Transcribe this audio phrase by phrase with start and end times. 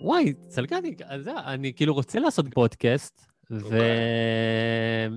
[0.00, 5.08] וואי, צלגני, אז אני כאילו רוצה לעשות פודקאסט, והיה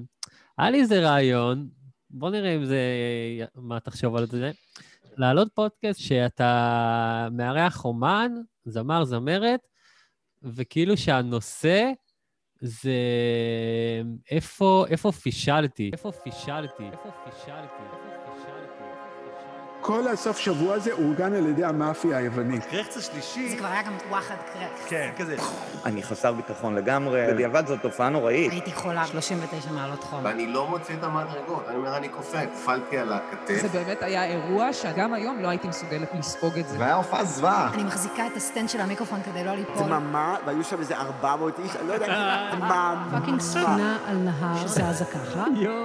[0.72, 1.70] לי איזה רעיון,
[2.10, 2.82] בוא נראה אם זה,
[3.56, 4.52] מה תחשוב על זה.
[5.18, 8.32] להעלות פודקאסט שאתה מארח אומן,
[8.66, 9.60] זמר, זמרת,
[10.44, 11.92] וכאילו שהנושא
[12.62, 12.92] זה
[14.32, 18.19] איפה, איפה פישלתי, איפה פישלתי, איפה פישלתי.
[19.82, 22.66] כל הסוף שבוע הזה אורגן על ידי המאפיה היוונית.
[22.66, 23.50] קרחץ השלישי...
[23.50, 24.88] זה כבר היה גם וואחד קרחץ.
[24.88, 25.36] כן, כזה.
[25.86, 28.52] אני חסר ביטחון לגמרי, בדיעבד זו תופעה נוראית.
[28.52, 30.20] הייתי חולה 39 מעלות חום.
[30.24, 33.62] ואני לא מוציא את המדרגות, אני אומר, אני קופא, נפלתי על הכתף.
[33.62, 36.80] זה באמת היה אירוע שגם היום לא הייתי מסוגלת לספוג את זה.
[36.80, 37.74] והיה הופעה זוועה.
[37.74, 39.84] אני מחזיקה את הסטנד של המיקרופון כדי לא ליפול.
[39.84, 42.08] דממה, והיו שם איזה 400 איש, אני לא יודע,
[42.52, 43.08] דממה.
[43.12, 45.44] פאקינג ספינה על נהר שזזה ככה.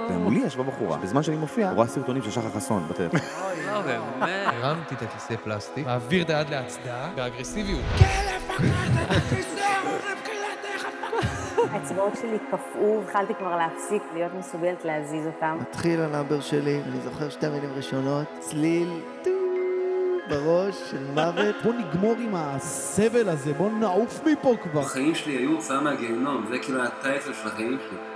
[0.09, 3.19] ומולי ישבה בחורה, בזמן שאני מופיע, רואה סרטונים של שחר חסון בטלפון.
[3.65, 4.53] לא, באמת.
[4.53, 7.81] הרמתי את הכיסא פלסטיק, מעביר את היד להצדעה, באגרסיביות.
[11.71, 15.57] האצבעות שלי קפאו, התחלתי כבר להפסיק להיות מסוגלת להזיז אותם.
[15.61, 19.29] מתחיל הנאבר שלי, אני זוכר שתי מילים ראשונות, צליל טו
[20.29, 21.55] בראש של מוות.
[21.63, 24.81] בוא נגמור עם הסבל הזה, בוא נעוף מפה כבר.
[24.81, 28.14] החיים שלי היו הוצאה מהגיהנום, זה כאילו הטייטל של החיים שלי.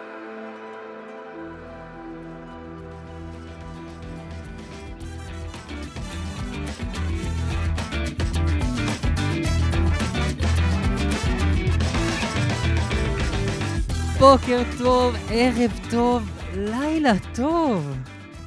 [14.19, 17.97] בוקר טוב, ערב טוב, לילה טוב.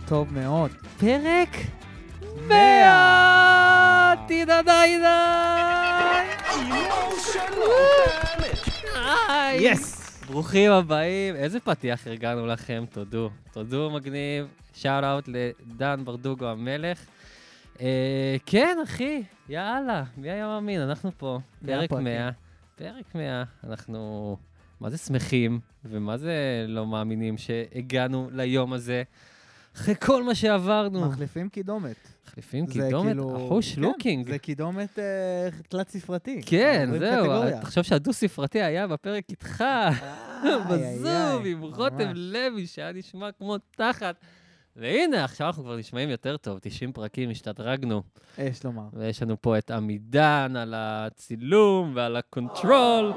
[0.07, 0.71] טוב מאוד.
[0.99, 1.49] פרק
[2.49, 4.15] 100!
[4.29, 5.35] טידה דיידה!
[9.55, 10.23] יס!
[10.27, 13.31] ברוכים הבאים, איזה פתיח ארגנו לכם, תודו.
[13.53, 16.99] תודו מגניב, שאוט אאוט לדן ברדוגו המלך.
[17.81, 22.31] אה, כן, אחי, יאללה, מי היה מאמין, אנחנו פה, פרק 100.
[22.77, 24.37] פרק 100, אנחנו
[24.83, 29.03] מה זה שמחים, ומה זה לא מאמינים שהגענו ליום הזה,
[29.77, 31.09] אחרי כל מה שעברנו.
[31.09, 31.97] מחליפים קידומת.
[32.27, 33.17] מחליפים קידומת?
[33.37, 34.29] אחוש לוקינג.
[34.29, 34.99] זה קידומת
[35.69, 36.41] תלת ספרתי.
[36.47, 39.65] כן, זהו, תחשוב שהדו-ספרתי היה בפרק איתך,
[40.71, 44.17] בזום, עם רותם לוי, שהיה נשמע כמו תחת.
[44.77, 48.03] והנה, עכשיו אנחנו כבר נשמעים יותר טוב, 90 פרקים, השתדרגנו.
[48.39, 48.83] יש לומר.
[48.93, 53.13] ויש לנו פה את עמידן על הצילום ועל ה control,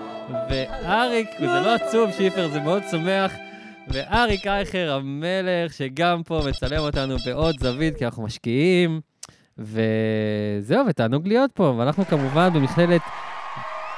[0.50, 3.32] ואריק, וזה לא עצוב, שיפר, זה מאוד שמח.
[3.88, 9.02] ואריק אייכר המלך, שגם פה מצלם אותנו בעוד זווית, כי אנחנו משקיעים.
[9.58, 11.76] וזהו, ותענוג להיות פה.
[11.78, 13.02] ואנחנו כמובן במכללת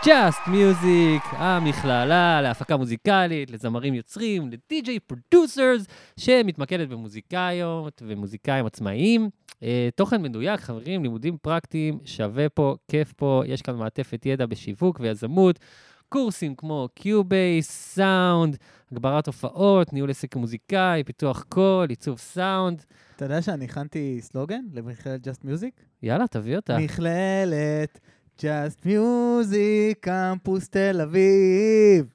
[0.03, 5.85] Just Music, המכללה להפקה מוזיקלית, לזמרים יוצרים, ל DJ producers,
[6.17, 9.29] שמתמקדת במוזיקאיות ומוזיקאים עצמאיים.
[9.63, 14.99] אה, תוכן מדויק, חברים, לימודים פרקטיים, שווה פה, כיף פה, יש כאן מעטפת ידע בשיווק
[14.99, 15.59] ויזמות.
[16.09, 18.57] קורסים כמו Cubase, סאונד,
[18.91, 22.85] הגברת הופעות, ניהול עסק מוזיקאי, פיתוח קול, עיצוב סאונד.
[23.15, 25.81] אתה יודע שאני הכנתי סלוגן למכללת Just Music?
[26.03, 26.77] יאללה, תביא אותה.
[26.77, 27.99] מכללת
[28.37, 32.05] Just Music, קמפוס תל אביב.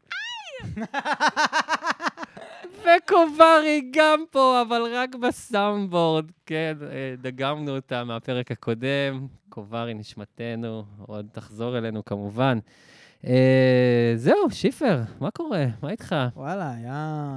[2.81, 6.25] וקוברי גם פה, אבל רק בסאונדבורד.
[6.47, 6.77] כן,
[7.23, 9.27] דגמנו אותה מהפרק הקודם.
[9.49, 12.59] קוברי נשמתנו, עוד תחזור אלינו כמובן.
[14.17, 15.67] זהו, שיפר, מה קורה?
[15.83, 16.15] מה איתך?
[16.37, 16.71] וואלה,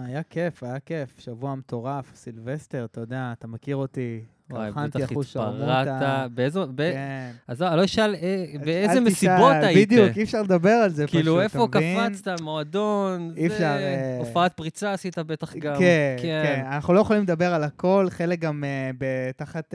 [0.07, 1.19] היה כיף, היה כיף.
[1.19, 6.31] שבוע מטורף, סילבסטר, אתה יודע, אתה מכיר אותי, וואי, בטח התפרעת.
[6.31, 6.65] באיזו...
[6.77, 7.31] כן.
[7.47, 8.15] אז לא אשאל
[8.65, 9.89] באיזה מסיבות היית.
[9.89, 13.77] בדיוק, אי אפשר לדבר על זה פשוט, כאילו, איפה קפצת, מועדון, אי אפשר...
[14.19, 15.79] הופעת פריצה עשית בטח גם.
[15.79, 16.63] כן, כן.
[16.71, 18.63] אנחנו לא יכולים לדבר על הכל, חלק גם
[19.35, 19.73] תחת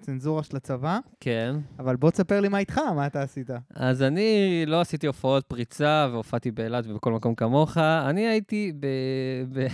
[0.00, 0.98] צנזורה של הצבא.
[1.20, 1.56] כן.
[1.78, 3.50] אבל בוא תספר לי מה איתך, מה אתה עשית.
[3.74, 7.78] אז אני לא עשיתי הופעות פריצה, והופעתי באילת ובכל מקום כמוך.
[7.78, 8.72] אני הייתי,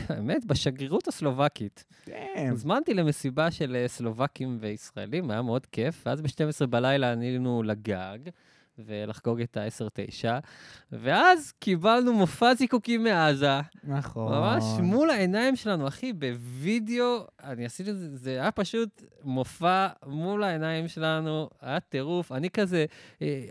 [0.09, 1.85] באמת, בשגרירות הסלובקית.
[2.05, 2.49] כן.
[2.51, 4.30] הוזמנתי למסיבה של סלובקיה.
[4.31, 6.03] סלובקים וישראלים, היה מאוד כיף.
[6.07, 8.19] ואז ב-12 בלילה ענינו לגג,
[8.87, 10.25] ולחגוג את ה-10-9,
[10.93, 13.61] ואז קיבלנו מופע זיקוקים מעזה.
[13.85, 14.33] נכון.
[14.33, 20.43] ממש מול העיניים שלנו, אחי, בווידאו, אני עשיתי את זה, זה היה פשוט מופע מול
[20.43, 22.33] העיניים שלנו, היה טירוף.
[22.33, 22.85] אני כזה,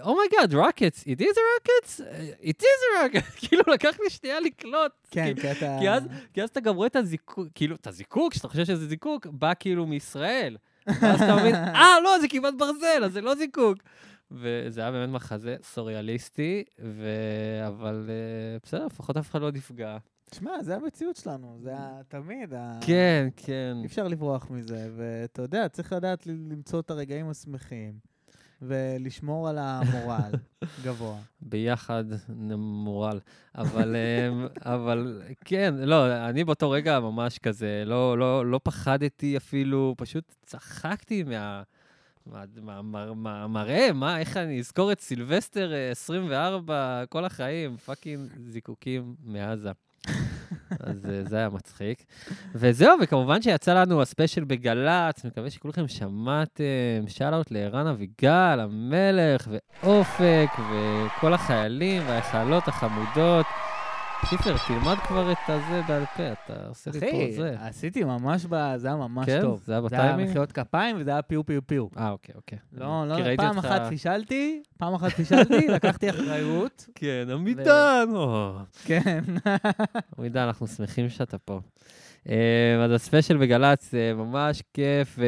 [0.01, 2.01] oh my god, rockets, it is a rockets?
[2.41, 3.37] it is a rockets.
[3.47, 4.91] כאילו, לקח לי שנייה לקלוט.
[5.11, 5.77] כן, כי אתה...
[5.79, 6.03] כי אז,
[6.33, 9.51] כי אז אתה גם רואה את הזיקוק, כאילו, את הזיקוק, שאתה חושב שזה זיקוק, בא
[9.59, 10.57] כאילו מישראל.
[11.01, 13.77] ואז אתה מבין, אה, לא, זה כיפת ברזל, אז זה לא זיקוק.
[14.31, 17.07] וזה היה באמת מחזה סוריאליסטי, ו...
[17.67, 19.97] אבל uh, בסדר, לפחות אף אחד לא נפגע.
[20.29, 21.73] תשמע, זה המציאות שלנו, זה
[22.07, 22.53] תמיד.
[22.81, 23.77] כן, כן.
[23.81, 27.93] אי אפשר לברוח מזה, ואתה יודע, צריך לדעת למצוא את הרגעים השמחים.
[28.61, 30.31] ולשמור על המורל
[30.85, 31.17] גבוה.
[31.41, 33.19] ביחד נמורל.
[33.55, 39.95] אבל, אמ, אבל כן, לא, אני באותו רגע ממש כזה, לא, לא, לא פחדתי אפילו,
[39.97, 41.61] פשוט צחקתי מה...
[42.25, 47.77] מה- מה- מה- מה- מראה, מה, איך אני אזכור את סילבסטר אה, 24 כל החיים,
[47.77, 49.71] fucking זיקוקים מעזה.
[50.79, 52.03] אז אה, זה היה מצחיק.
[52.55, 56.63] וזהו, וכמובן שיצא לנו ה special בגל"צ, מקווה שכולכם שמעתם.
[57.07, 63.45] שאלות לערן אביגל, המלך, ואופק, וכל החיילים והחיילות החמודות.
[64.25, 67.55] שיפר, תלמד כבר את הזה בעל פה, אתה עושה לי פה אחי, זה.
[67.59, 68.73] עשיתי ממש, ב...
[68.75, 69.41] זה היה ממש כן?
[69.41, 69.61] טוב.
[69.65, 70.29] זה היה זה היה בטיימינג?
[70.29, 71.87] מחיאות כפיים וזה היה פיו פיו פיו.
[71.97, 72.57] אה, אוקיי, אוקיי.
[72.73, 76.87] לא, לא, פעם אחת פישלתי, פעם אחת פישלתי, לקחתי אחריות.
[76.95, 78.09] כן, עמידן.
[78.85, 79.23] כן.
[80.17, 81.59] עמידן, אנחנו שמחים שאתה פה.
[82.29, 85.19] אה, אז הספיישל בגל"צ זה ממש כיף,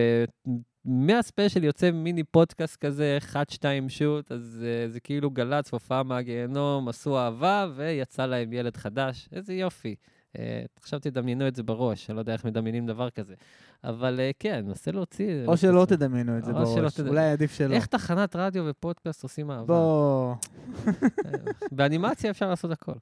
[0.85, 6.87] ומהספיישל יוצא מיני פודקאסט כזה, אחד, שתיים, שוט, אז אה, זה כאילו גל"צ, הופעה מהגיהנום,
[6.87, 9.29] עשו אהבה, ויצא להם ילד חדש.
[9.31, 9.95] איזה יופי.
[10.39, 13.33] אה, עכשיו תדמיינו את זה בראש, אני לא יודע איך מדמיינים דבר כזה.
[13.83, 15.45] אבל אה, כן, ננסה להוציא...
[15.47, 16.99] או שלא תדמיינו את זה בראש.
[16.99, 17.73] אולי עדיף שלא.
[17.73, 19.65] איך תחנת רדיו ופודקאסט עושים אהבה?
[19.65, 20.35] בוא.
[21.71, 22.93] באנימציה אפשר לעשות הכל.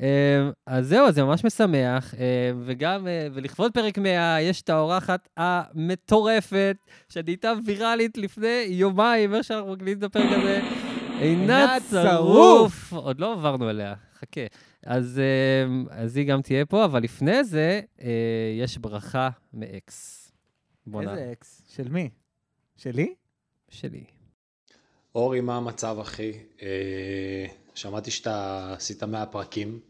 [0.00, 5.28] אה, אז זהו, זה ממש משמח, אה, וגם, אה, ולכבוד פרק 100, יש את האורחת
[5.36, 6.76] המטורפת,
[7.08, 10.60] שנהייתה ויראלית לפני יומיים, איך שאנחנו מקליטים את הפרק הזה,
[11.20, 12.92] עינת שרוף.
[12.92, 14.40] עוד לא עברנו אליה, חכה.
[14.86, 15.64] אז, אה,
[16.02, 18.08] אז היא גם תהיה פה, אבל לפני זה, אה,
[18.60, 20.30] יש ברכה מאקס.
[20.86, 21.62] בוא נ- איזה אקס?
[21.68, 22.10] של מי?
[22.76, 23.14] שלי?
[23.68, 24.04] שלי.
[25.14, 26.32] אורי, מה המצב, אחי?
[26.62, 29.80] אה, שמעתי שאתה עשית 100 פרקים.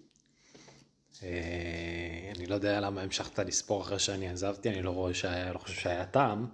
[1.22, 5.58] אה, אני לא יודע למה המשכת לספור אחרי שאני עזבתי, אני לא, רואה שהיה, לא
[5.58, 6.46] חושב שהיה טעם,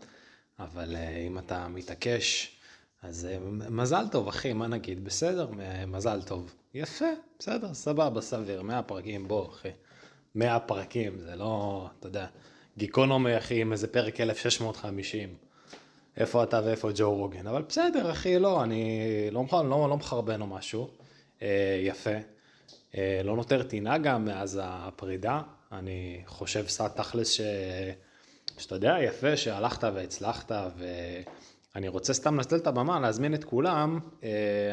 [0.58, 2.56] אבל אה, אם אתה מתעקש,
[3.02, 3.38] אז אה,
[3.70, 5.04] מזל טוב, אחי, מה נגיד?
[5.04, 5.48] בסדר,
[5.86, 6.54] מזל טוב.
[6.74, 7.04] יפה,
[7.38, 9.68] בסדר, סבבה, סביר, 100 פרקים, בוא, אחי.
[10.34, 12.26] 100 פרקים, זה לא, אתה יודע,
[12.78, 15.34] גיקונומי, אחי, עם איזה פרק 1650.
[16.16, 19.00] איפה אתה ואיפה ג'ו רוגן, אבל בסדר, אחי, לא, אני
[19.32, 20.88] לא, מח- לא, לא מחרבן או משהו.
[21.42, 22.10] אה, יפה.
[22.94, 25.40] אה, לא נותר טינה גם מאז הפרידה.
[25.72, 27.40] אני חושב, סע תכלס, ש...
[28.58, 30.52] שאתה יודע, יפה שהלכת והצלחת,
[31.74, 33.98] ואני רוצה סתם לנצל את הבמה, להזמין את כולם.
[34.22, 34.28] אה,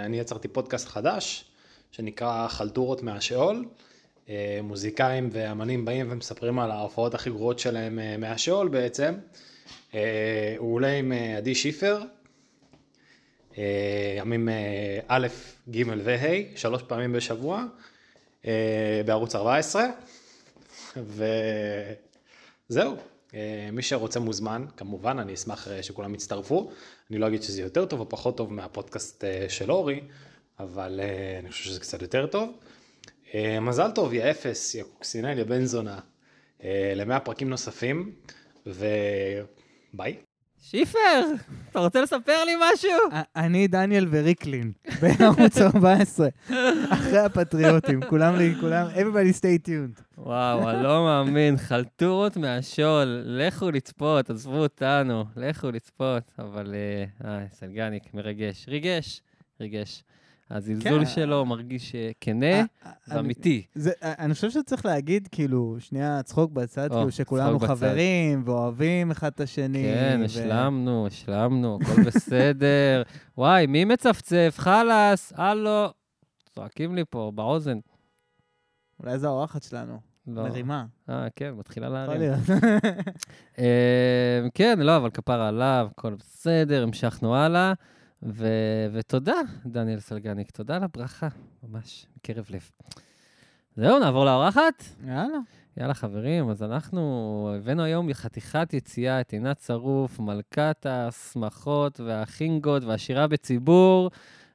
[0.06, 1.46] אני יצרתי פודקאסט חדש,
[1.92, 3.66] שנקרא חלטורות מהשאול.
[4.30, 9.14] אה, מוזיקאים ואמנים באים ומספרים על ההופעות הכי גרועות שלהם אה, מהשאול בעצם.
[10.58, 12.02] הוא עולה עם עדי שיפר,
[14.18, 14.50] ימים
[15.08, 15.28] א',
[15.70, 17.64] ג' וה', שלוש פעמים בשבוע,
[19.06, 19.86] בערוץ 14,
[22.70, 22.96] וזהו.
[23.34, 26.72] אה, מי שרוצה מוזמן, כמובן, אני אשמח אה, שכולם יצטרפו.
[27.10, 30.02] אני לא אגיד שזה יותר טוב או פחות טוב מהפודקאסט אה, של אורי,
[30.60, 31.00] אבל
[31.40, 32.50] אני חושב שזה קצת יותר טוב.
[33.62, 36.00] מזל טוב, יא אפס, יא קוקסינל, יא בן זונה,
[36.64, 38.16] אה, למאה פרקים נוספים,
[38.66, 40.27] וביי.
[40.70, 41.22] שיפר,
[41.72, 43.20] אתה רוצה לספר לי משהו?
[43.36, 44.72] אני דניאל וריקלין,
[45.02, 46.28] בערוץ 14,
[46.90, 50.02] אחרי הפטריוטים, כולם, כולם, everybody stay tuned.
[50.18, 56.24] וואו, אני לא מאמין, חלטורות מהשול, לכו לצפות, עזבו אותנו, לכו לצפות.
[56.40, 58.66] אבל, אה, אה, סלגניק, מרגש.
[58.68, 59.22] ריגש,
[59.62, 60.04] ריגש.
[60.52, 61.06] הזלזול כן.
[61.06, 62.64] שלו מרגיש אה, כנה
[63.08, 63.64] ואמיתי.
[63.76, 67.76] זה, אני חושב שצריך להגיד, כאילו, שנייה צחוק בצד, או, כאילו, שכולנו צחוק בצד.
[67.76, 69.84] חברים ואוהבים אחד את השני.
[69.84, 73.04] כן, ו- השלמנו, השלמנו, הכל בסדר.
[73.38, 74.56] וואי, מי מצפצף?
[74.58, 75.88] חלאס, הלו.
[76.56, 77.80] צועקים לי פה באוזן.
[79.00, 80.00] אולי זו האורחת שלנו.
[80.28, 80.44] לא.
[80.44, 80.86] מרימה.
[81.10, 82.32] אה, כן, מתחילה להרים.
[83.60, 87.74] אה, כן, לא, אבל כפרה עליו, הכל בסדר, המשכנו הלאה.
[88.24, 91.28] ו- ותודה, דניאל סלגניק, תודה על הברכה,
[91.64, 92.70] ממש, מקרב לב.
[93.76, 94.84] זהו, נעבור לאורחת?
[95.08, 95.38] יאללה.
[95.78, 103.28] יאללה, חברים, אז אנחנו הבאנו היום חתיכת יציאה את עינת שרוף, מלכת השמחות והחינגות והשירה
[103.28, 104.12] בציבור,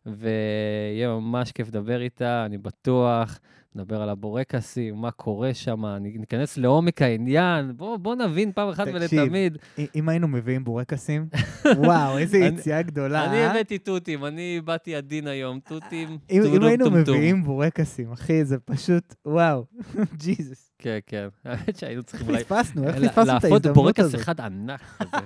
[0.06, 3.38] ויהיה ממש כיף לדבר איתה, אני בטוח.
[3.74, 9.56] נדבר על הבורקסים, מה קורה שם, ניכנס לעומק העניין, בואו בוא נבין פעם אחת ולתמיד.
[9.56, 11.26] תקשיב, אם היינו מביאים בורקסים,
[11.84, 13.24] וואו, איזה אני- יציאה גדולה.
[13.24, 13.50] אני אה?
[13.50, 16.90] הבאתי תותים, אני באתי עדין היום, תותים, אם אם טודום היינו.
[16.90, 19.64] מביאים בורקסים, אחי, זה פשוט, וואו,
[20.22, 20.70] ג'יזוס.
[20.78, 21.28] כן, כן.
[21.44, 22.84] האמת שהיינו צריכים איך פספסנו?
[22.88, 24.20] איך פספסנו את ההזדמנות בורקס הזאת?
[24.20, 25.16] אחד ענק כזה.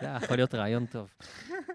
[0.00, 1.08] זה יכול להיות רעיון טוב.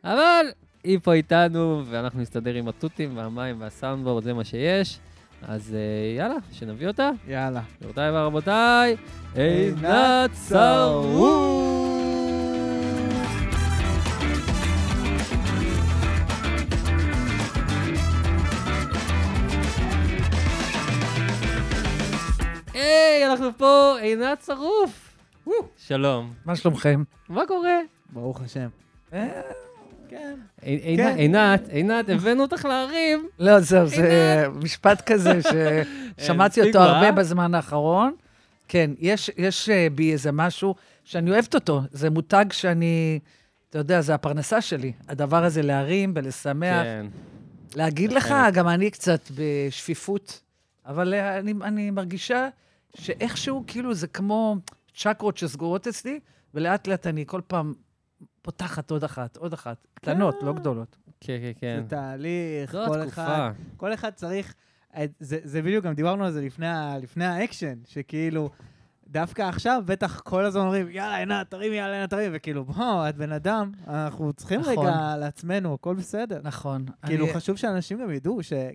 [0.03, 0.45] אבל
[0.83, 4.99] היא פה איתנו, ואנחנו נסתדר עם התותים והמים והסאונדבורד, זה מה שיש.
[5.41, 7.11] אז אה, יאללה, שנביא אותה.
[7.27, 7.61] יאללה.
[7.77, 8.95] גבירותיי ורבותיי,
[9.35, 11.41] עינת צרוף!
[22.73, 25.17] היי, אנחנו פה, עינת שרוף.
[25.77, 26.33] שלום.
[26.45, 27.03] מה שלומכם?
[27.29, 27.77] מה קורה?
[28.09, 28.67] ברוך השם.
[29.13, 29.41] אה,
[30.13, 30.17] אה,
[30.97, 31.15] כן.
[31.17, 33.27] עינת, עינת, הבאנו אותך להרים.
[33.39, 37.11] לא, זהו, זה משפט כזה ששמעתי אותו סטיגמה, הרבה אה?
[37.11, 38.15] בזמן האחרון.
[38.67, 41.81] כן, יש, יש אה, בי איזה משהו שאני אוהבת אותו.
[41.91, 43.19] זה מותג שאני,
[43.69, 44.91] אתה יודע, זה הפרנסה שלי.
[45.07, 46.83] הדבר הזה להרים ולשמח.
[46.83, 47.05] כן.
[47.75, 48.53] להגיד לך, אחרת.
[48.53, 50.41] גם אני קצת בשפיפות,
[50.85, 52.49] אבל אה, אני, אני מרגישה
[52.95, 54.55] שאיכשהו, כאילו, זה כמו
[54.97, 56.19] צ'קרות שסגורות אצלי,
[56.53, 57.73] ולאט לאט אני כל פעם
[58.41, 59.87] פותחת עוד אחת, עוד אחת.
[59.93, 60.97] קטנות, לא גדולות.
[61.21, 61.79] כן, כן, כן.
[61.83, 63.23] זה תהליך, כל התקופה.
[63.25, 64.53] אחד, כל אחד צריך,
[65.03, 66.67] את- זה, זה בדיוק, גם דיברנו על זה לפני,
[67.01, 68.49] לפני האקשן, שכאילו,
[69.07, 73.15] דווקא עכשיו, בטח כל הזמן אומרים, יאללה, עינת, תרימי, יאללה, עינת, תרימי, וכאילו, בוא, את
[73.17, 74.77] בן אדם, אנחנו צריכים נכון.
[74.87, 76.39] רגע לעצמנו, הכל בסדר.
[76.43, 76.85] נכון.
[77.05, 78.65] כאילו, אני- חשוב שאנשים גם ידעו שגם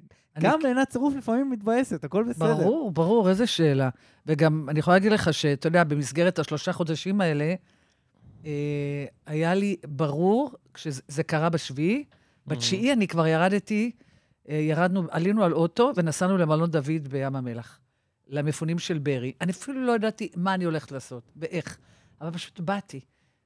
[0.61, 2.55] אני- עינת צירוף לפעמים מתבאסת, הכל בסדר.
[2.55, 3.89] ברור, ברור, איזה שאלה.
[4.27, 7.55] וגם, אני יכולה להגיד לך שאתה יודע, במסגרת השלושה חודשים האלה, אה,
[9.27, 12.05] היה לי ברור, כשזה זה קרה בשביעי,
[12.47, 13.91] בתשיעי אני כבר ירדתי,
[14.49, 17.81] אה, ירדנו, עלינו על אוטו ונסענו למלון דוד בים המלח,
[18.29, 19.33] למפונים של ברי.
[19.41, 21.79] אני אפילו לא ידעתי מה אני הולכת לעשות ואיך,
[22.21, 23.01] אבל פשוט באתי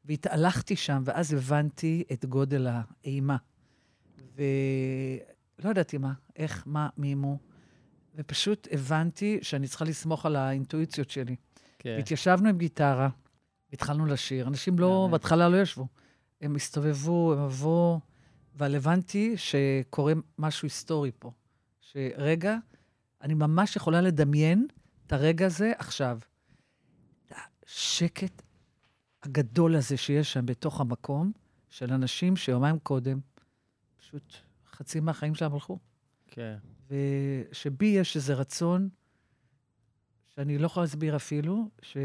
[0.04, 3.36] והתהלכתי שם, ואז הבנתי את גודל האימה.
[4.36, 7.38] ולא ידעתי מה, איך, מה, מי מו.
[8.14, 11.36] ופשוט הבנתי שאני צריכה לסמוך על האינטואיציות שלי.
[11.78, 11.94] כן.
[11.96, 13.08] והתיישבנו עם גיטרה,
[13.72, 14.48] התחלנו לשיר.
[14.48, 15.86] אנשים לא, בהתחלה לא ישבו.
[16.40, 18.00] הם הסתובבו, הם עברו,
[18.56, 21.32] אבל הבנתי שקורה משהו היסטורי פה.
[21.80, 22.56] שרגע,
[23.22, 24.66] אני ממש יכולה לדמיין
[25.06, 26.18] את הרגע הזה עכשיו.
[27.66, 28.42] השקט
[29.22, 31.32] הגדול הזה שיש שם בתוך המקום,
[31.68, 33.20] של אנשים שיומיים קודם,
[33.96, 34.34] פשוט
[34.72, 35.78] חצי מהחיים שלהם הלכו.
[36.26, 36.56] כן.
[36.88, 38.88] ושבי יש איזה רצון,
[40.34, 41.96] שאני לא יכולה להסביר אפילו, ש...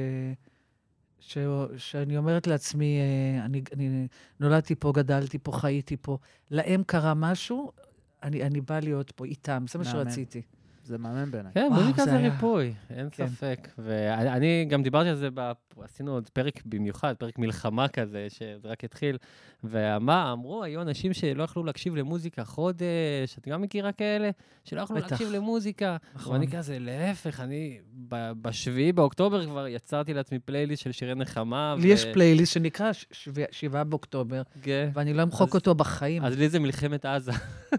[1.27, 1.37] ש...
[1.77, 4.07] שאני אומרת לעצמי, אה, אני, אני
[4.39, 6.17] נולדתי פה, גדלתי פה, חייתי פה,
[6.51, 7.71] להם קרה משהו,
[8.23, 9.97] אני, אני באה להיות פה איתם, זה מה מהמם.
[10.05, 10.41] שרציתי.
[10.83, 11.51] זה מהמם בעיניי.
[11.53, 13.27] כן, וואו, מוזיקה זה זה היה- ריפוי, אין כן.
[13.27, 13.67] ספק.
[13.77, 15.29] ואני אני גם דיברתי על זה,
[15.83, 19.17] עשינו עוד פרק במיוחד, פרק מלחמה כזה, שזה רק התחיל.
[19.63, 24.29] ומה, אמרו, היו אנשים שלא יכלו להקשיב למוזיקה חודש, את גם מכירה כאלה?
[24.63, 25.11] שלא יכלו בטח.
[25.11, 25.97] להקשיב למוזיקה.
[26.15, 26.33] נכון.
[26.33, 31.75] ואני כזה, להפך, אני ב- בשביעי באוקטובר כבר יצרתי לעצמי פלייליסט של שירי נחמה.
[31.79, 32.91] לי יש פלייליסט שנקרא
[33.51, 34.89] שבעה באוקטובר, כן.
[34.93, 36.25] ואני לא אמחוק אותו בחיים.
[36.25, 37.31] אז לי זה מלחמת עזה.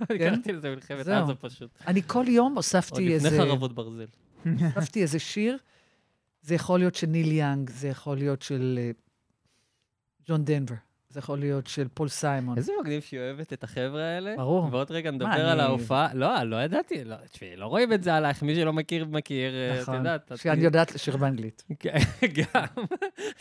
[0.08, 0.16] כן?
[0.18, 1.22] קראתי לזה מלחמת זהו.
[1.22, 1.70] עזה פשוט.
[1.86, 3.28] אני כל יום עוד הוספתי איזה...
[3.28, 4.06] לפני חרבות ברזל.
[4.74, 5.56] הוספתי איזה שיר,
[6.46, 8.90] זה יכול להיות של ניל יאנג, זה יכול להיות של אה,
[10.28, 10.74] ג'ון דנבר,
[11.08, 12.56] זה יכול להיות של פול סיימון.
[12.56, 14.34] איזה מגניב שהיא אוהבת את החבר'ה האלה.
[14.36, 14.68] ברור.
[14.72, 16.14] ועוד רגע נדבר מה, על אני- ההופעה.
[16.14, 19.76] לא, לא ידעתי, לא, תשמעי, לא רואים את זה עלייך, מי שלא מכיר, מכיר, אה,
[19.76, 20.32] את נכון, יודעת.
[20.32, 21.64] את- שאני יודעת לשיר באנגלית.
[21.80, 21.98] כן,
[22.34, 22.84] גם.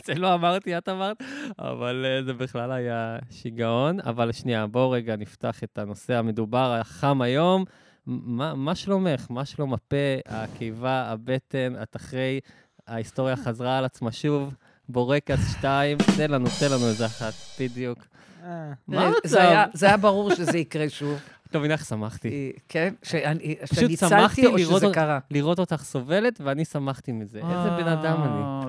[0.04, 1.22] זה לא אמרתי, את אמרת,
[1.58, 4.00] אבל אה, זה בכלל היה שיגעון.
[4.00, 7.64] אבל שנייה, בואו רגע נפתח את הנושא המדובר, החם היום.
[8.06, 9.26] מה, מה שלומך?
[9.30, 9.96] מה שלום הפה,
[10.26, 12.40] הקיבה, הבטן, את אחרי,
[12.88, 14.54] ההיסטוריה חזרה על עצמה שוב,
[14.88, 17.98] בורקס 2, תן לנו, תן לנו איזה אחת, בדיוק.
[18.44, 19.70] אה, מה זה- המצב?
[19.78, 21.18] זה היה ברור שזה יקרה שוב.
[21.56, 22.28] את מבינה איך שמחתי.
[22.28, 22.94] אה, כן?
[23.02, 23.56] שאני
[23.92, 25.18] הצלתי או שזה קרה?
[25.30, 27.38] לראות אותך סובלת, ואני שמחתי מזה.
[27.38, 28.66] איזה בן אדם אני.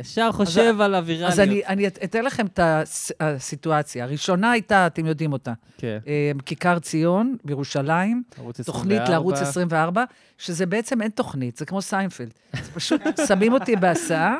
[0.00, 1.32] ישר חושב על אווירליות.
[1.32, 4.04] אז אני, אני את- אתן לכם את הס- הסיטואציה.
[4.04, 5.98] הראשונה הייתה, אתם יודעים אותה, כן.
[6.06, 8.22] אה, כיכר ציון בירושלים,
[8.64, 9.10] תוכנית 24.
[9.10, 10.04] לערוץ 24,
[10.38, 12.32] שזה בעצם אין תוכנית, זה כמו סיינפלד.
[12.74, 14.36] פשוט שמים אותי בהסעה,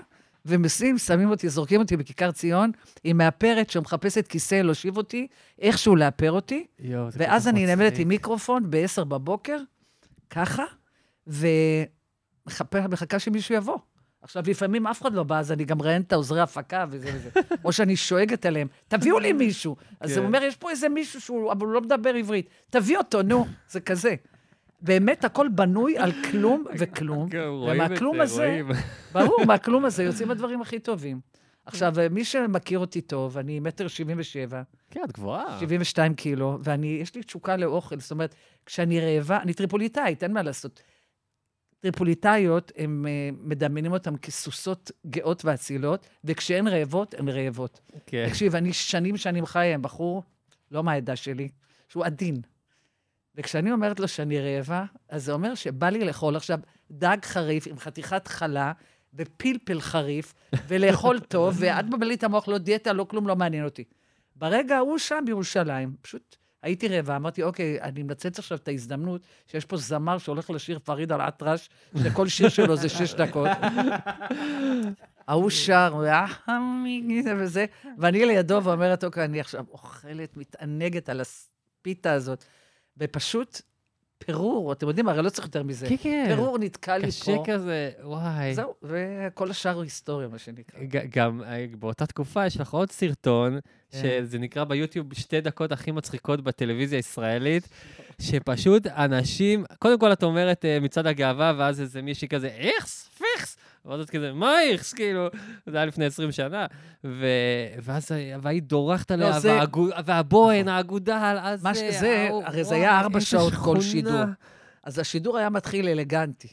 [0.47, 2.71] ומסיעים, שמים אותי, זורקים אותי בכיכר ציון,
[3.05, 5.27] עם מאפרת שמחפשת כיסא להושיב אותי,
[5.61, 7.99] איכשהו לאפר אותי, זה ואז אני נעמדת.
[7.99, 9.59] עם מיקרופון ב-10 בבוקר,
[10.31, 10.65] ככה,
[11.27, 13.79] ומחכה שמישהו יבוא.
[14.23, 17.31] עכשיו, לפעמים אף אחד לא בא, אז אני גם ראיין את העוזרי הפקה וזה וזה.
[17.65, 19.77] או שאני שואגת עליהם, תביאו לי מישהו.
[20.01, 20.19] אז כן.
[20.19, 22.49] הוא אומר, יש פה איזה מישהו שהוא, לא מדבר עברית.
[22.71, 23.47] תביא אותו, נו.
[23.69, 24.15] זה כזה.
[24.81, 27.29] באמת, הכל בנוי על כלום וכלום.
[27.29, 28.61] כן, ומהכלום זה, הזה.
[29.13, 31.21] ברור, מהכלום הזה יוצאים הדברים הכי טובים.
[31.67, 34.63] עכשיו, מי שמכיר אותי טוב, אני מטר שבעים ושבע.
[34.91, 35.61] כן, את גבוהה.
[35.61, 38.01] 72 קילו, ואני, יש לי תשוקה לאוכל.
[38.01, 38.35] זאת אומרת,
[38.67, 40.83] כשאני רעבה, אני טריפוליטאית, אין מה לעשות.
[41.81, 47.81] טריפוליטאיות, הם אה, מדמיינים אותן כסוסות גאות ואצילות, וכשהן רעבות, הן רעבות.
[48.07, 48.29] כן.
[48.29, 50.23] תקשיב, אני שנים שנים חיה עם בחור,
[50.71, 51.49] לא מהעדה שלי,
[51.89, 52.41] שהוא עדין.
[53.37, 56.59] וכשאני אומרת לו שאני רעבה, אז זה אומר שבא לי לאכול עכשיו
[56.91, 58.73] דג חריף עם חתיכת חלה
[59.15, 60.35] ופלפל חריף,
[60.69, 63.85] ולאכול טוב, ואת מבלבלת את המוח, לא דיאטה, לא כלום, לא מעניין אותי.
[64.37, 69.65] ברגע ההוא שם בירושלים, פשוט הייתי רעבה, אמרתי, אוקיי, אני מנצלת עכשיו את ההזדמנות שיש
[69.65, 71.69] פה זמר שהולך לשיר פריד על אטרש,
[72.03, 73.49] שכל שיר שלו זה שש דקות.
[75.29, 76.27] ההוא שר, "אה,
[77.25, 77.67] זה וזה,
[77.99, 82.45] ואני לידו ואומרת, אוקיי, אני עכשיו אוכלת, מתענגת על הפיתה הזאת,
[82.99, 83.61] ופשוט
[84.19, 85.89] פירור, אתם יודעים, הרי לא צריך יותר מזה.
[85.89, 86.25] כן, כן.
[86.29, 87.45] פירור נתקע לי קשה פה.
[87.47, 88.55] כזה, וואי.
[88.55, 90.81] זהו, וכל השאר הוא היסטוריה, מה שנקרא.
[91.11, 93.59] גם אה, באותה תקופה יש לך עוד סרטון,
[93.91, 93.99] כן.
[93.99, 97.69] שזה נקרא ביוטיוב שתי דקות הכי מצחיקות בטלוויזיה הישראלית,
[98.21, 103.57] שפשוט אנשים, קודם כל את אומרת אה, מצעד הגאווה, ואז איזה מישהי כזה, איכס, פיכס,
[103.87, 105.29] ואז את כזה, מה איכס, כאילו,
[105.67, 106.67] זה היה לפני 20 שנה,
[107.05, 107.27] ו...
[107.83, 112.75] ואז ה- והיית דורכת עליה, לא, זה- והאגו- והבוהן, האגודל, אז מה שזה, הרי זה
[112.75, 113.81] היה ארבע שעות כל.
[113.81, 114.13] שידור.
[114.85, 116.49] אז השידור היה מתחיל אלגנטי.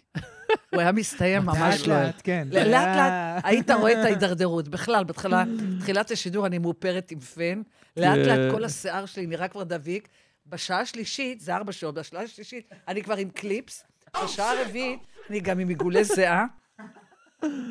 [0.74, 1.94] הוא היה מסתיים ממש לא...
[1.96, 2.48] לאט-לאט, כן.
[2.52, 4.68] לאט לאט היית רואה את ההידרדרות.
[4.68, 5.44] בכלל, בהתחלה,
[5.80, 7.62] תחילת השידור אני מאופרת עם פן,
[7.98, 8.52] לאט לאט כן.
[8.52, 10.08] כל השיער שלי נראה כבר דביק.
[10.48, 13.84] בשעה השלישית, זה ארבע שעות, בשעה השלישית אני כבר עם קליפס,
[14.24, 15.00] בשעה הרביעית
[15.30, 16.46] אני גם עם עיגולי זיעה,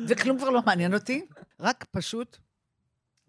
[0.07, 1.25] וכלום כבר לא מעניין אותי,
[1.59, 2.37] רק פשוט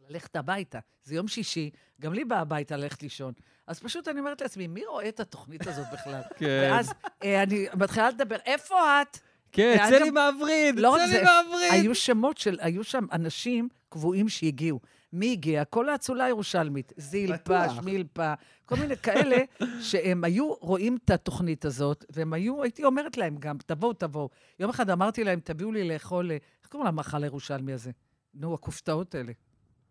[0.08, 0.78] ללכת הביתה.
[1.04, 1.70] זה יום שישי,
[2.00, 3.32] גם לי בא הביתה ללכת לישון.
[3.66, 6.20] אז פשוט אני אומרת לעצמי, מי רואה את התוכנית הזאת בכלל?
[6.36, 6.68] כן.
[6.70, 9.18] ואז אה, אני מתחילה לדבר, איפה את?
[9.52, 11.72] כן, צא לי מהווריד, לא צא לי מהווריד.
[11.72, 14.80] היו שמות של, היו שם אנשים קבועים שהגיעו.
[15.14, 15.64] מי הגיע?
[15.64, 16.92] כל האצולה הירושלמית.
[16.96, 17.68] זילפה.
[17.68, 19.36] שמילפה, כל מיני כאלה
[19.80, 24.28] שהם היו רואים את התוכנית הזאת, והם היו, הייתי אומרת להם גם, תבואו, תבואו.
[24.58, 27.90] יום אחד אמרתי להם, תביאו לי לאכול, אה, איך קוראים למאכל הירושלמי הזה?
[28.34, 29.32] נו, הכופתאות האלה.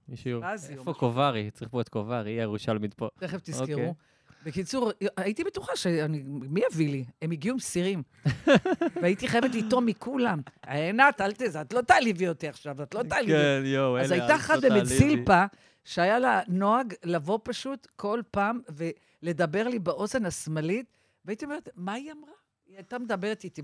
[0.08, 0.94] מישהו, איפה.
[0.94, 1.52] קוברי?
[1.52, 3.08] צריך פה את קוברי, היא הירושלמית פה.
[3.20, 3.96] תכף תזכרו.
[4.46, 6.24] בקיצור, הייתי בטוחה שאני...
[6.26, 7.06] מי יביא לי?
[7.22, 8.04] הם הגיעו עם סירים.
[9.02, 10.42] והייתי חייבת לטעום מכולם.
[10.68, 13.34] עינת, אל תזה, את לא תעליבי אותי עכשיו, את לא תעליבי.
[13.34, 14.62] כן, יואו, אז אלה, הייתה אל אחת.
[14.62, 15.44] באמת זילפה,
[15.84, 18.60] שהיה לה נוהג לבוא פשוט כל פעם
[19.24, 20.86] ולדבר לי באוזן השמאלית,
[21.26, 22.34] והייתי אומרת, מה היא אמרה?
[22.68, 23.62] היא הייתה מדברת איתי.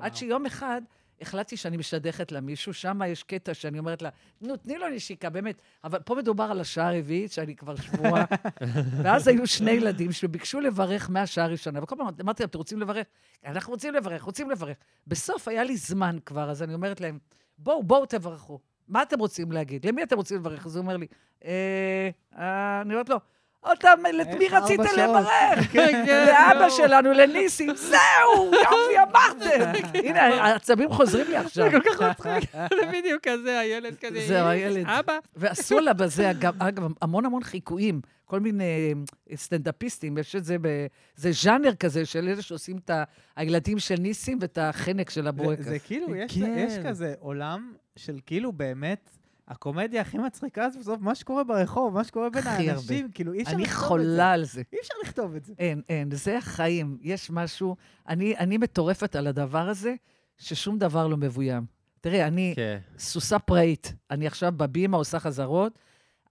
[0.00, 0.82] עד שיום אחד
[1.20, 4.08] החלטתי שאני משדכת לה מישהו, שם יש קטע שאני אומרת לה,
[4.40, 5.62] נו, תני לו נשיקה, באמת.
[5.84, 8.24] אבל פה מדובר על השעה הרביעית, שאני כבר שבועה.
[9.02, 13.06] ואז היו שני ילדים שביקשו לברך מהשעה הראשונה, וכל פעם אמרתי להם, אתם רוצים לברך?
[13.46, 14.76] אנחנו רוצים לברך, רוצים לברך.
[15.06, 17.18] בסוף היה לי זמן כבר, אז אני אומרת להם,
[17.58, 18.60] בואו, בואו תברכו.
[18.88, 19.86] מה אתם רוצים להגיד?
[19.86, 20.66] למי אתם רוצים לברך?
[20.66, 21.06] אז הוא אומר לי,
[21.44, 23.16] אה, אה, אני אומרת לו,
[23.64, 25.66] אותם, את מי שעות?" לברך?
[25.72, 26.70] כן, כן, לאבא.
[26.70, 29.72] שלנו, לניסים, זהו, יופי, אמרתם.
[30.06, 31.70] הנה, העצבים חוזרים לי עכשיו.
[31.70, 34.86] זה כל כך מצחיק, זה בדיוק כזה, הילד כזה, זהו, הילד.
[34.86, 35.18] אבא.
[35.36, 36.54] ועשו לה בזה, אגב,
[37.02, 38.00] המון המון חיקויים.
[38.24, 38.94] כל מיני
[39.30, 40.86] אה, סטנדאפיסטים, יש את זה, ב...
[41.16, 42.90] זה ז'אנר כזה של אלה שעושים את
[43.36, 45.64] הילדים של ניסים ואת החנק של זה, הבורקס.
[45.64, 46.54] זה כאילו, יש, כן.
[46.58, 49.17] יש כזה עולם של כאילו באמת,
[49.48, 53.12] הקומדיה הכי מצחיקה זה בסוף מה שקורה ברחוב, מה שקורה בין האנשים, הרבה.
[53.14, 53.86] כאילו אי אפשר אני לכתוב את זה.
[53.88, 54.62] חולה על זה.
[54.72, 55.54] אי אפשר לכתוב את זה.
[55.58, 56.98] אין, אין, זה החיים.
[57.02, 57.76] יש משהו,
[58.08, 59.94] אני, אני מטורפת על הדבר הזה,
[60.38, 61.66] ששום דבר לא מבוים.
[62.00, 62.78] תראה, אני כן.
[62.98, 65.78] סוסה פראית, אני עכשיו בבימה עושה חזרות,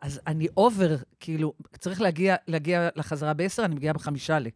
[0.02, 4.48] אז אני אובר, כאילו, צריך להגיע, להגיע לחזרה בעשר, אני מגיעה בחמישה ל.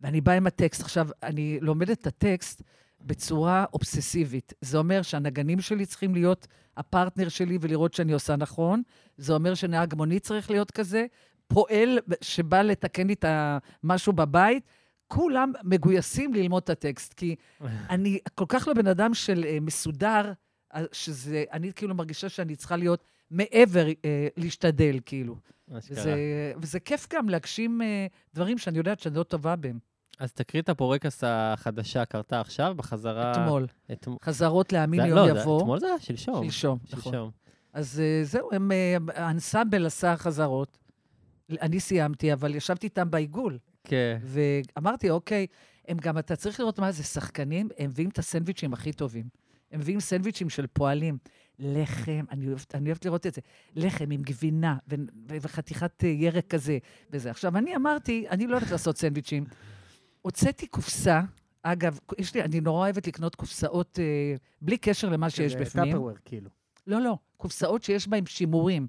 [0.00, 0.80] ואני באה עם הטקסט.
[0.80, 2.62] עכשיו, אני לומדת את הטקסט
[3.02, 4.52] בצורה אובססיבית.
[4.60, 8.82] זה אומר שהנגנים שלי צריכים להיות הפרטנר שלי ולראות שאני עושה נכון.
[9.16, 11.06] זה אומר שנהג מונית צריך להיות כזה.
[11.46, 14.62] פועל שבא לתקן לי את המשהו בבית.
[15.06, 17.36] כולם מגויסים ללמוד את הטקסט, כי
[17.90, 20.32] אני כל כך לא בן אדם של אה, מסודר,
[20.74, 25.36] אה, שזה, אני כאילו מרגישה שאני צריכה להיות מעבר, אה, להשתדל, כאילו.
[25.68, 26.14] וזה,
[26.56, 29.78] וזה כיף גם להגשים אה, דברים שאני יודעת שאני לא טובה בהם.
[30.20, 33.32] אז תקריא את הפורקס החדשה, קרתה עכשיו, בחזרה...
[33.32, 33.66] אתמול.
[33.92, 34.18] אתמול.
[34.24, 35.60] חזרות להאמין יום לא, יבוא.
[35.60, 36.44] אתמול זה היה שלשום.
[36.44, 37.12] שלשום, נכון.
[37.12, 37.30] שלשום.
[37.72, 40.78] אז אה, זהו, הם, אה, האנסמבל עשה חזרות.
[41.50, 43.58] אני סיימתי, אבל ישבתי איתם בעיגול.
[43.84, 44.18] כן.
[44.22, 45.46] ואמרתי, אוקיי,
[45.88, 49.24] הם גם, אתה צריך לראות מה זה שחקנים, הם מביאים את הסנדוויצ'ים הכי טובים.
[49.72, 51.18] הם מביאים סנדוויצ'ים של פועלים.
[51.58, 53.40] לחם, אני אוהבת, אני אוהבת לראות את זה.
[53.76, 54.94] לחם עם גבינה ו-
[55.30, 56.78] ו- וחתיכת אה, ירק כזה
[57.10, 57.30] וזה.
[57.30, 59.44] עכשיו, אני אמרתי, אני לא אוהבת לעשות סנדוויצ'ים.
[60.22, 61.20] הוצאתי קופסה,
[61.62, 65.92] אגב, יש לי, אני נורא אוהבת לקנות קופסאות אה, בלי קשר למה שיש כזה בפנים.
[65.92, 66.50] טאפרוור, כאילו.
[66.86, 68.86] לא, לא, קופסאות שיש בהן שימורים.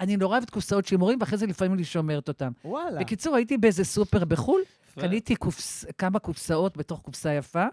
[0.00, 2.52] אני נורא אוהבת קופסאות שימורים, ואחרי זה לפעמים אני שומרת אותן.
[2.64, 3.00] וואלה.
[3.00, 4.62] בקיצור, הייתי באיזה סופר בחו"ל.
[5.00, 7.64] קניתי קופס, כמה קופסאות בתוך קופסה יפה,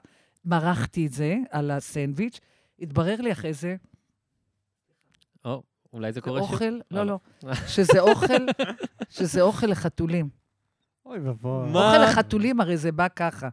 [0.46, 2.40] מרחתי את זה על הסנדוויץ',
[2.80, 3.76] התברר לי אחרי זה,
[5.46, 6.52] או, אולי זה קורה שוב?
[6.52, 7.20] אוכל, לא, אה, לא,
[7.68, 8.46] שזה אוכל,
[9.10, 10.30] שזה אוכל לחתולים.
[11.06, 11.70] אוי ואבוי.
[11.72, 11.88] מה?
[11.96, 13.50] אוכל לחתולים, הרי זה בא ככה.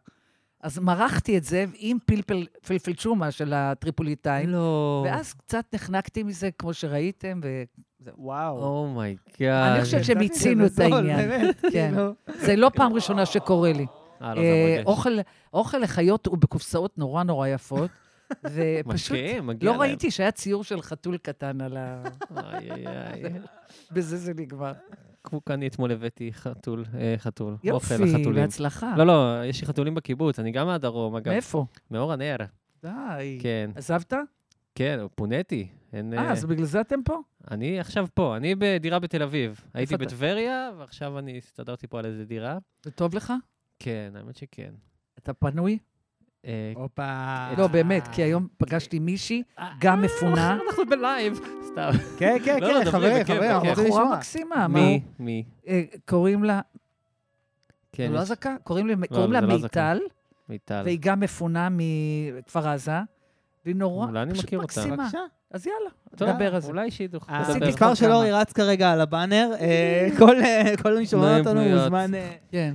[0.60, 4.48] אז מרחתי את זה עם פלפל, פלפלצ'ומה של הטריפוליטאים.
[4.48, 5.04] לא.
[5.08, 7.62] ואז קצת נחנקתי מזה, כמו שראיתם, ו...
[8.18, 8.62] וואו.
[8.64, 9.72] Oh my god.
[9.72, 11.28] אני חושבת שמיצינו את העניין.
[11.28, 11.68] באמת, כן.
[11.70, 12.14] כאילו.
[12.26, 13.86] זה לא פעם ראשונה שקורה לי.
[14.22, 14.46] אה, לא, זה
[14.78, 14.82] אה.
[14.86, 15.18] אוכל-
[15.52, 17.90] אוכל לחיות הוא בקופסאות נורא נורא יפות.
[18.54, 19.80] ופשוט מגיע לא להם.
[19.80, 22.02] ראיתי שהיה ציור של חתול קטן על ה...
[22.36, 23.22] איי, איי, איי.
[23.92, 24.72] בזה זה נגמר.
[25.24, 28.42] כמו כאן אתמול הבאתי חתול, אה, חתול, יופי, אוכל לחתולים.
[28.42, 28.94] בהצלחה.
[28.96, 31.32] לא, לא, יש לי חתולים בקיבוץ, אני גם מהדרום, אגב.
[31.32, 31.66] מאיפה?
[31.90, 32.36] מאור הנר.
[32.82, 33.38] די.
[33.42, 33.70] כן.
[33.74, 34.12] עזבת?
[34.74, 35.68] כן, פוניתי.
[35.92, 37.20] אין, אה, אז בגלל זה אתם פה?
[37.50, 39.60] אני עכשיו פה, אני בדירה בתל אביב.
[39.74, 40.04] הייתי אתה?
[40.04, 42.58] בטבריה, ועכשיו אני הסתדרתי פה על איזה דירה.
[42.84, 43.32] זה טוב לך?
[43.78, 44.74] כן, האמת שכן.
[45.18, 45.78] אתה פנוי?
[46.46, 47.48] אה, הופה.
[47.58, 49.42] לא, באמת, כי היום פגשתי מישהי,
[49.80, 50.58] גם מפונה.
[50.68, 51.40] אנחנו בלייב,
[51.72, 51.90] סתם.
[52.18, 53.68] כן, כן, לא, לא, כן, חברים, חברים, אנחנו.
[53.68, 54.16] רוצים בחורה לשמוע.
[54.16, 54.68] מקסימה.
[54.68, 55.00] מי?
[55.18, 55.24] מה?
[55.24, 55.44] מי?
[55.68, 56.60] אה, קוראים לה...
[57.92, 58.56] כן, לא אזעקה?
[58.64, 59.58] קוראים לה- לא, לה לא.
[59.62, 60.00] מיטל,
[60.48, 60.82] מיטל.
[60.84, 62.92] והיא גם מפונה מכפר עזה,
[63.64, 64.80] והיא נורא, אולי אני פשוט מכיר אותה.
[64.80, 64.96] מקסימה.
[64.96, 65.18] בבקשה.
[65.50, 65.90] אז יאללה,
[66.32, 66.68] נדבר על זה.
[66.68, 67.24] אולי שידוך.
[67.28, 68.14] המספר כבר של כמה.
[68.14, 71.60] אורי רץ כרגע על הבאנר, אה, כל אה, מי שומע נעים אותנו.
[71.64, 72.14] מוזמן...
[72.14, 72.74] אה, כן.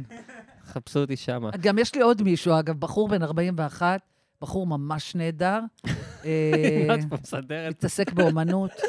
[0.73, 1.49] חפשו אותי שמה.
[1.61, 4.01] גם יש לי עוד מישהו, אגב, בחור בן 41,
[4.41, 5.59] בחור ממש נהדר.
[6.25, 7.69] אה, את פה מסדרת.
[7.69, 8.71] מתעסק באומנות.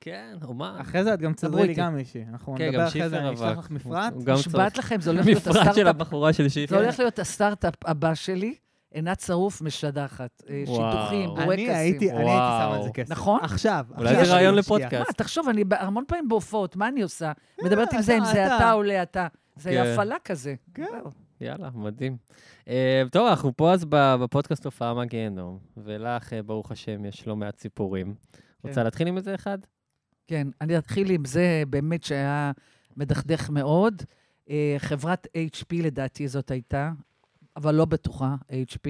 [0.00, 0.76] כן, אומן.
[0.80, 1.74] אחרי זה את גם תסדרי לי.
[1.74, 2.24] גם מישהי.
[2.32, 3.58] אנחנו כן, נדבר אחרי זה, אני אשלח.
[3.58, 4.12] לך מפרט.
[4.26, 4.78] נשבעת.
[4.78, 5.86] לכם, זה הולך להיות מפרט של הסטארט-אפ.
[5.86, 6.76] הבחורה של שיפר.
[6.76, 8.54] זה הולך להיות הסטארט-אפ הבא שלי,
[8.90, 10.42] עינת שרוף משדחת.
[10.48, 11.70] אה, אני בורקסים.
[11.70, 12.90] הייתי אני הייתי שם על זה.
[12.90, 13.10] כסף.
[13.10, 13.40] נכון?
[13.42, 13.86] עכשיו.
[13.98, 14.54] אולי זה רעיון.
[14.54, 15.08] לפודקאסט.
[15.08, 17.32] מה, תחשוב, אני המון פעמים בהופעות, מה אני עושה?
[17.64, 18.56] מדברת עם זה, אם זה אתה.
[18.56, 19.26] אתה עולה אתה.
[19.60, 19.86] זה כן.
[19.92, 20.54] הפעלה כזה.
[20.74, 20.84] כן.
[21.40, 22.16] יאללה, מדהים.
[22.68, 27.58] אה, טוב, אנחנו פה אז בפודקאסט הופעה מהגיהנום, ולך, אה, ברוך השם, יש לא מעט
[27.58, 28.14] סיפורים.
[28.64, 29.58] רוצה להתחיל עם איזה אחד?
[30.26, 32.52] כן, אני אתחיל עם זה באמת שהיה
[32.96, 34.02] מדכדך מאוד.
[34.50, 36.92] אה, חברת HP לדעתי זאת הייתה,
[37.56, 38.88] אבל לא בטוחה, HP.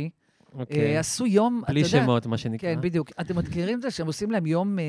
[0.55, 0.95] אוקיי.
[0.95, 2.05] אה, עשו יום, בלי אתה יודע...
[2.05, 2.75] שמות, מה שנקרא.
[2.75, 3.11] כן, בדיוק.
[3.21, 4.85] אתם מכירים את זה שהם עושים להם יום, אה,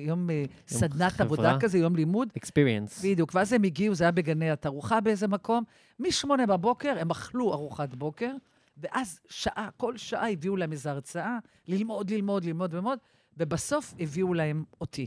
[0.00, 1.26] יום אה, סדנת חברה.
[1.26, 2.28] עבודה כזה, יום לימוד?
[2.38, 3.02] experience.
[3.04, 5.64] בדיוק, ואז הם הגיעו, זה היה בגני התערוכה באיזה מקום.
[6.00, 8.30] משמונה בבוקר הם אכלו ארוחת בוקר,
[8.76, 12.98] ואז שעה, כל שעה הביאו להם איזו הרצאה, ללמוד, ללמוד, ללמוד, ללמוד,
[13.36, 15.06] ובסוף הביאו להם אותי.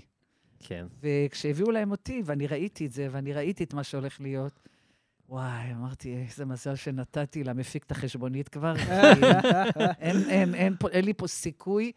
[0.60, 0.86] כן.
[1.02, 4.60] וכשהביאו להם אותי, ואני ראיתי את זה, ואני ראיתי את מה שהולך להיות,
[5.30, 8.74] וואי, אמרתי, איזה מזל שנתתי למפיק את החשבונית כבר.
[10.00, 11.92] אין, אין, אין, פה, אין לי פה סיכוי,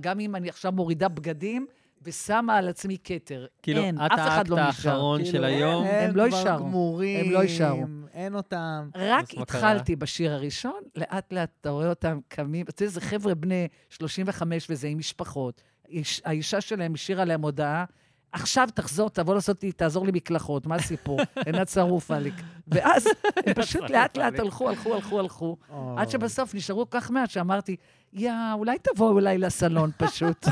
[0.00, 1.66] גם אם אני עכשיו מורידה בגדים
[2.02, 3.46] ושמה על עצמי כתר.
[3.62, 4.66] כאילו, אין, את אף אחד האקט לא נשאר.
[4.90, 5.84] האחרון של כאילו, היום.
[5.84, 6.64] הם הם לא כבר יישארו.
[6.64, 7.84] גמורים, הם לא יישארו.
[8.12, 8.88] אין אותם.
[8.94, 9.24] רק?
[9.38, 14.66] התחלתי בשיר הראשון, לאט לאט אתה רואה אותם קמים, אתה יודע, זה חבר'ה בני 35
[14.70, 15.62] וזה עם משפחות.
[15.88, 17.84] איש- האישה שלהם השאירה להם הודעה,
[18.32, 21.20] עכשיו תחזור, תבוא לעשות לי, תעזור לי מקלחות, מה הסיפור?
[21.46, 22.34] עינת שרוף עליק.
[22.68, 23.06] ואז
[23.46, 25.56] הם פשוט לאט לאט הלכו, הלכו, הלכו, הלכו,
[25.96, 27.76] עד שבסוף נשארו כך מעט שאמרתי,
[28.12, 30.46] יא, אולי תבואו אליי לסלון פשוט.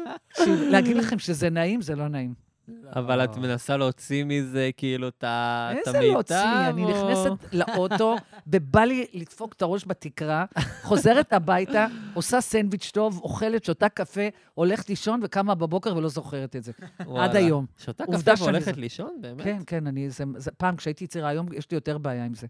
[0.72, 2.45] להגיד לכם שזה נעים, זה לא נעים.
[2.96, 6.36] אבל את מנסה להוציא מזה, כאילו, את ה- את איזה המיטב, להוציא?
[6.68, 10.44] אני נכנסת לאוטו, ובא לי לדפוק את הראש בתקרה,
[10.82, 14.20] חוזרת הביתה, עושה סנדוויץ' טוב, אוכלת, שותה קפה,
[14.54, 16.72] הולכת לישון וקמה בבוקר ולא זוכרת את זה.
[17.16, 17.66] עד היום.
[17.78, 19.18] שותה קפה והולכת לישון?
[19.20, 19.44] באמת?
[19.44, 20.08] כן, כן, אני...
[20.56, 22.46] פעם כשהייתי צעירה, היום יש לי יותר בעיה עם זה.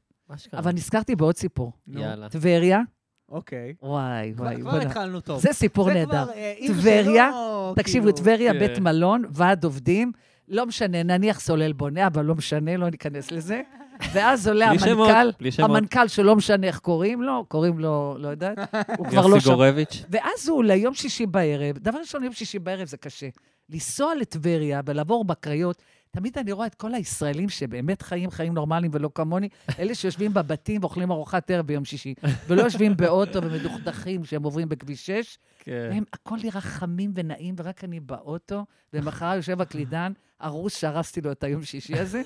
[0.52, 1.72] אבל נזכרתי בעוד סיפור.
[1.88, 2.29] יאללה.
[2.29, 2.81] טבריה,
[3.28, 3.74] אוקיי.
[3.82, 4.56] וואי, וואי.
[4.60, 4.76] כבר.
[4.80, 5.40] התחלנו טוב.
[5.40, 6.30] זה סיפור נהדר.
[6.34, 8.58] אה, טבריה, שלא, תקשיבו, כאילו- טבריה, כן.
[8.58, 10.12] בית מלון, ועד עובדים,
[10.48, 13.62] לא משנה, נניח סולל בונה, אבל לא משנה, לא ניכנס לזה.
[14.12, 15.30] ואז עולה המנכ"ל.
[15.58, 18.58] המנכ"ל שלא משנה איך קוראים לו, קוראים לו, לא יודעת,
[18.98, 19.54] הוא כבר לא יוסי שם.
[19.54, 20.04] גורביץ'.
[20.10, 23.28] ואז הוא עולה יום שישי בערב, דבר ראשון, יום שישי בערב זה קשה.
[23.70, 25.82] לנסוע לטבריה ולעבור בקריות,
[26.16, 29.48] תמיד אני רואה את כל הישראלים שבאמת חיים חיים נורמליים ולא כמוני,
[29.79, 32.14] אלה שיושבים בבתים ואוכלים ארוחת ערב ביום שישי,
[32.46, 35.88] ולא יושבים באוטו ומדוכדכים כשהם עוברים בכביש 6, כן.
[35.90, 41.44] והם, הכל נראה חמים ונעים, ורק אני באוטו, ומחר יושב הקלידן, הרוס שהרסתי לו את
[41.44, 42.22] היום שישי הזה.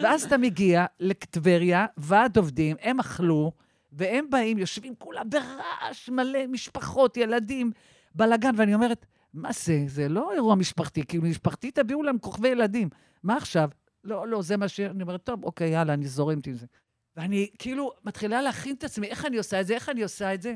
[0.00, 3.52] ואז אתה מגיע לטבריה, ועד עובדים, הם אכלו,
[3.92, 7.72] והם באים, יושבים כולם ברעש מלא, משפחות, ילדים,
[8.14, 9.84] בלאגן, ואני אומרת, מה זה?
[9.86, 12.88] זה לא אירוע משפחתי, כאילו משפחתי תביאו להם כוכבי ילדים.
[13.22, 13.70] מה עכשיו?
[14.04, 14.80] לא, לא, זה מה ש...
[14.80, 16.66] אני אומרת, טוב, אוקיי, יאללה, אני זורמת עם זה.
[17.16, 20.42] ואני כאילו מתחילה להכין את עצמי, איך אני עושה את זה, איך אני עושה את
[20.42, 20.54] זה.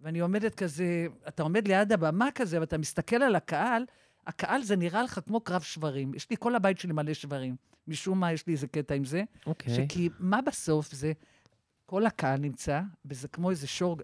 [0.00, 3.84] ואני עומדת כזה, אתה עומד ליד הבמה כזה, ואתה מסתכל על הקהל,
[4.26, 6.14] הקהל זה נראה לך כמו קרב שברים.
[6.14, 7.56] יש לי, כל הבית שלי מלא שברים.
[7.88, 9.22] משום מה, יש לי איזה קטע עם זה.
[9.46, 9.74] אוקיי.
[9.74, 11.12] שכי מה בסוף זה,
[11.86, 13.96] כל הקהל נמצא, וזה כמו איזה שור,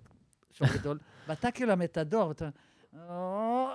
[0.53, 2.49] שור גדול, ואתה כאילו המתדור, ואתה...
[2.97, 3.71] כאילו,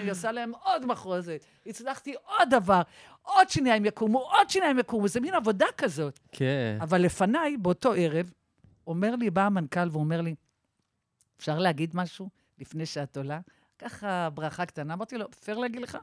[0.00, 2.82] אני עושה להם עוד מחרוזת, הצלחתי עוד דבר,
[3.22, 6.18] עוד שיניים יקומו, עוד שיניים יקומו, זה מין עבודה כזאת.
[6.32, 6.78] כן.
[6.80, 8.32] אבל לפניי, באותו ערב,
[8.86, 10.34] אומר לי, בא המנכ"ל ואומר לי,
[11.38, 13.40] אפשר להגיד משהו לפני שאת עולה?
[13.78, 14.94] ככה ברכה קטנה.
[14.94, 15.98] אמרתי לו, פייר להגיד לך?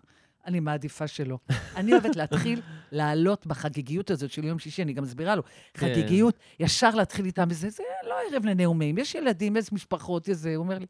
[0.45, 1.37] אני מעדיפה שלא.
[1.75, 2.61] אני אוהבת להתחיל
[2.91, 5.43] לעלות בחגיגיות הזאת של יום שישי, אני גם מסבירה לו.
[5.43, 5.79] כן.
[5.79, 10.55] חגיגיות, ישר להתחיל איתם, וזה זה לא ערב לנאומים, יש ילדים, יש משפחות, יש זה.
[10.55, 10.85] הוא אומר לי,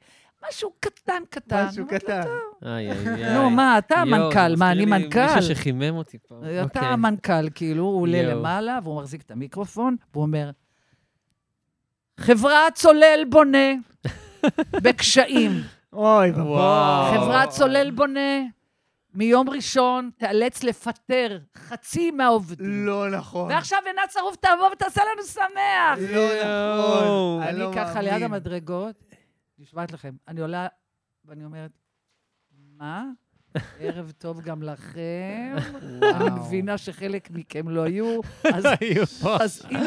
[0.49, 1.65] משהו קטן, קטן.
[1.69, 2.23] משהו קטן.
[2.23, 3.33] "טוב." איי, איי, איי.
[3.33, 5.25] נו, מה, אתה המנכ"ל, מה, אני מנכ"ל?
[5.35, 6.35] מישהו שחימם אותי פה.
[6.39, 6.81] אתה אוקיי.
[6.87, 8.21] המנכ"ל, כאילו, הוא עולה.
[8.23, 10.49] למעלה, והוא מחזיק את המיקרופון, והוא אומר,
[12.19, 13.67] חברת צולל בונה
[14.83, 15.51] בקשיים.
[15.93, 17.13] אוי, וואו.
[17.13, 18.39] חברת צולל בונה
[19.13, 22.85] מיום ראשון תיאלץ לפטר חצי מהעובדים.
[22.85, 23.51] לא נכון.
[23.51, 26.09] ועכשיו עינת שרוף תבוא ותעשה לנו שמח.
[26.11, 27.43] לא נכון.
[27.43, 28.23] אני לא ככה ליד.
[28.23, 28.95] המדרגות,
[29.59, 30.67] נשבעת לכם, אני עולה
[31.25, 31.71] ואני אומרת,
[32.77, 33.05] מה?
[33.79, 35.55] ערב טוב גם לכם.
[36.15, 38.19] אני מבינה שחלק מכם לא היו,
[38.55, 38.65] אז,
[39.71, 39.77] אם,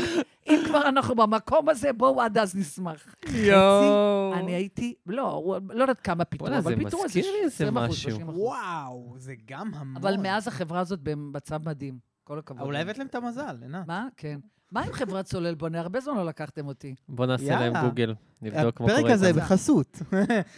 [0.49, 3.15] אם כבר אנחנו במקום הזה, בואו עד אז נשמח.
[3.35, 4.35] יואו.
[4.35, 8.11] אני הייתי, לא, לא יודעת כמה פיתרו, אבל פיתרו איזה 20%, משהו.
[8.19, 8.23] 30%.
[8.25, 9.97] וואו, זה גם המון.
[9.97, 11.99] אבל מאז החברה הזאת במצב מדהים.
[12.25, 12.63] כל הכבוד.
[12.63, 13.87] אולי הבאת להם את המזל, עינת.
[13.87, 14.09] מה?
[14.17, 14.41] כן.
[14.73, 15.81] מה עם חברת צולל בונה?
[15.81, 16.95] הרבה זמן לא לקחתם אותי.
[17.09, 17.73] בוא נעשה להם.
[17.89, 19.01] גוגל, נבדוק מה קורה.
[19.01, 19.33] הפרק הזה.
[19.33, 19.99] בחסות.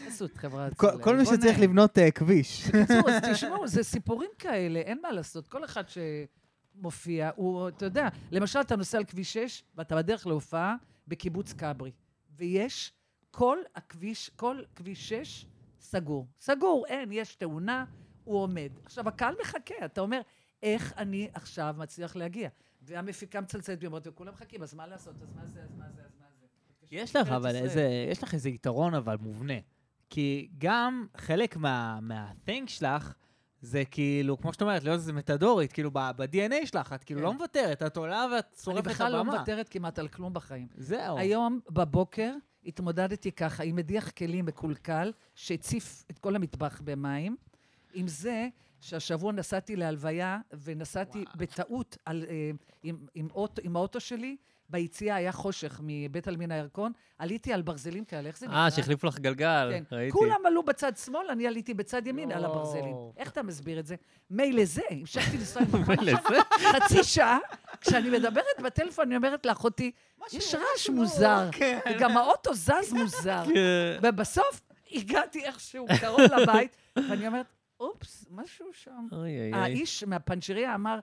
[0.09, 1.25] חסות חברת כל- צולל כל מי.
[1.27, 2.69] שצריך לבנות אה, כביש.
[2.69, 5.49] בקיצור, אז תשמעו, זה סיפורים כאלה, אין מה לעשות.
[5.49, 10.77] כל אחד שמופיע, הוא, אתה יודע, למשל, אתה נוסע על כביש 6, ואתה בדרך להופעה
[11.09, 11.91] בקיבוץ כברי,
[12.37, 12.93] ויש
[13.31, 15.47] כל הכביש, כל כביש 6
[15.81, 16.27] סגור.
[16.41, 17.85] סגור, אין, יש תאונה,
[18.25, 18.69] הוא עומד.
[18.85, 20.21] עכשיו, הקהל מחכה, אתה אומר,
[20.63, 22.49] איך אני עכשיו מצליח להגיע?
[22.83, 25.15] והמפיקה מצלצלת בי, אומרת, וכולם מחכים, אז מה לעשות?
[25.23, 26.47] אז מה זה, אז מה זה, אז מה זה?
[26.91, 27.57] יש לך אבל.
[27.57, 29.55] איזה, יש לך איזה יתרון אבל מובנה.
[30.11, 33.15] כי גם חלק מה, מה-think שלך,
[33.61, 37.27] זה כאילו, כמו שאת אומרת, להיות איזה מתדורית, כאילו ב-DNA שלך, את כאילו כן.
[37.27, 38.95] לא מוותרת, את עולה ואת אני שורפת את הבמה.
[38.95, 40.69] בכלל לא מוותרת כמעט על כלום בחיים.
[40.77, 41.19] זהו.
[41.19, 42.35] היום בבוקר
[42.67, 47.37] התמודדתי ככה עם מדיח כלים מקולקל, שהציף את כל המטבח במים,
[47.95, 48.49] עם זה
[48.83, 52.51] שהשבוע נסעתי להלוויה, ונסעתי בטעות על, אה,
[52.83, 54.37] עם, עם, אוטו, עם האוטו שלי,
[54.69, 58.65] ביציאה היה חושך מבית עלמין הירקון, עליתי על ברזלים כאלה, איך זה נקרא?
[58.65, 59.97] אה, שהחליפו לך גלגל, כן.
[59.97, 60.13] ראיתי.
[60.13, 62.51] כולם עלו בצד שמאל, אני עליתי בצד ימין על או.
[62.51, 62.95] הברזלים.
[63.17, 63.95] איך אתה מסביר את זה?
[64.31, 66.37] מילא זה, המשכתי לנסוע עם מילא זה?
[66.73, 67.39] חצי שעה,
[67.81, 69.91] כשאני מדברת בטלפון, אני אומרת לאחותי,
[70.33, 71.79] יש רעש מוזר, כן.
[71.91, 73.45] וגם האוטו זז מוזר.
[73.55, 73.99] כן.
[74.03, 74.61] ובסוף
[74.93, 77.47] הגעתי איכשהו קרוב לבית, ואני אומרת,
[77.83, 79.07] אופס, משהו שם.
[79.13, 79.61] אוי, אוי, אוי.
[79.61, 80.99] האיש מהפנצ'ריה אמר,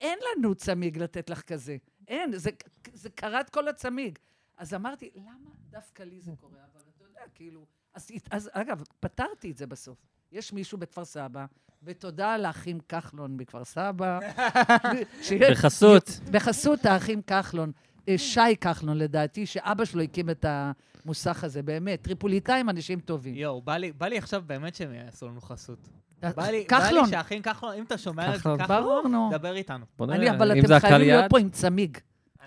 [0.00, 1.76] אין לנו צמיג לתת לך כזה.
[2.08, 2.50] אין, זה,
[2.92, 4.18] זה קרט כל הצמיג.
[4.56, 5.30] אז אמרתי, למה
[5.70, 6.52] דווקא לי זה קורה?
[6.72, 7.66] אבל אתה יודע, כאילו...
[7.94, 9.98] אז, אז אגב, פתרתי את זה בסוף.
[10.32, 11.44] יש מישהו בכפר סבא,
[11.82, 14.18] ותודה לאחים כחלון בכפר סבא.
[15.22, 16.10] שיש- בחסות.
[16.30, 17.72] בחסות האחים כחלון.
[18.08, 22.02] אה, שי כחלון, לדעתי, שאבא שלו הקים את המוסך הזה, באמת.
[22.02, 23.34] טריפוליטאים אנשים טובים.
[23.34, 25.88] יואו, בא לי- בא לי עכשיו באמת שהם יעשו לנו חסות.
[26.24, 27.06] אה, בא לי, כחלון.
[27.10, 28.58] שהאחים כחלון, אם אתה שומע את זה כחלון.
[28.58, 29.28] כחלון, ברור, נו.
[29.32, 29.84] דבר איתנו.
[30.00, 31.24] אני, אבל אתם זה חייבים להיות.
[31.30, 31.98] פה עם צמיג.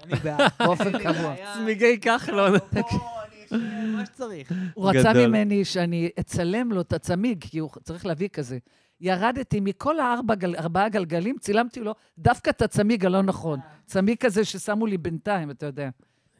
[0.04, 0.52] אני בעד.
[0.60, 1.36] באופן קבוע.
[1.54, 2.52] צמיגי כחלון.
[3.52, 4.52] מה שצריך.
[4.74, 5.14] הוא רצה.
[5.14, 8.58] ממני שאני אצלם לו את הצמיג, כי הוא צריך להביא כזה.
[9.02, 13.60] ירדתי מכל הארבע גל, ארבעה גלגלים, צילמתי לו דווקא את הצמיג הלא נכון.
[13.86, 15.90] צמיג כזה ששמו לי בינתיים, אתה יודע.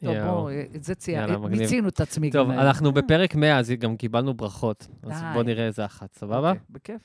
[0.04, 0.16] טוב.
[0.30, 0.94] בואו, את זה
[1.38, 1.60] מגניב.
[1.60, 2.32] מיצינו את הצמיג.
[2.32, 4.88] טוב, אנחנו בפרק 100, אז גם קיבלנו ברכות.
[5.02, 5.26] אז די.
[5.34, 6.52] בוא נראה איזה אחת, סבבה?
[6.70, 7.00] בכיף.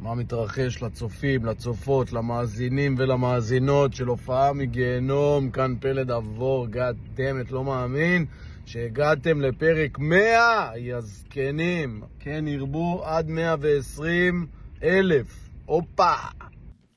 [0.00, 7.64] מה מתרחש לצופים, לצופות, למאזינים ולמאזינות של הופעה מגיהנום, כאן פלד עבור, גאד דמת, לא
[7.64, 8.26] מאמין
[8.66, 12.02] שהגעתם לפרק 100, יא זקנים.
[12.20, 14.46] כן ירבו עד 120
[14.82, 15.48] אלף.
[15.66, 16.14] הופה!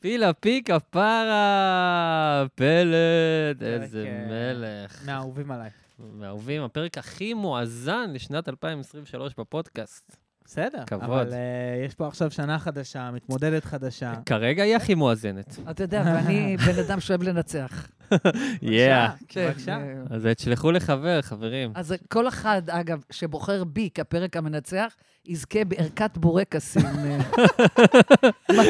[0.05, 5.05] פילה פי כפרה, פלד, איזה אה, מלך.
[5.05, 5.69] מהאהובים עליי.
[5.99, 10.17] מהאהובים, הפרק הכי מואזן לשנת 2023 בפודקאסט.
[10.45, 10.83] בסדר.
[10.87, 11.03] כבוד.
[11.03, 14.13] אבל אה, יש פה עכשיו שנה חדשה, מתמודדת חדשה.
[14.25, 15.57] כרגע היא הכי מואזנת.
[15.71, 17.87] אתה יודע, ואני בן אדם שאוהב לנצח.
[18.61, 19.09] יאה.
[19.27, 19.77] כן, בבקשה.
[19.77, 21.71] אה, אז תשלחו לחבר, חברים.
[21.75, 26.85] אז כל אחד, אגב, שבוחר בי כפרק המנצח, יזכה בערכת בורקסים.
[26.85, 27.17] אה,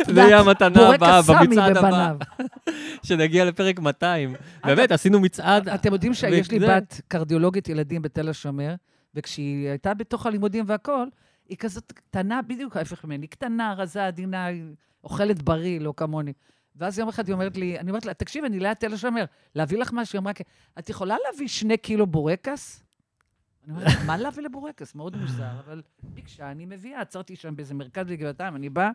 [0.06, 2.14] זה יהיה המתנה הבאה במצעד הבא.
[3.04, 4.36] שנגיע לפרק 200.
[4.66, 5.70] באמת, עשינו מצעד.
[5.70, 8.76] אתם יודעים שיש לי בת קרדיולוגית ילדים בתל השומר,
[9.16, 11.10] וכשהיא הייתה בתוך הלימודים והכול,
[11.50, 14.48] היא כזאת קטנה, בדיוק ההפך ממני, קטנה, רזה, עדינה,
[15.04, 16.34] אוכלת בריא, לא כמוני.
[16.76, 19.78] ואז יום אחד היא אומרת לי, אני אומרת לה, תקשיב, אני ליד תל השומר, להביא
[19.78, 20.18] לך משהו?
[20.18, 20.44] היא אמרה, "כן,
[20.80, 22.84] את יכולה להביא שני קילו בורקס?
[23.64, 24.96] אני אומרת, מה להביא לבורקס?
[24.96, 28.92] מאוד מוזר, אבל ביקשה, אני מביאה, עצרתי שם באיזה מרכז בגבעתיים, אני באה,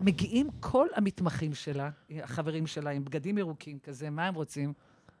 [0.00, 1.90] מגיעים כל המתמחים שלה,
[2.22, 4.72] החברים שלה, עם בגדים ירוקים כזה, מה הם רוצים?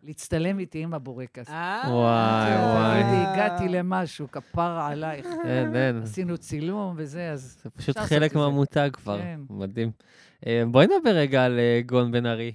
[0.06, 1.48] להצטלם איתי עם הבורקס.
[1.48, 3.02] וואי, וואי.
[3.02, 5.26] תגידי, הגעתי למשהו, כפרה עלייך.
[5.44, 6.02] אין, אין.
[6.02, 7.60] עשינו צילום וזה, אז...
[7.62, 8.34] זה פשוט חלק.
[8.34, 9.40] מהמותג כבר, כן.
[9.50, 9.90] מדהים.
[10.46, 12.52] אה, בואי נדבר רגע על אה, גון בן ארי.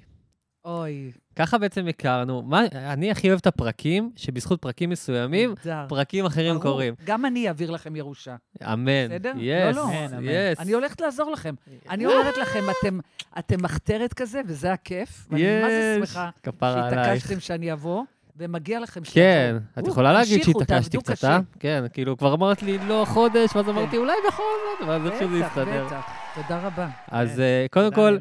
[0.65, 2.41] אוי, ככה בעצם הכרנו.
[2.41, 5.55] מה, אני הכי אוהב את הפרקים, שבזכות פרקים מסוימים.
[5.87, 6.63] פרקים אחרים ברור.
[6.63, 6.93] קורים.
[7.05, 8.35] גם אני אעביר לכם ירושה.
[8.63, 9.07] אמן.
[9.09, 9.33] בסדר?
[9.37, 9.87] yes, לא, לא.
[9.91, 10.07] כן.
[10.21, 10.59] yes.
[10.59, 11.55] אני הולכת לעזור לכם.
[11.89, 12.99] אני אומרת לכם, אתם,
[13.39, 15.27] אתם מחתרת כזה, וזה הכיף.
[15.29, 16.09] ואני מה זה יש.
[16.09, 16.29] שמחה.
[16.61, 18.03] שהתעקשתם שאני אבוא,
[18.37, 19.85] ומגיע לכם כן, שתבואו.
[19.85, 21.23] את יכולה להגיד שהתעקשתי קצת.
[21.23, 21.39] אה?
[21.59, 24.43] כן, כאילו, כבר אמרת לי לא חודש, ואז אמרתי אולי בכל
[24.79, 25.85] זאת, ואז איכשהו זה בטח, יסתדר.
[25.85, 26.18] בטח.
[26.41, 26.89] תודה רבה.
[27.07, 28.17] אז כן, אה, קודם כל.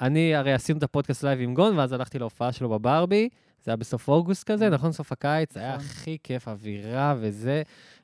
[0.00, 3.28] אני הרי עשינו את הפודקאסט live עם גון, ואז הלכתי להופעה שלו בברבי.
[3.64, 4.92] זה היה בסוף אוגוסט כזה, נכון?
[4.92, 5.86] סוף הקיץ, היה נכון.
[5.86, 7.62] הכי כיף, אווירה וזה.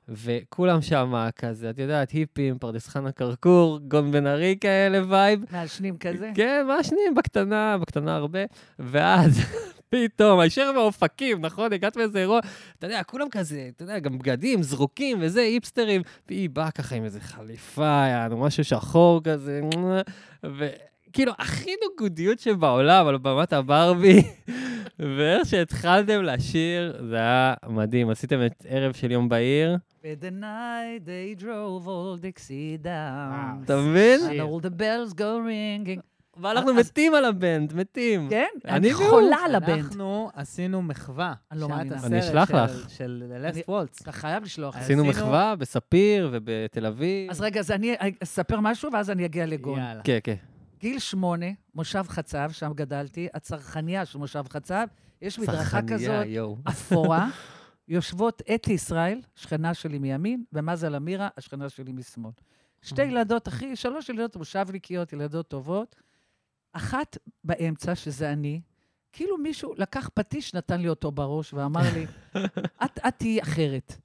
[0.08, 5.44] וכולם שם כזה, את יודעת, היפים, פרדס חנה כרכור, גון בן ארי כאלה vibe.
[5.50, 6.30] מעשנים כזה?
[6.34, 8.40] כן, מעשנים בקטנה, בקטנה הרבה.
[8.78, 9.40] ואז
[9.92, 11.72] פתאום, הישר באופקים, נכון?
[11.72, 12.40] הגעת מאיזה אירוע,
[12.78, 16.02] אתה יודע, כולם כזה, אתה יודע, גם בגדים, זרוקים וזה, היפסטרים.
[16.28, 19.60] והיא באה ככה עם איזה חליפה, יענו, משהו שחור כזה,
[20.44, 24.22] וכאילו, הכי נוגודיות שבעולם על במת הברבי.
[24.98, 28.10] ואיך שהתחלתם לשיר, זה היה מדהים.
[28.10, 29.76] עשיתם את ערב של יום בהיר.
[30.02, 33.64] The night they drove all Dixie down.
[33.64, 34.20] אתה מבין?
[34.20, 36.11] And all the bells go ringing.
[36.36, 38.28] ואנחנו אז- מתים על הבנד, מתים.
[38.30, 38.46] כן?
[38.68, 38.92] אני.
[38.94, 39.78] חולה על הבנד.
[39.84, 41.34] אנחנו עשינו מחווה.
[41.50, 41.68] אני לא.
[41.72, 42.90] הסרט אני אשלח של- לך.
[42.90, 44.02] של לס וולץ.
[44.02, 44.76] אתה חייב לשלוח.
[44.76, 47.30] עשינו מחווה בספיר ובתל אביב.
[47.30, 49.78] אז רגע, אז אני אספר משהו ואז אני אגיע לגון.
[49.78, 50.02] יאללה.
[50.02, 50.34] כן, כן.
[50.80, 54.86] גיל שמונה, מושב חצב, שם גדלתי, הצרכניה של מושב חצב,
[55.22, 56.26] יש מדרכה כזאת.
[56.68, 57.28] אפורה,
[57.88, 62.30] יושבות אתי ישראל, שכנה שלי מימין, ומזל אמירה, השכנה שלי משמאל.
[62.82, 65.96] שתי ילדות, אחי, שלוש ילדות מושבניקיות, ילדות טובות.
[66.72, 68.60] אחת באמצע, שזה אני,
[69.12, 72.06] כאילו מישהו לקח פטיש, נתן לי אותו בראש ואמר לי,
[72.84, 73.96] את, את תהיי אחרת.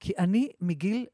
[0.00, 1.06] כי אני מגיל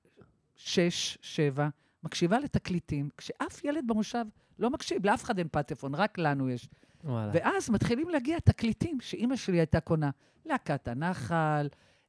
[0.56, 1.68] שש, שבע,
[2.02, 4.24] מקשיבה לתקליטים, כשאף ילד במושב
[4.58, 6.68] לא מקשיב, לאף אחד אין פטפון, רק לנו יש.
[7.04, 7.30] וואלה.
[7.34, 10.10] ואז מתחילים להגיע תקליטים שאימא שלי הייתה קונה.
[10.46, 11.68] להקת הנחל,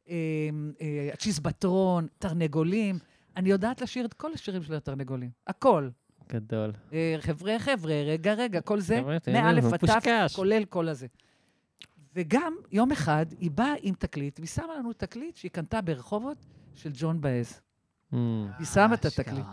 [0.09, 0.15] אה,
[0.81, 2.99] אה, הצ'יזבטרון, תרנגולים.
[3.35, 5.29] אני יודעת לשיר את כל השירים של התרנגולים.
[5.47, 5.89] הכל.
[6.29, 6.71] גדול.
[6.93, 10.35] אה, חבר'ה, חבר'ה, רגע, רגע, כל זה, מאלף עד תף.
[10.35, 11.07] כולל כל הזה.
[12.15, 16.37] וגם יום אחד היא באה עם תקליט, והיא שמה לנו תקליט שהיא קנתה ברחובות
[16.75, 17.61] של ג'ון באז.
[18.11, 18.15] Mm.
[18.57, 19.05] היא שמה את.
[19.05, 19.45] התקליט.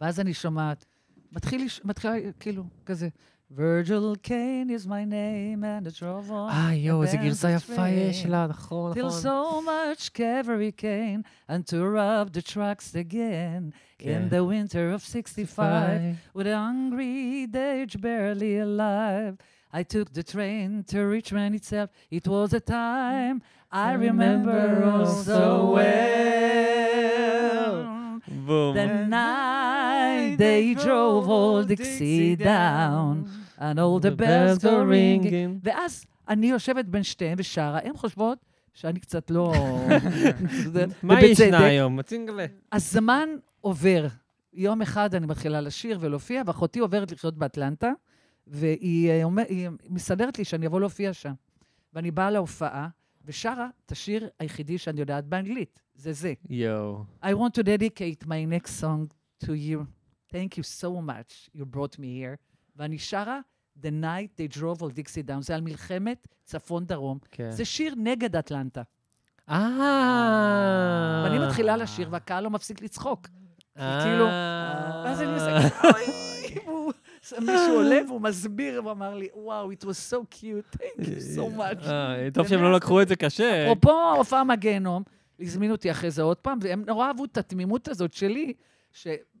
[0.00, 0.84] ואז אני שומעת,
[1.32, 3.08] מתחיל, מתחילה כאילו, כזה,
[3.53, 6.49] Virgil Kane is my name and it's drove on.
[6.51, 8.29] אה, יואו, איזה the גרסה band's יפה יש train.
[8.29, 9.21] לה, נכון, Till נכון.
[9.21, 14.09] so much cavalry came and to rub the trucks again כן.
[14.09, 19.35] in the winter of 65 with a hungry age barely alive.
[19.73, 21.89] I took the train to Richmond itself.
[22.09, 26.61] It was a time I remember oh so well.
[28.45, 28.73] בום.
[28.75, 29.64] The night
[30.38, 33.14] They drove all Dixie down,
[33.58, 35.60] and all the bells go ringing.
[35.62, 38.38] ואז אני יושבת בין שתיהם ושרה, הן חושבות
[38.74, 39.52] שאני קצת לא...
[41.02, 41.22] מה.
[41.22, 41.98] ישנה היום?
[42.72, 43.28] הזמן
[43.60, 44.06] עובר.
[44.52, 47.92] יום אחד אני מתחילה לשיר ולהופיע, ואחותי עוברת לחיות באטלנטה,
[48.46, 49.42] והיא אה, אומר,
[49.88, 51.32] מסדרת לי שאני אבוא להופיע שם.
[51.94, 52.88] ואני באה להופעה,
[53.24, 56.32] ושרה את השיר היחידי שאני יודעת באנגלית, זה זה.
[56.50, 57.04] יואו.
[57.22, 59.95] I want to dedicate my next song to you.
[60.36, 62.36] Thank you so much, you brought me here.
[62.76, 63.40] ואני שרה
[63.82, 65.40] The Night They Drove all Dixie Down.
[65.40, 67.18] זה על מלחמת צפון-דרום.
[67.30, 67.50] כן.
[67.50, 68.82] זה שיר נגד אטלנטה.
[69.48, 71.22] אה.
[71.24, 73.28] ואני מתחילה לשיר, והקהל לא מפסיק לצחוק.
[73.78, 74.00] אה.
[74.04, 74.24] כאילו,
[75.04, 76.04] ואז אני עושה, אוי,
[76.66, 76.92] הוא-
[77.40, 81.58] מישהו עולה והוא מסביר, והוא אמר לי, וואו, it was so cute, thank you so
[81.58, 81.88] much.
[81.88, 83.64] אה, טוב שהם לא לקחו את זה קשה.
[83.72, 85.02] אפרופו ההופעה מהגיהנום,
[85.40, 88.52] הזמינו אותי אחרי זה עוד פעם, והם נורא אהבו את התמימות הזאת שלי,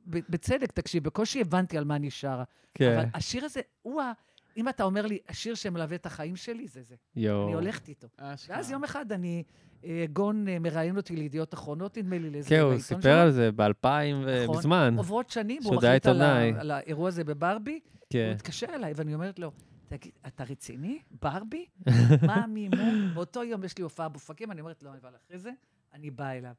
[0.06, 2.44] שבצדק, תקשיב, בקושי הבנתי על מה אני שרה.
[2.74, 2.98] כן.
[2.98, 4.12] אבל השיר הזה, הוא ה...
[4.56, 6.94] אם אתה אומר לי, השיר שמלווה את החיים שלי, זה זה.
[7.16, 7.46] יואו.
[7.46, 8.08] אני הולכת איתו.
[8.16, 8.56] אשכרה.
[8.56, 9.42] ואז יום אחד אני,
[9.84, 13.12] אה, גון אה, מראיין אותי לידיעות אחרונות, נדמה לי, לאיזה כן, הוא סיפר שלו.
[13.12, 14.54] על זה ב-2000 נכון.
[14.54, 14.94] ומזמן.
[14.96, 16.22] עוברות שנים, היה מחליט על.
[16.58, 17.80] על האירוע הזה בברבי.
[18.10, 18.24] כן.
[18.26, 19.50] הוא התקשר אליי, ואני אומרת לו,
[19.88, 20.98] תגיד, אתה רציני?
[21.22, 21.66] ברבי?
[22.26, 23.14] מה, מי, מו?
[23.14, 25.50] באותו יום יש לי הופעה באופקים, אני אומרת לו, אבל אחרי זה,
[25.94, 26.52] אני באה אליו.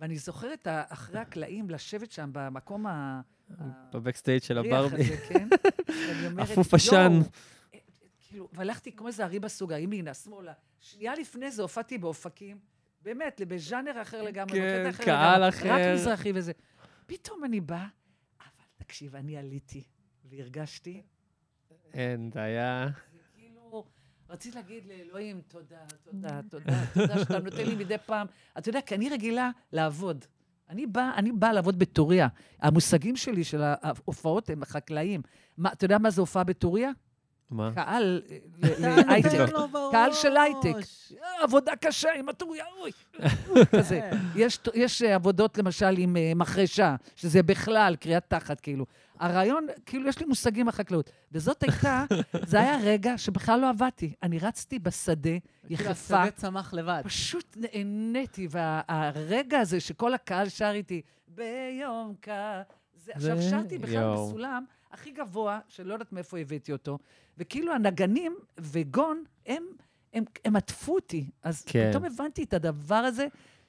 [0.00, 3.20] ואני זוכרת אחרי הקלעים לשבת שם במקום ה...
[3.92, 5.16] בבקסטייג' של הברבי.
[5.28, 5.48] כן?
[6.42, 7.12] אפוף עשן.
[7.74, 7.78] אה,
[8.20, 10.52] כאילו, והלכתי כמו איזה ארי בסוגה, ימינה, שמאלה.
[10.80, 12.58] שנייה לפני זה הופעתי באופקים,
[13.02, 15.74] באמת, בז'אנר אחר לגמרי, כן, אחר קהל לגמרי, אחר.
[15.74, 16.52] רק מזרחי וזה.
[17.06, 17.86] פתאום אני באה,
[18.40, 19.84] אבל תקשיב, אני עליתי
[20.24, 21.02] והרגשתי,
[21.92, 22.88] אין, זה היה...
[24.30, 28.26] רציתי להגיד לאלוהים, תודה, תודה, תודה, תודה שאתה נותן לי מדי פעם.
[28.58, 30.24] אתה יודע, כי אני רגילה לעבוד.
[30.68, 32.28] אני באה אני באה לעבוד בטוריה.
[32.60, 35.22] המושגים שלי של ההופעות הם חקלאיים.
[35.58, 36.90] מה, אתה יודע מה זה הופעה בטוריה?
[37.50, 37.70] מה?
[37.74, 38.22] קהל
[38.64, 39.52] אה, להייטק.
[39.72, 39.92] בראש.
[39.92, 40.86] קהל של הייטק.
[41.22, 42.90] אה, עבודה קשה עם הטוריה, אוי.
[43.78, 44.10] כזה.
[44.36, 48.86] יש, יש אה, עבודות, למשל, עם מחרשה, שזה בכלל קריאת תחת, כאילו.
[49.18, 51.10] הרעיון, כאילו, יש לי מושגים מהחקלאות.
[51.32, 52.04] וזאת הייתה,
[52.50, 54.12] זה היה רגע שבכלל לא עבדתי.
[54.22, 55.40] אני רצתי בשדה, כאילו,
[55.70, 55.90] יחפה.
[56.22, 57.02] השדה צמח לבד.
[57.04, 62.28] פשוט נהניתי, והרגע הזה שכל הקהל שר איתי, ביום כ...
[63.04, 64.14] זה, עכשיו, שרתי בכלל.
[64.14, 66.98] בסולם הכי גבוה, שלא יודעת מאיפה הבאתי אותו,
[67.38, 69.62] וכאילו הנגנים וגון, הם,
[70.12, 71.30] הם, הם עטפו אותי.
[71.42, 71.90] אז כן.
[71.90, 73.26] פתאום הבנתי את הדבר הזה,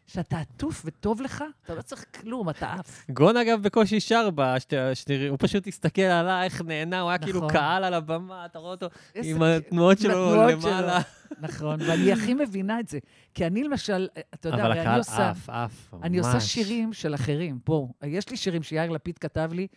[0.07, 3.05] שאתה עטוף וטוב לך, אתה לא צריך כלום, אתה עף.
[3.09, 4.29] גון, אגב, בקושי שר
[4.77, 7.51] השנירים, הוא פשוט הסתכל עליי, איך נהנה, הוא היה כאילו נכון.
[7.51, 9.41] קהל על הבמה, אתה רואה אותו עם.
[9.43, 10.99] התנועות שלו למעלה.
[11.39, 12.99] נכון, ואני הכי מבינה את זה.
[13.33, 15.29] כי אני למשל, אתה יודע, אבל הרי אני הקהל עושה...
[15.29, 16.43] עף, עף, אני עושה ממש.
[16.43, 17.59] שירים של אחרים.
[17.65, 19.67] בואו, יש לי שירים שיאיר לפיד כתב לי,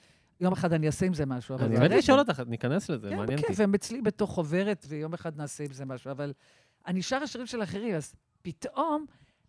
[0.40, 1.54] יום אחד אני אעשה עם זה משהו.
[1.54, 1.98] אבל אני זה מת הרגע.
[1.98, 3.42] לשאול אותך, ניכנס לזה, כן, מעניין אותי.
[3.52, 6.10] בכיף, הם אצלי בתוך חוברת, ויום אחד נעשה עם זה משהו.
[6.10, 6.32] אבל
[6.86, 9.06] אני שרה שירים של אחרים, אז פתאום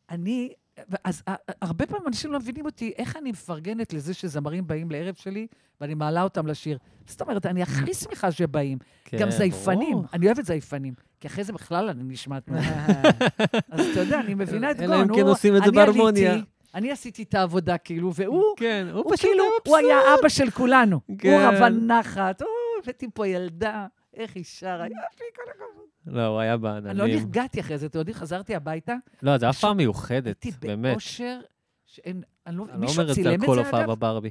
[0.10, 0.50] אני...
[1.04, 5.16] אז ה- הרבה פעמים אנשים לא מבינים אותי, איך אני מפרגנת לזה שזמרים באים לערב
[5.16, 5.48] שלי,
[5.82, 6.78] ואני מעלה אותם לשיר.
[7.08, 8.78] זאת אומרת, אני הכי שמחה שבאים.
[9.06, 9.98] כן, גם זייפנים.
[10.14, 12.50] אני אוהבת זייפנים, כי אחרי זה בכלל אני נשמעת.
[13.72, 14.86] אז אתה יודע, אני מבינה את גון.
[14.86, 16.36] אלא אם כן עושים את זה אני בהרמוניה.
[16.76, 20.30] אני עשיתי את העבודה, כאילו, והוא, כן, הוא הוא פשוט כאילו, היה הוא היה אבא
[20.30, 21.00] של כולנו.
[21.18, 21.30] כן.
[21.30, 22.50] הוא רבה נחת, הוא,
[22.84, 24.96] הבאתי פה ילדה, איך היא שרה, יופי,
[25.36, 25.86] כל הכבוד.
[26.18, 27.16] לא, הוא היה אני לא בעננים.
[27.20, 30.92] נרגעתי אחרי זה, אתם יודעים, חזרתי הביתה, לא, זו הופעה מיוחדת, הייתי באמת.
[30.94, 31.40] באושר,
[31.86, 33.80] שאין, אני לא, אני לא מישהו אומר את זה צילם על את כל זה, הופעה
[33.82, 33.90] אגב?
[33.92, 34.30] בברבי.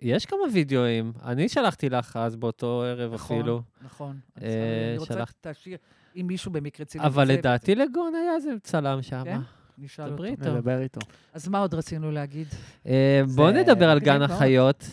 [0.00, 3.62] יש כמה וידאוים, אני שלחתי לך אז באותו ערב נכון, אפילו.
[3.84, 4.16] נכון.
[4.42, 4.48] אה,
[4.90, 5.78] אני רוצה שלחת- את השיר,
[6.16, 9.22] אם מישהו במקרה צילם אבל את זה, לדעתי לגון היה איזה צלם שם.
[9.24, 9.38] כן?
[9.78, 10.42] נשאל דברי אותו.
[10.42, 10.54] איתו.
[10.56, 11.00] נדבר איתו.
[11.32, 12.46] אז מה עוד רצינו להגיד?
[12.86, 14.30] אה, בוא זה נדבר על גן מאוד.
[14.30, 14.84] החיות.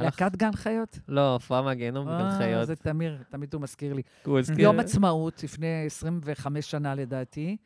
[0.00, 0.98] להקת גן חיות?
[1.08, 2.66] לא, הופעה מהגיהנום בגן אה, חיות.
[2.66, 4.02] זה תמיר, תמיד הוא מזכיר לי.
[4.24, 7.56] הוא הזכיר- יום עצמאות, לפני 25 שנה לדעתי,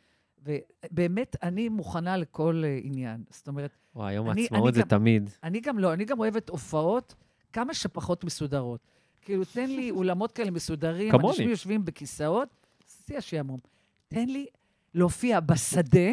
[0.45, 3.25] ובאמת, אני מוכנה לכל אה, עניין.
[3.31, 5.31] זאת אומרת, וואי, יום העצמאות אני זה תמיד.
[5.43, 7.15] אני גם לא, אני גם אוהבת הופעות
[7.53, 8.81] כמה שפחות מסודרות.
[9.23, 11.29] כאילו, תן לי אולמות כאלה מסודרים, כמוני.
[11.29, 12.49] אנשים יושבים בכיסאות,
[13.07, 13.59] זה השעמום.
[14.09, 14.47] תן לי
[14.95, 16.11] להופיע בשדה,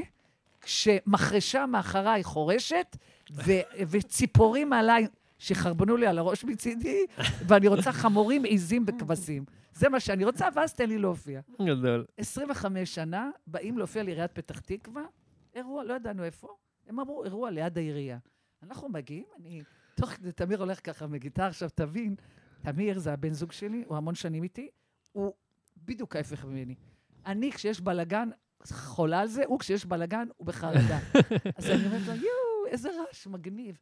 [0.61, 2.97] כשמחרשה מאחריי חורשת,
[3.31, 5.07] ו- וציפורים עליי
[5.37, 7.05] שחרבנו לי על הראש מצידי,
[7.47, 9.45] ואני רוצה חמורים, עיזים וכבשים.
[9.73, 11.41] זה מה שאני רוצה, ואז תן לי להופיע.
[11.61, 12.05] גדול.
[12.17, 15.03] 25 שנה, באים להופיע לעיריית פתח תקווה,
[15.55, 16.47] אירוע, לא ידענו איפה,
[16.87, 18.17] הם אמרו, אירוע ליד העירייה.
[18.63, 19.61] אנחנו מגיעים, אני,
[19.95, 22.15] תוך כדי, תמיר הולך ככה מגיטר, עכשיו תבין,
[22.61, 24.69] תמיר זה הבן זוג שלי, הוא המון שנים איתי,
[25.11, 25.33] הוא
[25.85, 26.75] בדיוק ההפך ממני.
[27.25, 28.29] אני, כשיש בלאגן,
[28.71, 30.99] חולה על זה, הוא, כשיש בלאגן, הוא בחרדה.
[31.57, 32.25] אז אני אומרת לו, יואו,
[32.67, 33.77] איזה רעש מגניב.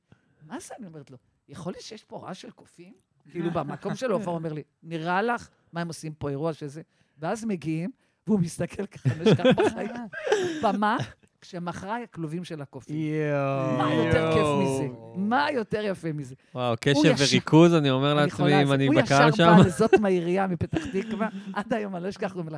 [0.47, 0.73] מה זה?
[0.79, 1.17] אני אומרת לו,
[1.49, 2.93] יכול להיות שיש פה רעש של קופים?
[3.31, 6.81] כאילו, במקום שלו, הוא אומר לי, נראה לך, מה הם עושים פה, אירוע שזה?
[7.19, 7.91] ואז מגיעים,
[8.27, 9.89] והוא מסתכל ככה, נשכח בחיים.
[10.63, 10.97] במה,
[11.41, 12.95] כשמאחריי הכלובים של הקופים.
[12.95, 13.77] יואו.
[13.77, 14.87] מה יותר כיף מזה?
[15.15, 16.35] מה יותר יפה מזה?
[16.55, 18.73] וואו, הוא קשב ישר- וריכוז, אני אומר לעצמי, אם זה.
[18.73, 19.57] אני הוא בקהל ישר שם.
[19.57, 22.57] בא לזאת מהעירייה מפתח תקווה, עד היום אני לא אשכח, הוא אומר לה,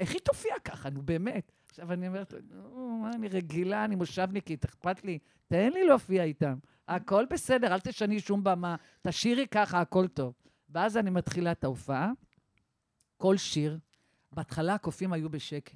[0.00, 1.52] איך היא תופיע ככה, נו באמת.
[1.70, 6.54] עכשיו אני אומרת נו, מה, אני רגילה, אני מושבניקית, אכפת לי, תן לי להופיע איתם.
[6.88, 10.32] הכל בסדר, אל תשני שום במה, תשאירי ככה, הכל טוב.
[10.70, 12.10] ואז אני מתחילה את ההופעה,
[13.16, 13.78] כל שיר,
[14.32, 15.74] בהתחלה הקופים היו בשקט.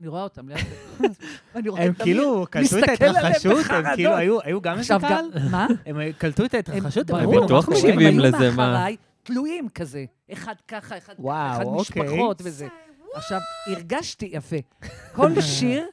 [0.00, 0.58] אני רואה אותם ליד...
[1.54, 3.84] ואני רואה הם כאילו קלטו את ההתרחשות, הם.
[3.94, 5.24] כאילו היו גם קהל?
[5.50, 5.66] מה?
[5.86, 7.76] הם קלטו את ההתרחשות, הם הבינו מה בטוח קורה.
[7.76, 8.72] מקשיבים הם היו לזה, מה?
[8.72, 8.96] מאחריי
[9.28, 10.04] תלויים כזה.
[10.32, 12.02] אחד ככה, אחד וואו, אחד אוקיי.
[12.02, 12.68] משפחות וזה.
[13.14, 14.56] עכשיו, הרגשתי יפה.
[15.14, 15.86] כל שיר,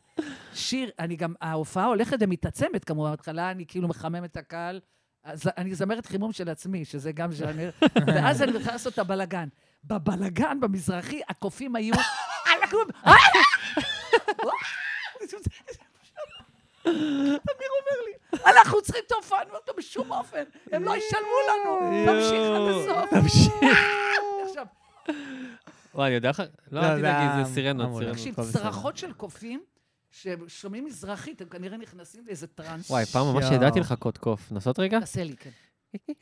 [0.54, 3.10] שיר, אני גם, ההופעה הולכת ומתעצמת כמובן.
[3.10, 4.80] בהתחלה אני כאילו מחמם את הקהל.
[5.24, 7.70] אז אני זמרת חימום של עצמי, שזה גם ז'אנר,
[8.08, 9.48] ואז אני מתחילה לעשות את הבלגן.
[9.84, 11.96] בבלגן, במזרחי, הקופים היו
[12.46, 12.88] על הכלום.
[16.86, 20.44] אמיר אומר לי, אנחנו צריכים את ההופעה, אני אומרת לו, בשום אופן,
[20.76, 23.10] הם לא ישלמו לנו, תמשיך עד הסוף.
[23.10, 23.54] תמשיך.
[24.48, 24.66] עכשיו,
[25.96, 26.44] וואי, אני יודע לך...
[26.72, 28.18] לא, לא, אל זה תדאגי, זה סירנות, סירנות.
[28.18, 28.36] תקשיב.
[28.52, 29.64] צרחות של קופים,
[30.12, 32.90] ששומעים מזרחית, הם כנראה נכנסים לאיזה טראנס.
[32.92, 33.46] וואי, פעם ממש.
[33.52, 34.52] ידעתי לחכות קוף.
[34.52, 35.00] נסות רגע?
[35.00, 35.50] תעשה לי, כן.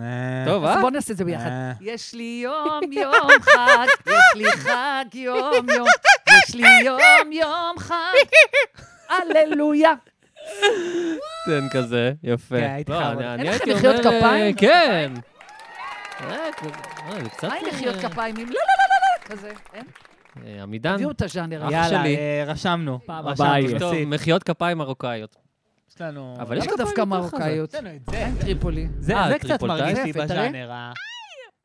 [0.00, 0.80] אה, טוב, אז אה?
[0.80, 1.50] בואו נעשה את זה ביחד.
[1.80, 5.88] יש לי יום יום חג, יש לי חג יום יום,
[6.28, 8.14] יש לי יום יום חג,
[9.08, 9.94] הללויה.
[11.46, 12.56] תן כזה, יפה.
[12.56, 14.56] כן, הייתי לא, חייב אין לכם הייתי מחיאות אה, כפיים?
[14.56, 15.12] כן.
[16.20, 16.48] אה, אה.
[17.08, 17.16] מה
[17.54, 19.84] עם אה, מחיאות כפיים עם לא, לא, לא, לא, לא, כזה, אין?
[20.46, 21.66] אה, עמידן, תביאו את הז'אנר.
[21.66, 22.16] אח יאללה, שלי.
[22.16, 22.98] אה, רשמנו.
[23.06, 23.78] פעם רשמנו, הבאה נוסיף.
[23.78, 25.36] טוב, מחיאות כפיים מרוקאיות.
[25.90, 26.36] יש לנו...
[26.40, 27.10] אבל יש כפיים דווקא הזה.
[27.10, 27.74] מרוקאיות?
[27.74, 28.26] יש לנו את מה זה.
[28.26, 28.88] עם טריפולי?
[28.98, 29.62] זה, אה, זה קצת?
[29.62, 30.12] מרגיש לי.
[30.12, 30.72] בז'אנר.
[30.72, 30.92] ה-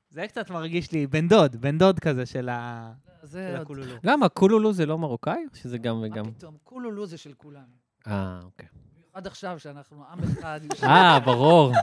[0.10, 2.92] זה קצת מרגיש לי בן דוד, בן דוד כזה של ה...
[3.24, 3.96] זה של הקולולו.
[4.04, 5.46] למה, קולולו זה לא מרוקאי?
[5.54, 6.32] שזה גם מה וגם?
[6.32, 6.56] פתאום?
[6.64, 7.64] קולולו זה של כולנו.
[8.08, 8.68] אה, אוקיי.
[9.14, 10.60] עד עכשיו, שאנחנו עם אחד.
[10.84, 11.74] אה, ברור.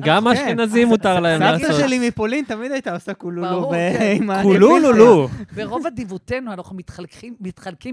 [0.00, 0.30] גם כן.
[0.30, 1.80] אשכנזים מותר להם סבתא לעשות.
[1.80, 4.42] שלי מפולין תמיד הייתה עושה קולולו כן.
[4.42, 5.28] קולולולו.
[5.56, 7.34] ברוב אדיבותנו אנחנו מתחלקים-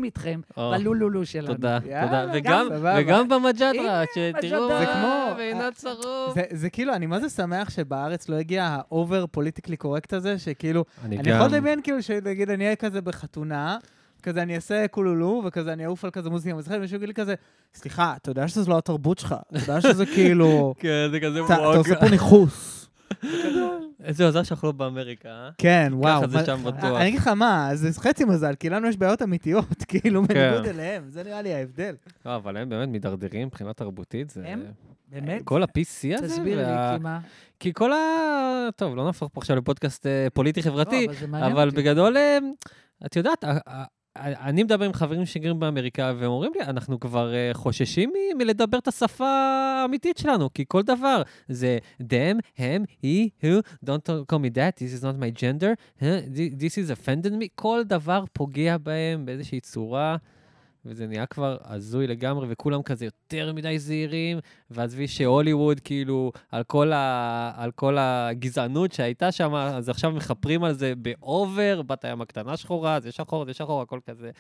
[0.04, 1.48] איתכם בלולולו שלנו.
[1.48, 2.26] תודה, תודה.
[2.34, 2.68] וגם-
[3.30, 4.68] במג'דרה, שתראו.
[4.68, 6.34] זה כמו- ועינת שרוף.
[6.36, 10.40] זה, זה כאילו, אני מה זה שמח שבארץ לא הגיע ה over politically correct הזה,
[10.40, 11.48] שכאילו, אני אני יכול.
[11.48, 13.78] לדמיין כאילו, שנגיד אני אהיה כזה בחתונה,
[14.26, 17.36] כזה אני אעשה קולולו, וכזה אני אעוף על כזה מוזיקה מוזיקה, ומישהו יגיד לי כזה,
[17.74, 21.54] סליחה, אתה יודע שזו לא התרבות שלך, אתה יודע שזה כאילו, כן, זה כזה אתה
[21.54, 21.78] אתה וואג.
[21.78, 22.72] עושה פה ניכוס.
[24.04, 25.50] איזה מזל שאנחנו לא באמריקה, אה?
[25.58, 26.18] כן, וואו.
[26.22, 26.84] ככה זה שם בטוח.
[26.84, 30.34] אני אגיד לך מה, זה חצי מזל, כי לנו יש בעיות אמיתיות, כאילו, כן.
[30.34, 31.96] בניגוד אליהם, זה נראה לי ההבדל.
[32.26, 34.30] לא, אבל הם באמת מידרדרים מבחינה תרבותית.
[34.30, 34.44] זה...
[34.46, 34.64] הם?
[35.08, 35.42] באמת?
[35.46, 36.28] כל ה-PC הזה.
[36.28, 37.20] תסביר וה- לי, כי מה?
[37.60, 37.98] כי כל ה...
[38.76, 41.70] טוב, לא נהפוך פה עכשיו לפודקאסט אה, פוליטי-חברתי, לא, אבל.
[41.70, 42.38] בגדול, אה,
[43.06, 43.44] את יודעת,
[44.18, 48.78] אני מדבר עם חברים שגרים באמריקה, והם אומרים לי, אנחנו כבר אה, חוששים מ- מלדבר
[48.78, 49.28] את השפה
[49.82, 55.00] האמיתית שלנו, כי כל דבר זה them, הם, he, who, don't call me that, this
[55.00, 56.06] is not my gender, huh,
[56.60, 60.18] this is offended me, כל דבר פוגע בהם באיזושהי צורה.
[60.86, 66.92] וזה נהיה כבר הזוי לגמרי, וכולם כזה יותר מדי זהירים, ועזבי שהוליווד, כאילו, על כל,
[66.94, 67.52] ה...
[67.56, 73.00] על כל הגזענות שהייתה שם, אז עכשיו מכפרים על זה באובר, בת הים הקטנה שחורה,
[73.00, 74.32] זה שחור, זה שחור, הכל כזה.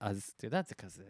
[0.00, 1.02] אז את יודעת, זה כזה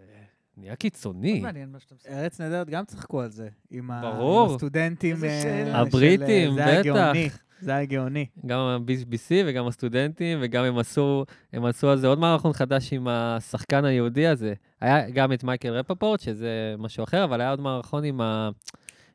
[0.57, 1.33] נהיה קיצוני.
[1.33, 2.11] מאוד מעניין מה שאתה מספר.
[2.13, 4.49] ארץ נהדרת גם צחקו על זה, עם ה- ברור.
[4.49, 5.17] עם הסטודנטים.
[5.25, 6.85] אה, הבריטים, אה, זה היה בטח.
[6.95, 7.29] גאוני,
[7.61, 8.27] זה היה גאוני.
[8.47, 13.09] גם ה-BBC וגם הסטודנטים, וגם הם עשו, הם עשו על זה עוד מערכון חדש עם
[13.09, 14.55] השחקן היהודי הזה.
[14.81, 18.51] היה גם את מייקל רפפורט, שזה משהו אחר, אבל היה עוד מערכון עם ה...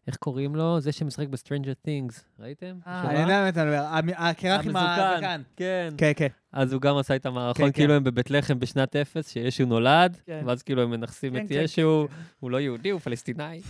[0.08, 0.80] איך קוראים לו?
[0.80, 2.78] זה שמשחק ב-Stranger Things, ראיתם?
[2.88, 3.20] אה, אני?
[3.20, 4.76] יודע באמת, אני אומר, המ- הקרח עם.
[4.76, 5.42] הזקן.
[5.56, 5.94] כן.
[5.98, 6.28] כן, כן.
[6.52, 7.96] אז הוא גם עשה את המערכון, כן, כאילו כן.
[7.96, 10.44] הם בבית לחם בשנת אפס, שישו נולד, כן.
[10.46, 12.08] ואז כאילו הם מנכסים את ישו,
[12.40, 13.62] הוא לא יהודי, הוא פלסטיני.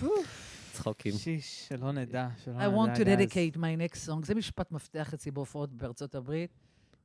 [0.73, 1.11] צחוקים.
[1.17, 2.65] שיש, שלא נדע, שלא נדע.
[2.67, 4.25] I want to dedicate my next song.
[4.25, 6.49] זה משפט מפתח אצלי בהופעות בארצות הברית.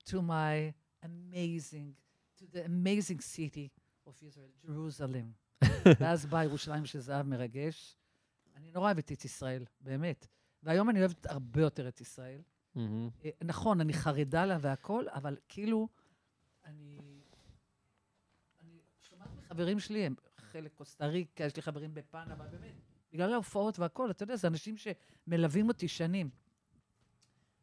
[0.08, 0.72] To my
[1.04, 1.92] amazing,
[2.40, 3.68] to the amazing city
[4.08, 5.64] of Israel, Jerusalem.
[6.00, 7.96] ואז באה ירושלים של זהב מרגש.
[8.60, 10.26] אני נורא אוהבת את ישראל, באמת.
[10.62, 12.42] והיום אני אוהבת הרבה יותר את ישראל.
[13.24, 15.88] אה, נכון, אני חרדה לה והכול, אבל כאילו,
[16.64, 17.20] אני...
[18.60, 22.74] אני שומעת מחברים שלי, הם חלק קוסטה ריקה, יש לי חברים בפאנה, אבל באמת,
[23.12, 26.30] בגלל ההופעות והכול, אתה יודע, זה אנשים שמלווים אותי שנים.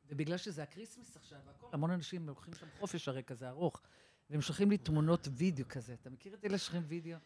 [0.09, 3.81] ובגלל שזה ה Christmas עכשיו והכול, המון אנשים לוקחים שם חופש הרי כזה ארוך,
[4.29, 5.93] והם שולחים לי תמונות וידאו כזה.
[5.93, 7.17] אתה מכיר את אלה שולחים וידאו?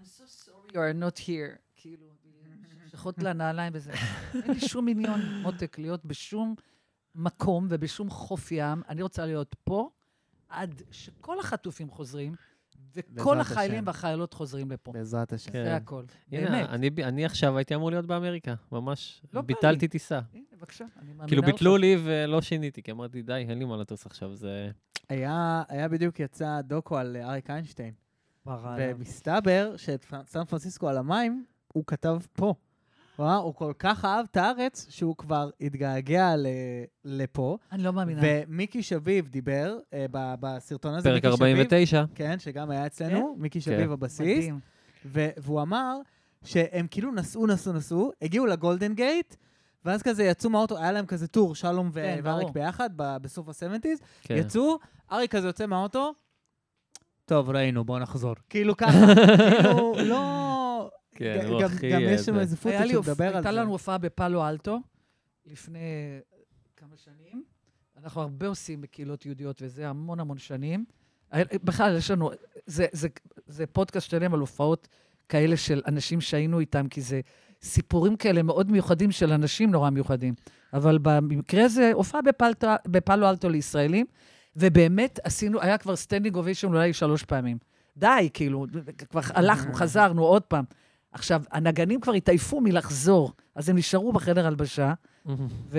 [0.00, 1.58] I'm so sorry you are not here.
[1.76, 2.06] כאילו,
[2.92, 3.92] שחות לנעליים וזה.
[4.44, 6.54] אין לי שום עניין, מותק, להיות בשום
[7.14, 8.82] מקום ובשום חוף ים.
[8.88, 9.90] אני רוצה להיות פה
[10.48, 12.34] עד שכל החטופים חוזרים,
[12.94, 13.86] וכל החיילים השם.
[13.86, 14.92] והחיילות חוזרים לפה.
[14.92, 15.52] בעזרת השם.
[15.52, 15.64] כן.
[15.64, 16.04] זה הכל.
[16.32, 16.68] הנה, באמת.
[16.68, 19.22] אני, אני עכשיו הייתי אמור להיות באמריקה, ממש.
[19.32, 19.88] לא ביטלתי.
[19.88, 20.20] טיסה.
[20.34, 21.48] הנה, בבקשה, אני מאמינה כאילו לך.
[21.48, 24.70] ביטלו לי ולא שיניתי, כי אמרתי, די, אין לי מה לטוס עכשיו, זה...
[25.08, 27.94] היה, היה בדיוק יצא דוקו על אריק איינשטיין.
[28.76, 32.54] ומסתבר שאת סן פרנסיסקו על המים, הוא כתב פה.
[33.16, 36.46] הוא אמר, הוא כל כך אהב את הארץ, שהוא כבר התגעגע ל-
[37.04, 37.58] לפה.
[37.72, 38.20] אני לא מאמינה.
[38.24, 41.10] ומיקי שביב דיבר אה, ב- בסרטון הזה.
[41.10, 42.04] פרק מיקי שביב- 49.
[42.14, 43.64] כן, שגם היה אצלנו, מיקי כן.
[43.64, 44.20] שביב הבסיס.
[44.38, 44.60] מדהים.
[45.06, 45.96] ו- והוא אמר
[46.44, 49.34] שהם כאילו נסעו, נסעו, נסעו, הגיעו לגולדן גייט,
[49.84, 52.48] ואז כזה יצאו מהאוטו, היה להם כזה טור, שלום כן, ואריק.
[52.50, 54.34] ביחד, בסוף ה-70's, כן.
[54.36, 54.78] יצאו,
[55.12, 56.12] אריק כזה יוצא מהאוטו,
[57.30, 58.34] טוב, ראינו, בואו נחזור.
[58.50, 58.90] כאילו ככה,
[59.62, 60.90] כאילו, לא...
[61.14, 62.40] כן, הוא הכי, גם אה, יש שם זה.
[62.40, 63.58] איזה פוטו שמדבר על הייתה זה.
[63.58, 64.78] לנו הופעה בפאלו אלטו
[65.46, 65.78] לפני
[66.76, 67.44] כמה שנים.
[67.96, 70.84] אנחנו הרבה עושים בקהילות יהודיות וזה המון המון שנים.
[71.64, 72.30] בכלל, יש לנו,
[72.66, 73.08] זה, זה,
[73.46, 74.88] זה פודקאסט שלם על הופעות
[75.28, 77.20] כאלה של אנשים שהיינו איתם, כי זה
[77.62, 80.34] סיפורים כאלה מאוד מיוחדים של אנשים נורא מיוחדים.
[80.72, 84.06] אבל במקרה הזה, הופעה בפלטו, בפאלו אלטו לישראלים,
[84.56, 87.58] ובאמת עשינו, היה כבר standing ovation אולי שלוש פעמים.
[87.96, 88.66] די, כאילו,
[89.10, 90.64] כבר הלכנו, חזרנו עוד פעם.
[91.12, 94.94] עכשיו, הנגנים כבר התעייפו מלחזור, אז הם נשארו בחדר הלבשה,
[95.70, 95.78] ו...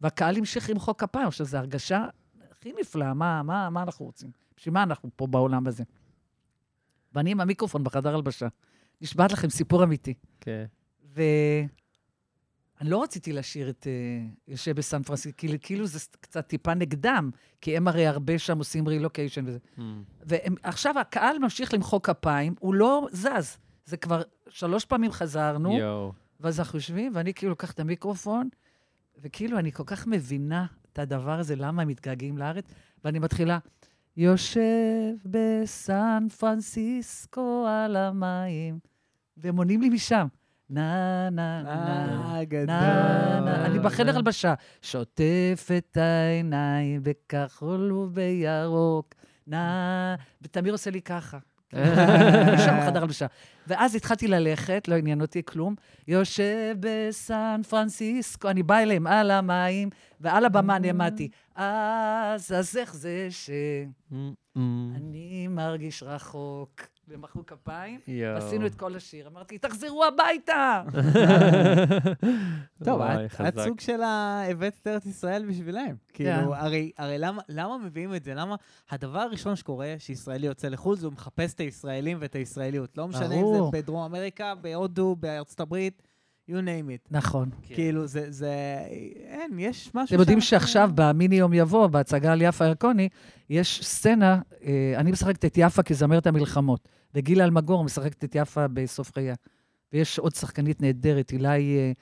[0.00, 1.26] והקהל המשיך למחוא כפיים.
[1.26, 2.06] עכשיו, זו הרגשה
[2.50, 4.30] הכי נפלאה, מה, מה, מה אנחנו רוצים?
[4.56, 5.84] בשביל מה אנחנו פה בעולם הזה?
[7.12, 8.48] ואני עם המיקרופון בחדר הלבשה.
[9.00, 10.14] נשבעת לכם סיפור אמיתי.
[10.40, 10.64] כן.
[11.14, 11.68] ואני
[12.84, 17.30] אני לא רציתי לשיר את אה, יושב בסן פרנסיסקו, כאילו, כאילו זה קצת טיפה נגדם,
[17.60, 19.58] כי הם הרי הרבה שם עושים רילוקיישן וזה.
[19.76, 19.80] Hmm.
[20.22, 23.58] ועכשיו הקהל ממשיך למחוא כפיים, הוא לא זז.
[23.84, 26.12] זה כבר שלוש פעמים חזרנו, יואו.
[26.40, 28.48] ואז אנחנו יושבים, ואני כאילו לוקח את המיקרופון,
[29.18, 32.64] וכאילו אני כל כך מבינה את הדבר הזה, למה הם מתגעגעים לארץ,
[33.04, 33.58] ואני מתחילה,
[34.16, 38.78] יושב בסן פרנסיסקו על המים,
[39.36, 40.26] והם עונים לי משם.
[40.70, 42.66] נה, נה, נה, אה, גדול.
[42.66, 43.66] נה, נה.
[43.66, 49.14] אני בחדר הלבשה, שוטף את העיניים בכחול ובירוק,
[49.46, 51.38] נה, ותמיר עושה לי ככה.
[51.72, 53.26] אני שם בחדר הלבשה.
[53.66, 55.74] ואז התחלתי ללכת, לא עניין אותי כלום.
[56.08, 59.90] יושב בסן פרנסיסקו, אני באה אליהם על המים,
[60.20, 63.58] ועל הבמה אני אמרתי, אז, אז איך זה שאני
[65.48, 66.93] מרגיש רחוק?
[67.08, 68.00] ומחאו כפיים.
[68.34, 69.28] ועשינו את כל השיר.
[69.28, 70.82] אמרתי, תחזרו הביתה!
[72.84, 73.00] טוב,
[73.48, 73.58] את-.
[73.64, 75.94] סוג של הבאת את ארץ ישראל בשבילם.
[76.12, 78.34] כאילו, הרי הרי למה- למה מביאים את זה?
[78.34, 78.56] למה
[78.90, 82.98] הדבר הראשון שקורה, שישראלי יוצא לחו"ל, זה הוא מחפש את הישראלים ואת הישראליות.
[82.98, 83.44] לא משנה אם.
[83.54, 86.02] זה בדרום אמריקה, בהודו, בארצות הברית,
[86.48, 87.08] you name it.
[87.10, 87.50] נכון.
[87.62, 88.78] כאילו, זה, זה,
[89.26, 93.08] אין, יש משהו אתם יודעים שעכשיו, במיני יום יבוא, בהצגה על יפה ירקוני,
[93.50, 99.12] יש סצנה, אה, אני משחקת את יפה כזמרת המלחמות, וגילה אלמגור משחקת את יפה בסוף
[99.14, 99.34] חייה.
[99.92, 101.92] ויש עוד שחקנית נהדרת, אילי אה,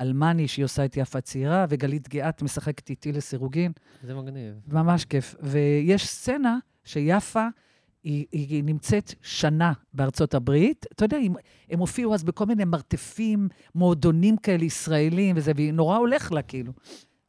[0.00, 3.72] אלמני, שהיא עושה את יפה צעירה, וגלית גאת משחקת איתי לסירוגין.
[4.02, 4.54] זה מגניב.
[4.68, 5.34] ממש כיף.
[5.42, 7.48] ויש סצנה שיפה,
[8.04, 10.86] היא, היא נמצאת שנה בארצות הברית.
[10.92, 11.34] אתה יודע, הם,
[11.70, 16.72] הם הופיעו אז בכל מיני מרתפים, מועדונים כאלה ישראלים וזה, והיא נורא הולך לה, כאילו.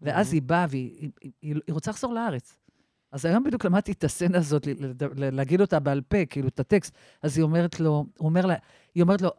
[0.02, 2.56] ואז היא באה והיא היא, היא, היא, רוצה לחזור לארץ.
[3.12, 4.68] אז היום בדיוק למדתי את הסצנה הזאת,
[5.16, 6.94] להגיד אותה בעל פה, כאילו, את הטקסט.
[7.22, 8.56] אז היא אומרת לו, הוא אומר לה,
[8.96, 9.30] היא אומרת לו,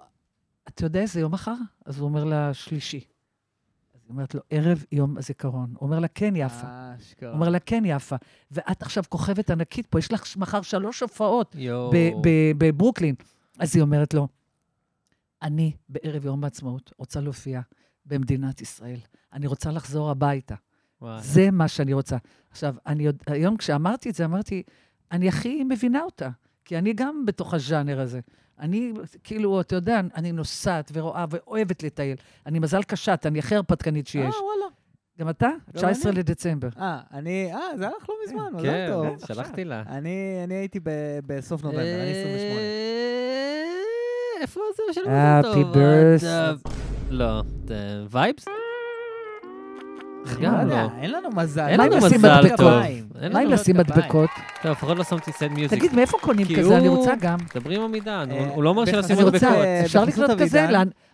[0.68, 1.54] אתה יודע איזה יום מחר?
[1.86, 3.00] אז הוא אומר לה, שלישי.
[4.04, 5.74] היא אומרת לו, ערב יום הזיכרון.
[5.78, 6.66] הוא אומר לה, כן, יפה.
[6.66, 7.28] אה, אשכרה.
[7.28, 8.16] הוא אומר לה, כן, יפה.
[8.50, 11.56] ואת עכשיו כוכבת ענקית פה, יש לך מחר שלוש הופעות
[12.58, 13.14] בברוקלין.
[13.58, 14.28] אז היא אומרת לו,
[15.42, 17.60] אני בערב יום העצמאות רוצה להופיע
[18.06, 18.98] במדינת ישראל.
[19.32, 20.54] אני רוצה לחזור הביתה.
[21.02, 21.22] וואי.
[21.22, 22.16] זה מה שאני רוצה.
[22.50, 24.62] עכשיו, אני יודע, היום כשאמרתי את זה, אמרתי,
[25.12, 26.30] אני הכי מבינה אותה,
[26.64, 28.20] כי אני גם בתוך הז'אנר הזה.
[28.60, 28.92] אני,
[29.24, 32.16] כאילו, אתה יודע, אני נוסעת ורואה ואוהבת לטייל.
[32.46, 34.34] אני מזל קשת, אני הכי הרפתקנית שיש.
[34.34, 34.74] אה, וואלה.
[35.20, 35.48] גם אתה?
[35.48, 36.18] גם 19 אני.
[36.20, 36.68] לדצמבר.
[36.78, 39.26] אה, אני, אה, זה הלך לא מזמן, מזל כן, טוב.
[39.26, 39.82] שלחתי לה.
[39.88, 40.88] אני אני הייתי ב-
[41.26, 42.60] בסוף נובמבר, אני 28.
[42.60, 45.74] אה, איפה זה Happy מזל טוב?
[45.76, 46.70] birthday.
[47.10, 47.42] לא,
[48.10, 48.44] וייבס?
[50.24, 50.60] לא גם לא.
[50.62, 51.66] יודע, אין לנו מזל.
[51.68, 52.56] אין לנו מזל?
[52.56, 52.70] טוב.
[53.32, 53.76] מה אם כפיים.
[53.76, 54.30] מדבקות?
[54.62, 55.78] טוב, לפחות לא שמתי סד מיוזיק.
[55.78, 56.78] תגיד, מאיפה קונים כזה?
[56.78, 57.38] אני רוצה גם.
[57.54, 59.42] דברי עם עמידן, הוא- אה, לא אומר שלשים אני מדבקות.
[59.48, 60.66] רוצה, אה, אפשר לקנות כזה?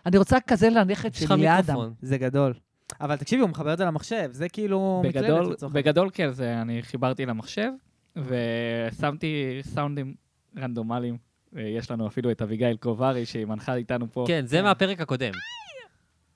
[0.05, 1.77] אני רוצה כזה לנכד יש לך שלי, לאדם.
[2.01, 2.53] זה גדול.
[3.01, 7.25] אבל תקשיבי, הוא מחבר את זה למחשב, זה כאילו בגדול, בגדול כן, זה אני חיברתי
[7.25, 7.69] למחשב,
[8.15, 10.13] ושמתי סאונדים
[10.59, 11.17] רנדומליים.
[11.53, 14.23] ויש לנו אפילו את אביגיל קוברי, שהיא מנחה איתנו פה.
[14.27, 15.31] כן, זה מהפרק הקודם.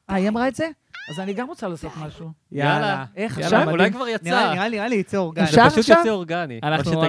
[0.10, 0.70] אה, היא אמרה את זה?
[1.12, 2.32] אז אני גם רוצה לעשות משהו.
[2.52, 3.06] יאללה.
[3.16, 3.70] איך עכשיו?
[3.70, 4.24] אולי כבר יצא.
[4.54, 5.46] נראה לי, נראה לי יצא אורגני.
[5.46, 5.70] אפשר?
[5.70, 5.98] זה פשוט?
[5.98, 6.60] יוצא אורגני.
[6.64, 7.04] אנחנו-.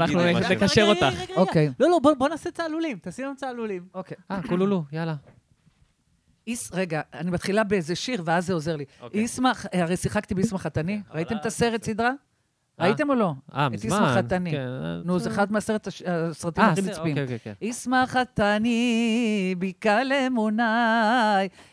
[0.51, 1.07] נקשר אותך.
[1.37, 1.71] אוקיי.
[1.81, 3.83] לא, לא, בוא- בוא נעשה צהלולים, תעשי לנו צהלולים.
[3.95, 4.17] אוקיי.
[4.31, 5.15] אה, קולולו, יאללה.
[6.47, 8.85] איס, רגע, אני מתחילה באיזה שיר, ואז זה עוזר לי.
[9.01, 9.21] אוקיי.
[9.21, 12.11] איסמח, הרי שיחקתי באיסמח חתני, ראיתם את הסרט סדרה?
[12.81, 12.87] אה?
[12.87, 13.33] ראיתם או לא?
[13.55, 13.91] אה, את מזמן.
[13.93, 14.51] איסמח חתני.
[14.51, 15.31] כן, אה, נו, זה.
[15.31, 15.53] אחד
[15.87, 17.11] הש- הסרטים אה, הכי נצפים.
[17.11, 17.53] אוקיי, אוקיי, כן.
[17.61, 20.63] ישמח חתני בקל אמוני,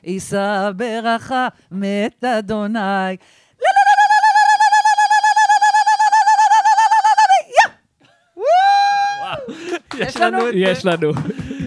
[0.04, 3.16] יישא ברכה מת אדוני.
[9.98, 10.54] יש לנו את.
[10.56, 11.12] יש לנו.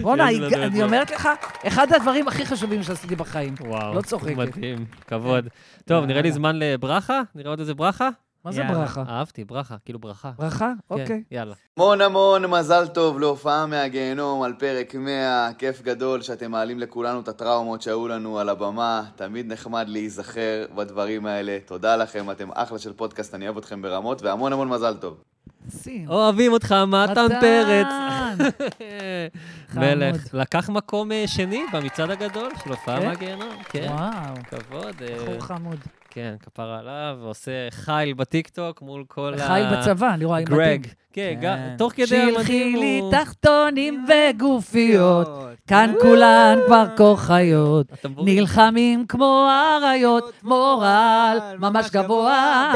[0.01, 0.83] רונה, את אני.
[0.83, 1.29] אומרת לך,
[1.67, 3.55] אחד הדברים הכי חשובים שעשיתי בחיים.
[3.59, 4.35] וואו, לא צוחקת.
[4.35, 5.47] מדהים, כבוד.
[5.85, 7.21] טוב, נראה לי זמן לברכה?
[7.35, 8.09] נראה עוד איזה ברכה?
[8.47, 8.73] מה זה יאללה.
[8.73, 9.03] ברכה?
[9.09, 10.31] אהבתי, ברכה, כאילו ברכה.
[10.39, 10.71] ברכה?
[10.89, 11.23] כן, אוקיי.
[11.31, 11.53] יאללה.
[11.77, 17.27] המון המון מזל טוב להופעה מהגיהנום על פרק 100, כיף גדול שאתם מעלים לכולנו את
[17.27, 22.93] הטראומות שהיו לנו על הבמה, תמיד נחמד להיזכר בדברים האלה, תודה לכם, אתם אחלה של
[22.93, 25.17] פודקאסט, אני אוהב אתכם ברמות, והמון המון מזל טוב.
[25.83, 26.09] שים.
[26.09, 27.27] אוהבים אותך, מתן.
[27.41, 27.87] פרץ.
[29.75, 30.33] מלך.
[30.33, 33.07] לקח מקום אה, שני במצעד הגדול של הופעה כן?
[33.07, 33.55] מהגיהנום.
[33.69, 34.95] כן, וואו, כבוד.
[35.01, 35.77] אה, בחור חמוד.
[36.17, 39.47] כן, כפרה עליו, ועושה חייל בטיקטוק מול כל ה...
[39.47, 40.87] חייל בצבא, אני רואה עם גרג.
[41.13, 41.39] כן, כן.
[41.41, 43.11] גם- תוך כדי המדים שלחי לי הוא...
[43.11, 45.27] תחתונים וגופיות,
[45.67, 48.35] כאן כולן כבר כוחיות, הטמבורין.
[48.37, 49.49] נלחמים כמו
[49.83, 52.73] אריות, מורל ממש גבוה,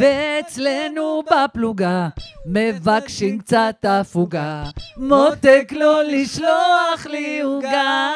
[0.00, 2.08] ואצלנו בפלוגה
[2.46, 4.62] מבקשים קצת הפוגה,
[4.96, 8.10] מותק לא לשלוח לי עוגה.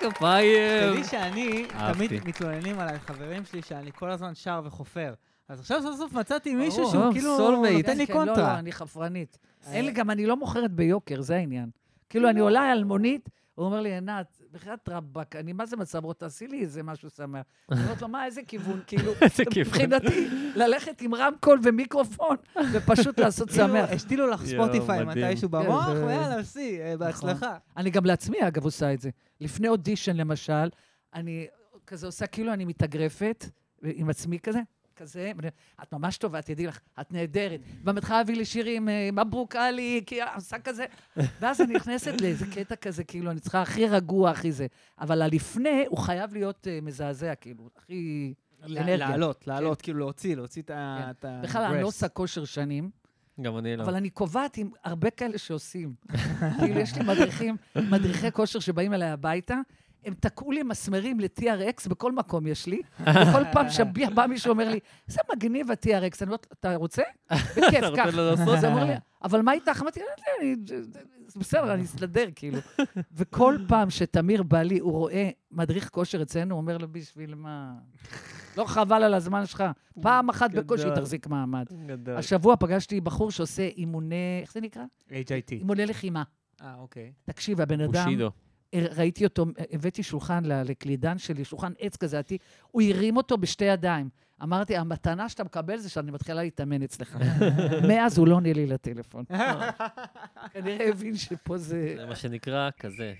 [0.00, 0.92] כפיים.
[0.92, 1.64] תדעי שאני.
[1.94, 5.14] תמיד מתלוננים עליי חברים שלי שאני כל הזמן שר וחופר.
[5.48, 6.90] אז עכשיו סוף סוף מצאתי מישהו.
[6.90, 7.60] שהוא כאילו.
[7.60, 8.58] נותן לי כן, לא, לא, קונטרה.
[8.58, 9.38] אני חפרנית.
[9.72, 11.70] אין לי, גם אני לא מוכרת ביוקר, זה העניין.
[12.08, 16.04] כאילו, אני עולה על מונית, הוא אומר לי, עינת, בחייאת רבאק, אני מה זה מצב
[16.04, 17.42] רוח, תעשי לי איזה משהו שמח.
[17.72, 18.80] אני אומרת לו, מה, איזה כיוון?
[18.86, 19.12] כאילו.
[19.60, 22.36] מבחינתי, ללכת עם רמקול ומיקרופון,
[22.72, 23.90] ופשוט לעשות כאילו, שמח.
[23.92, 25.04] השתילו לך ספוטיפיי.
[25.04, 27.56] מתישהו כן, במוח, זה- ויאללה, שיא, אה, בהצלחה.
[27.76, 29.10] אני גם לעצמי, אגב, עושה את זה.
[29.40, 30.68] לפני אודישן, למשל,
[31.14, 31.46] אני
[31.86, 33.44] כזה עושה כאילו אני מתאגרפת
[33.82, 34.60] עם עצמי כזה,
[34.96, 35.48] כזה, ואני-
[35.82, 37.60] את ממש טובה, תדעי לך, את נהדרת.
[37.84, 40.84] ומתחילה להביא לי שירים, אה, מברוק עלי, כי עושה כזה.
[41.40, 44.66] ואז אני נכנסת לאיזה קטע כזה, כאילו, אני צריכה הכי רגוע, הכי זה.
[45.00, 48.34] אבל הלפני, הוא חייב להיות אה, מזעזע, כאילו, הכי...
[48.66, 51.10] לעלות, לעלות, כאילו להוציא, להוציא את ה...
[51.20, 51.42] כן.
[51.42, 51.86] בכלל, אני לא.
[51.86, 52.90] עושה כושר שנים,
[53.40, 53.82] גם אני לא.
[53.82, 55.94] אבל אני קובעת עם הרבה כאלה שעושים.
[56.58, 59.56] כאילו, יש לי מדריכים, מדריכי כושר שבאים אליי הביתה,
[60.04, 64.78] הם תקעו לי מסמרים ל-TRX, בכל מקום יש לי, וכל פעם שבא מישהו אומר לי,
[65.06, 67.02] זה מגניב ה-TRX, אני אומרת, אתה רוצה?
[67.56, 68.14] בכיף, אתה רוצה קח.
[68.14, 68.48] לעשות?
[68.48, 68.92] אז הוא אומר לי,
[69.24, 69.80] אבל מה איתך?
[69.82, 70.76] אמרתי, "לא
[71.36, 72.58] בסדר, אני אסתדר, כאילו.
[73.12, 77.72] וכל פעם שתמיר בא לי, הוא רואה מדריך כושר אצלנו, הוא אומר לו, בשביל מה?
[78.56, 79.64] לא חבל על הזמן שלך.
[80.00, 80.86] פעם אחת בקושי.
[80.94, 81.64] תחזיק מעמד.
[81.86, 82.16] גדול.
[82.16, 84.82] השבוע פגשתי בחור שעושה אימוני, איך זה נקרא?
[85.08, 85.50] HIT.
[85.52, 86.22] אימוני לחימה.
[86.62, 87.12] אה, אוקיי.
[87.24, 88.30] תקשיב, הבן אדם, בושידו.
[88.74, 94.08] ראיתי אותו, הבאתי שולחן לקלידן שלי, שולחן עץ כזה עתיק, הוא הרים אותו בשתי ידיים.
[94.42, 97.18] אמרתי, המתנה שאתה מקבל זה שאני מתחילה להתאמן אצלך.
[97.88, 99.24] מאז הוא לא עונה לי לטלפון.
[100.52, 101.94] כנראה הבין שפה זה...
[101.96, 103.14] זה מה שנקרא כזה.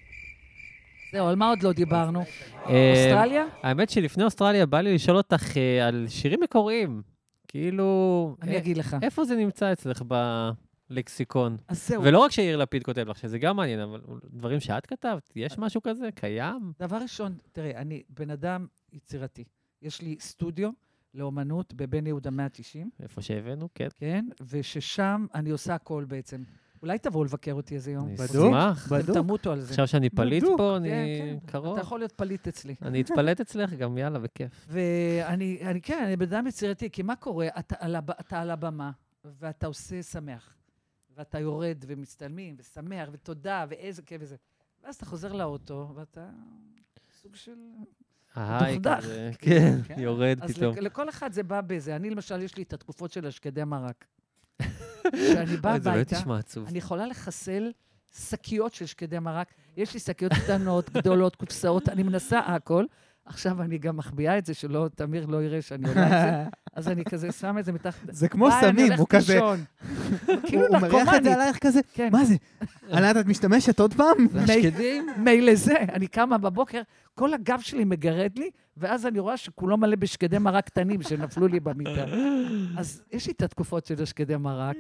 [1.13, 2.25] זהו, על מה עוד לא דיברנו?
[2.67, 3.45] אה, אוסטרליה?
[3.63, 7.03] האמת שלפני אוסטרליה בא לי לשאול אותך אה, על שירים מקוריים.
[7.49, 8.37] כאילו...
[8.43, 8.97] אני אה, אגיד לך.
[9.03, 10.03] איפה זה נמצא אצלך
[10.95, 11.57] בלקסיקון?
[11.69, 12.03] אז זהו.
[12.03, 14.01] ולא רק שיאיר לפיד כותב לך, שזה גם מעניין, אבל
[14.33, 16.09] דברים שאת כתבת, יש משהו כזה?
[16.15, 16.73] קיים?
[16.81, 19.45] דבר ראשון, תראה, אני בן אדם יצירתי.
[19.83, 20.71] יש לי סטודיו
[21.15, 22.91] לאומנות בבן יהודה 190.
[23.03, 23.89] איפה שהבאנו, כן.
[23.97, 26.43] כן, וששם אני עושה הכל בעצם.
[26.83, 28.15] אולי תבואו לבקר אותי איזה יום.
[28.15, 28.87] בדוק, אשמח.
[28.87, 29.17] אתם בדוק.
[29.17, 29.71] תמותו על זה.
[29.71, 30.59] עכשיו שאני פליט בדוק.
[30.59, 31.47] פה, אני כן, כן.
[31.47, 31.73] קרוב.
[31.73, 32.75] אתה יכול להיות פליט אצלי.
[32.83, 34.67] אני אתפלט אצלך גם, יאללה, בכיף.
[34.69, 37.49] ואני, אני, כן, אני בן אדם יצירתי, כי מה קורה?
[37.59, 38.91] אתה על, הב, אתה על הבמה,
[39.25, 40.55] ואתה עושה שמח,
[41.17, 44.37] ואתה יורד, ומצטלמים, ושמח, ותודה, ואיזה כיף וזה.
[44.85, 46.31] ואז אתה חוזר לאוטו, ואתה
[47.23, 47.57] סוג של...
[48.35, 48.79] ההיי.
[48.99, 49.95] כזה, כן, כן.
[49.99, 50.75] יורד אז פתאום.
[50.77, 51.97] לכ- לכל אחד זה בא בזה.
[51.97, 54.05] אני, למשל, יש לי את התקופות של השקדי מרק.
[55.13, 56.17] כשאני באה הביתה.
[56.67, 57.73] אני יכולה לחסל
[58.19, 59.49] שקיות של שקדי מרק.
[59.77, 62.85] יש לי שקיות קטנות, גדולות, קופסאות, אני מנסה הכל.
[63.27, 66.49] עכשיו אני גם מחביאה את זה, שלא, תמיר לא יראה שאני עולה את זה.
[66.77, 68.01] אז אני כזה שם את זה מתחת...
[68.21, 69.41] זה כמו סמים, הוא כזה...
[70.47, 71.35] כאילו הוא מריח את זה.
[71.35, 72.09] עלייך כזה, כן.
[72.13, 72.35] מה זה?
[72.93, 74.17] ענת, את משתמשת עוד פעם?
[74.47, 76.83] מי- מילא זה, אני קמה בבוקר,
[77.15, 81.61] כל הגב שלי מגרד לי, ואז אני רואה שכולו מלא בשקדי מרק קטנים שנפלו לי
[81.61, 82.05] במיטה.
[82.77, 84.77] אז יש לי את התקופות של השקדי מרק,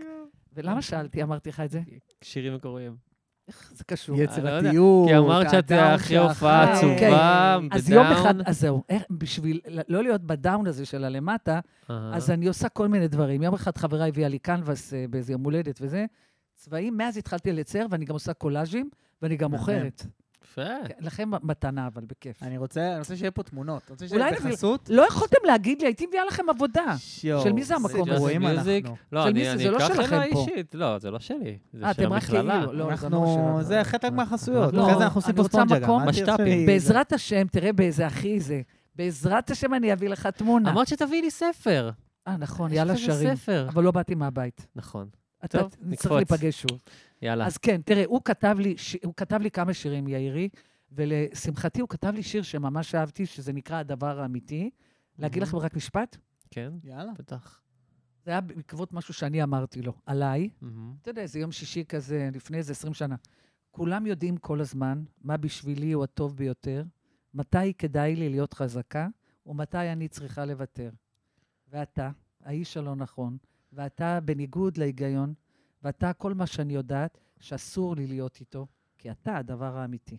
[0.52, 1.80] ולמה שאלתי, אמרתי לך את זה?
[2.22, 3.13] שירים מקוריים.
[3.48, 4.16] איך זה קשור?
[4.16, 6.92] אני לא יצירתיות, כי אמרת שאת אחרי הופעה שאחרי.
[6.94, 7.68] עצובה, אוקיי.
[7.78, 8.46] אז יום אחד, בדאון.
[8.46, 11.60] אז זהו, בשביל לא להיות בדאון הזה של הלמטה.
[11.88, 13.42] אז אני עושה כל מיני דברים.
[13.42, 16.06] יום אחד חברה הביאה לי קנבס אה, באיזה יום הולדת וזה,
[16.54, 18.90] צבעים, מאז התחלתי לצייר, ואני גם עושה קולאז'ים,
[19.22, 19.50] ואני גם.
[19.50, 20.06] מוכרת.
[20.58, 20.88] יפה.
[20.88, 22.42] כן, לכם מתנה, אבל בכיף.
[22.42, 23.82] אני רוצה אני רוצה שיהיה פה תמונות.
[23.86, 24.88] אני רוצה אולי שיהיה נביא- התייחסות.
[24.92, 26.94] לא יכולתם להגיד לי, הייתי מביאה לכם עבודה.
[27.24, 28.18] יואו, של מי זה המקום הזה?
[28.20, 28.46] רואים?
[28.46, 28.96] אנחנו.
[29.12, 29.52] לא, של אני מי זה?
[29.52, 30.22] אני זה לא אקח פה.
[30.22, 30.74] אישית.
[30.74, 31.58] לא, זה לא שלי.
[31.72, 32.58] זה אה, של המכללה.
[32.58, 33.58] כאילו, לא, לא אנחנו...
[33.62, 34.74] זה חלק מהחסויות.
[34.74, 35.82] לא, אחרי זה אנחנו עושים אני פה רוצה ספונג'ה גם.
[35.82, 36.46] מקום- אל תרצה משת"פים.
[36.46, 38.60] לי- בעזרת השם, תראה באיזה אחי זה.
[38.96, 40.70] בעזרת השם אני אביא לך תמונה.
[40.70, 41.90] אמרת שתביאי לי ספר.
[42.28, 43.36] אה, נכון, יאללה שרים.
[43.36, 43.66] ספר.
[43.68, 44.66] אבל לא באתי מהבית.
[44.76, 45.08] נכון.
[45.44, 46.12] אתה טוב, נקפוץ.
[46.12, 46.80] להיפגש שוב.
[47.22, 47.46] יאללה.
[47.46, 48.96] אז כן, תראה, הוא כתב לי, ש...
[49.04, 50.48] הוא כתב לי כמה שירים, יאירי,
[50.92, 54.70] ולשמחתי הוא כתב לי שיר שממש אהבתי, שזה נקרא הדבר האמיתי.
[55.18, 56.16] להגיד לכם רק משפט?
[56.50, 57.12] כן, יאללה.
[57.18, 57.60] בטח.
[58.24, 60.48] זה היה בעקבות משהו שאני אמרתי לו, עליי.
[60.60, 60.94] מהמם.
[61.02, 63.16] אתה יודע, זה יום שישי כזה, לפני איזה 20 שנה.
[63.70, 66.84] כולם יודעים כל הזמן מה בשבילי הוא הטוב ביותר,
[67.34, 69.08] מתי כדאי לי להיות חזקה,
[69.46, 70.90] ומתי אני צריכה לוותר.
[71.68, 72.10] ואתה,
[72.44, 73.36] האיש הלא נכון,
[73.74, 75.34] ואתה בניגוד להיגיון,
[75.82, 78.66] ואתה כל מה שאני יודעת, שאסור לי להיות איתו,
[78.98, 80.16] כי אתה הדבר האמיתי.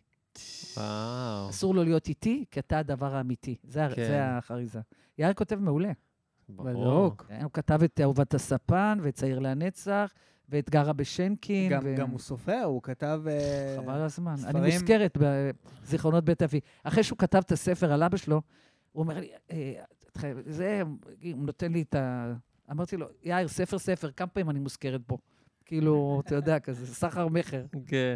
[0.78, 1.50] וואו.
[1.50, 3.56] אסור לו להיות איתי, כי אתה הדבר האמיתי.
[3.64, 4.08] זה, כן.
[4.08, 4.80] זה החריזה.
[5.18, 5.92] יאיר כותב מעולה.
[6.50, 7.18] ברור.
[7.28, 10.14] כן, הוא כתב את אהובת הספן, ואת צעיר לנצח,
[10.50, 11.72] ואת גרה בשנקין.
[11.72, 11.96] גם- ו...
[11.98, 13.22] גם הוא סופר, הוא כתב...
[13.28, 14.38] אה, חבל על הזמן.
[14.38, 15.18] ספרים- אני מוזכרת
[15.84, 16.60] בזיכרונות בית אבי.
[16.84, 18.42] אחרי שהוא כתב את הספר על אבא שלו,
[18.92, 19.82] הוא אומר לי, אה,
[20.46, 20.82] זה,
[21.34, 22.34] הוא נותן לי את ה...
[22.72, 25.18] אמרתי לו, יאיר, ספר ספר, כמה פעמים אני מוזכרת פה?
[25.66, 27.66] כאילו, אתה יודע, כזה, סחר מכר.
[27.88, 28.16] כן.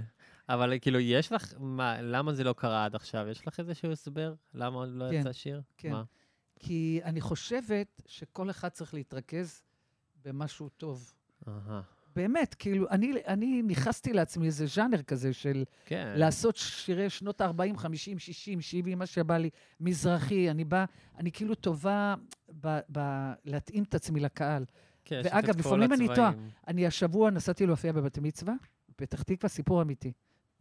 [0.49, 3.27] אבל כאילו, יש לך, מה, למה זה לא קרה עד עכשיו?
[3.27, 4.33] יש לך איזשהו הסבר?
[4.53, 5.61] למה עוד לא כן, יצא שיר?
[5.77, 5.91] כן.
[5.91, 6.03] מה?
[6.59, 9.63] כי אני חושבת שכל אחד צריך להתרכז
[10.25, 11.13] במשהו טוב.
[11.47, 11.81] אהה.
[12.19, 16.13] באמת, כאילו, אני, אני נכנסתי לעצמי איזה ז'אנר כזה של כן.
[16.15, 19.49] לעשות שירי שנות ה-40, 50, 60, 70, מה שבא לי,
[19.79, 20.85] מזרחי, אני בא,
[21.17, 22.15] אני כאילו טובה
[22.61, 22.99] ב, ב,
[23.45, 24.65] להתאים את עצמי לקהל.
[25.05, 26.31] כן, ואגב, לפעמים אני טועה.
[26.67, 28.53] אני השבוע נסעתי להופיע בבתי מצווה,
[28.95, 30.11] פתח תקווה, סיפור אמיתי.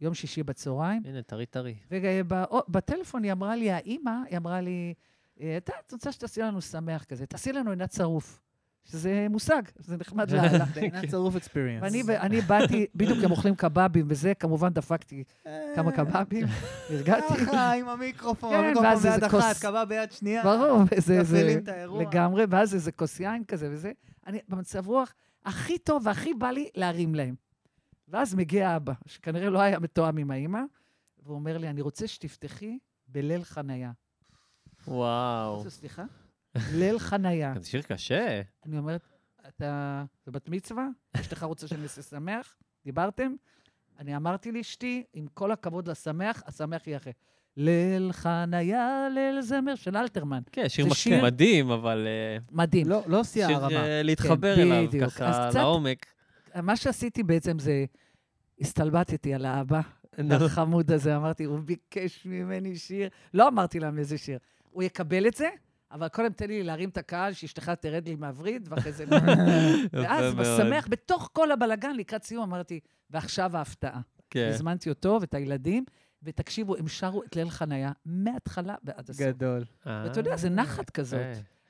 [0.01, 1.01] יום שישי בצהריים.
[1.05, 1.75] הנה, טרי טרי.
[1.91, 4.93] ובטלפון היא אמרה לי, האימא, היא אמרה לי,
[5.41, 8.41] "אה, אתה את רוצה שתעשי לנו שמח כזה, תעשי לנו עינת צרוף.
[8.91, 10.65] שזה מושג, זה נחמד לאללה.
[10.75, 12.05] עינת צרוף experience.
[12.05, 15.23] ואני באתי, בדיוק הם אוכלים קבבים וזה, כמובן דפקתי
[15.75, 16.47] כמה קבבים,
[16.89, 17.33] הרגעתי.
[17.45, 20.43] ככה, עם המיקרופון, כן, המיקרופון ביד אחת, קבע ביד שנייה.
[20.43, 21.59] ברור, וזה, זה.
[21.99, 23.91] לגמרי, ואז איזה כוס יין כזה וזה.
[24.27, 25.13] אני במצב רוח
[25.45, 27.35] הכי טוב והכי בא לי להרים להם.
[28.07, 30.59] ואז מגיע אבא, שכנראה לא היה מתואם עם האימא,
[31.23, 32.77] והוא אומר לי, אני רוצה שתפתחי
[33.07, 33.91] בליל חנייה.
[34.87, 35.69] וואו.
[35.69, 36.03] סליחה?
[36.73, 37.53] ליל חנייה.
[37.59, 38.41] זה שיר קשה.
[38.65, 39.01] אני אומרת,
[39.47, 40.87] אתה, זה בת מצווה?
[41.13, 42.55] אשתך רוצה שאני אעשה שמח?
[42.85, 43.35] דיברתם?
[43.99, 47.13] אני אמרתי לאשתי, עם כל הכבוד לשמח, השמח יהיה אחרי.
[47.57, 50.39] ליל חנייה, ליל זמר של אלתרמן.
[50.51, 52.07] כן, שיר מק- מדהים, אבל...
[52.07, 52.87] אה, מדהים.
[52.87, 53.75] לא, לא שיא שיר הרמה.
[53.85, 55.09] אה, להתחבר כן, אליו, בדיוק.
[55.09, 56.05] ככה, קצת- לעומק.
[56.63, 57.85] מה שעשיתי בעצם זה,
[58.61, 59.81] הסתלבטתי על האבא.
[60.31, 63.09] החמוד הזה, אמרתי, הוא ביקש ממני שיר.
[63.33, 64.39] לא אמרתי להם איזה שיר.
[64.71, 65.49] הוא יקבל את זה,
[65.91, 69.05] אבל קודם תן לי להרים את הקהל, שאשתך תרד לי מהווריד, ואחרי זה...
[69.93, 70.33] ואז.
[70.33, 72.79] בשמח, בתוך כל הבלגן, לקראת סיום, אמרתי,
[73.09, 74.01] ועכשיו ההפתעה.
[74.29, 74.49] כן.
[74.53, 75.85] הזמנתי אותו ואת הילדים,
[76.23, 79.25] ותקשיבו, הם שרו את ליל חנייה מההתחלה ועד הסוף.
[79.27, 79.63] גדול.
[79.85, 81.19] ואתה יודע, זה נחת כזאת.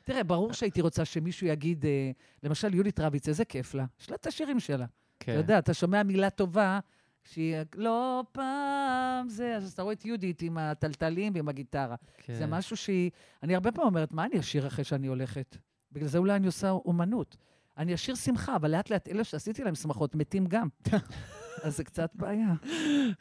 [0.04, 2.12] תראה, ברור שהייתי רוצה שמישהו יגיד, אה,
[2.44, 3.86] למשל, יהודית רביץ, איזה כיף לה.
[4.02, 4.86] יש לה את השירים שלה.
[5.20, 5.32] כן.
[5.32, 6.80] אתה יודע, אתה שומע מילה טובה,
[7.24, 11.96] שהיא לא פעם זה, אז אתה רואה את יהודית עם הטלטלים ועם הגיטרה.
[12.18, 12.34] כן.
[12.34, 13.12] זה משהו שהיא...
[13.44, 15.58] אני הרבה פעמים אומרת, מה אני אשיר אחרי שאני הולכת?
[15.92, 17.38] בגלל זה אולי אני עושה אומנות.
[17.78, 20.68] אני אשיר שמחה, אבל לאט לאט אלה שעשיתי להם שמחות מתים גם.
[21.64, 22.54] אז זה קצת בעיה.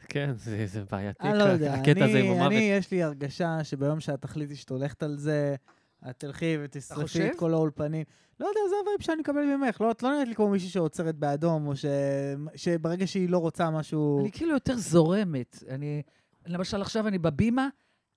[0.09, 1.23] כן, זה זה בעייתי.
[1.23, 2.51] אני לא יודע, הקטע הזה עם אני, המוות.
[2.51, 5.55] אני, יש לי הרגשה שביום שאת תחליטי שאת הולכת על זה,
[6.09, 7.27] את תלכי ותשרפי?
[7.27, 8.03] את כל האולפנים.
[8.39, 9.81] לא יודע, זה ה vibe שאני מקבל ממך.
[9.81, 11.85] לא, את לא נראית לי כמו מישהי שעוצרת באדום, או ש...
[12.55, 14.19] שברגע שהיא לא רוצה משהו...
[14.21, 15.63] אני כאילו יותר זורמת.
[15.69, 16.01] אני,
[16.47, 17.67] למשל, עכשיו אני בבימה,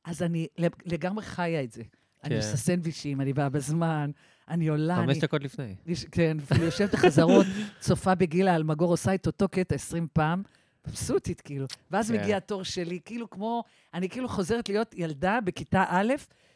[0.04, 0.46] אז אני
[0.86, 1.82] לגמרי חיה את זה.
[2.24, 2.36] אני כן.
[2.36, 4.10] עושה סנדוויצ'ים, אני באה בזמן,
[4.48, 5.06] אני עולה, אני...
[5.06, 5.74] חמש דקות לפני.
[5.86, 7.46] יש- כן, ואני יושבת בחזרות,
[7.80, 10.42] צופה בגילה אלמגור, עושה את אותו קטע 20 פעם,
[10.88, 11.66] מבסוטית כאילו.
[11.90, 12.20] ואז כן.
[12.20, 13.64] מגיע התור שלי, כאילו כמו,
[13.94, 16.12] אני כאילו חוזרת להיות ילדה בכיתה א',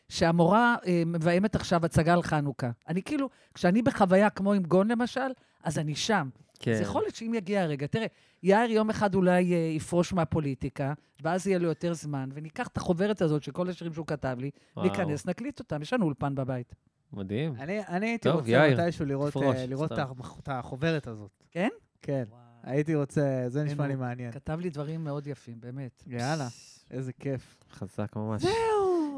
[0.08, 2.70] שהמורה אה, מביימת עכשיו הצגה על חנוכה.
[2.88, 5.30] אני כאילו, כשאני בחוויה כמו עם גון למשל,
[5.64, 6.28] אז אני שם.
[6.58, 6.72] כן.
[6.72, 8.06] אז יכול להיות שאם יגיע הרגע, תראה,
[8.42, 10.92] יאיר יום אחד אולי אה, יפרוש מהפוליטיקה,
[11.22, 14.50] ואז יהיה לו יותר זמן, וניקח את החוברת הזאת של כל השירים שהוא כתב לי.
[14.76, 16.74] ניכנס, נקליט אותם, יש לנו אולפן בבית.
[17.12, 17.54] מדהים.
[17.58, 21.30] אני, אני הייתי טוב, רוצה יאיר, מתישהו לראות, תפרוש, אה, לראות את החוברת הזאת.
[21.50, 21.68] כן?
[22.02, 22.24] כן.
[22.62, 24.32] הייתי רוצה, זה נשמע כן, לי הוא מעניין.
[24.32, 26.02] כתב לי דברים מאוד יפים, באמת.
[26.06, 26.48] יאללה,
[26.90, 27.56] איזה כיף.
[27.72, 28.42] חזק ממש.
[28.42, 28.52] זהו,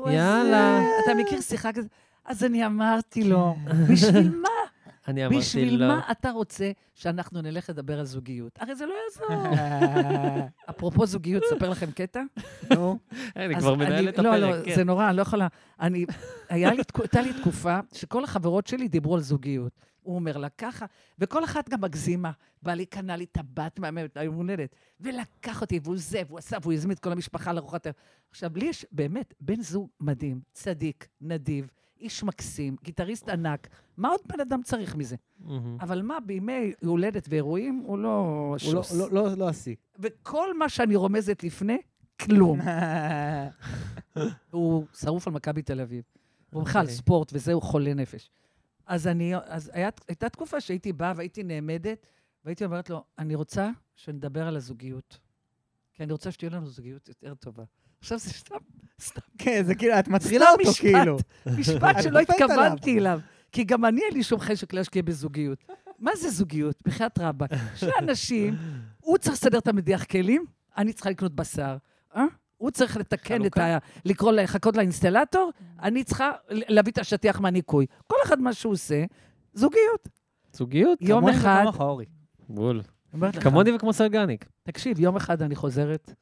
[0.06, 0.78] אז, יאללה.
[0.78, 1.90] אה, אתה מכיר שיחה כזאת?
[2.24, 3.56] אז אני אמרתי לו,
[3.90, 4.48] בשביל מה?
[5.08, 5.88] אני אמרתי בשביל לו.
[5.88, 8.58] מה אתה רוצה שאנחנו נלך לדבר על זוגיות?
[8.60, 9.56] הרי זה לא יעזור.
[10.70, 12.22] אפרופו זוגיות, אספר לכם קטע?
[12.74, 12.98] נו.
[13.36, 14.74] אני אז כבר מנהל את לא, הפרק, לא, כן.
[14.74, 15.46] זה נורא, אני לא יכולה.
[15.80, 16.06] אני,
[16.48, 19.72] הייתה לי תקופה שכל החברות שלי דיברו על זוגיות.
[20.08, 20.86] הוא אומר לה ככה,
[21.18, 22.30] וכל אחת גם מגזימה.
[22.62, 26.92] בעלי קנה לי טבעת מהממת, היום הולדת, ולקח אותי, והוא זה, והוא עשה, והוא הזמין
[26.92, 27.94] את כל המשפחה לארוחת ערב.
[28.30, 33.68] עכשיו, לי יש באמת בן זוג מדהים, צדיק, נדיב, איש מקסים, גיטריסט ענק.
[33.96, 35.16] מה עוד בן אדם צריך מזה?
[35.40, 35.76] מהמם.
[35.80, 38.92] אבל מה, בימי הולדת ואירועים, הוא לא הוא לא- שוס.
[38.94, 39.74] לא- לא- לא השיא.
[39.98, 41.78] וכל מה שאני רומזת לפני,
[42.20, 42.60] כלום.
[44.50, 46.02] הוא שרוף על מכבי תל אביב.
[46.52, 46.94] הוא בכלל אוקיי.
[46.96, 48.30] ספורט וזהו חולה נפש.
[48.88, 52.06] אז אני, אז היה, הייתה תקופה שהייתי באה והייתי נעמדת,
[52.44, 55.18] והייתי אומרת לו, אני רוצה שנדבר על הזוגיות.
[55.94, 57.64] כי אני רוצה שתהיה לנו זוגיות יותר טובה.
[58.00, 58.56] עכשיו זה סתם,
[59.00, 59.20] סתם.
[59.38, 61.18] כן, זה כאילו, את מטרילה סתם אותו משפט, כאילו.
[61.58, 62.18] משפט שלא.
[62.18, 63.20] התכוונתי אליו.
[63.52, 65.64] כי גם אני, אין לי שום חשק להשקיע בזוגיות.
[65.98, 66.76] מה זה זוגיות?
[66.84, 67.50] בחייאת רבאק.
[67.76, 68.56] שאנשים,
[69.00, 70.44] הוא צריך לסדר את המדיח כלים,
[70.76, 71.76] אני צריכה לקנות בשר.
[72.16, 72.24] אה?
[72.58, 73.78] הוא צריך לתקן את ה...
[74.04, 75.50] לקרוא, לחכות לאינסטלטור,
[75.82, 77.86] אני צריכה להביא את השטיח מהניקוי.
[78.06, 79.04] כל אחד מה שהוא עושה,
[79.54, 80.08] זוגיות.
[80.52, 80.98] זוגיות?
[81.02, 82.04] יום כמוני אחד, וכמוך, אורי.
[82.48, 82.82] בול.
[83.40, 84.48] כמוני וכמו סרגניק.
[84.62, 86.14] תקשיב, יום אחד אני חוזרת,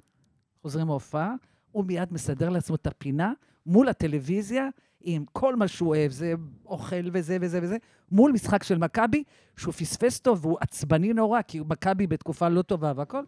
[0.62, 1.34] חוזרים מההופעה,
[1.72, 3.32] הוא מיד מסדר לעצמו את הפינה
[3.66, 4.68] מול הטלוויזיה,
[5.00, 6.34] עם כל מה שהוא אוהב, זה
[6.66, 7.76] אוכל וזה וזה וזה,
[8.12, 9.24] מול משחק של מכבי,
[9.56, 13.22] שהוא פספס אותו והוא עצבני נורא, כי מכבי בתקופה לא טובה והכל.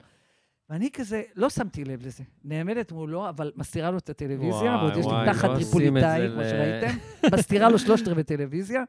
[0.71, 2.25] ואני כזה, לא שמתי לב לזה.
[2.45, 6.45] נעמדת מולו, אבל מסתירה לו את הטלוויזיה, ועוד יש לי תחת לא טריפוליטאי, זה כמו
[6.45, 6.97] שראיתם,
[7.39, 8.85] מסתירה לו שלושת רבעי טלוויזיה,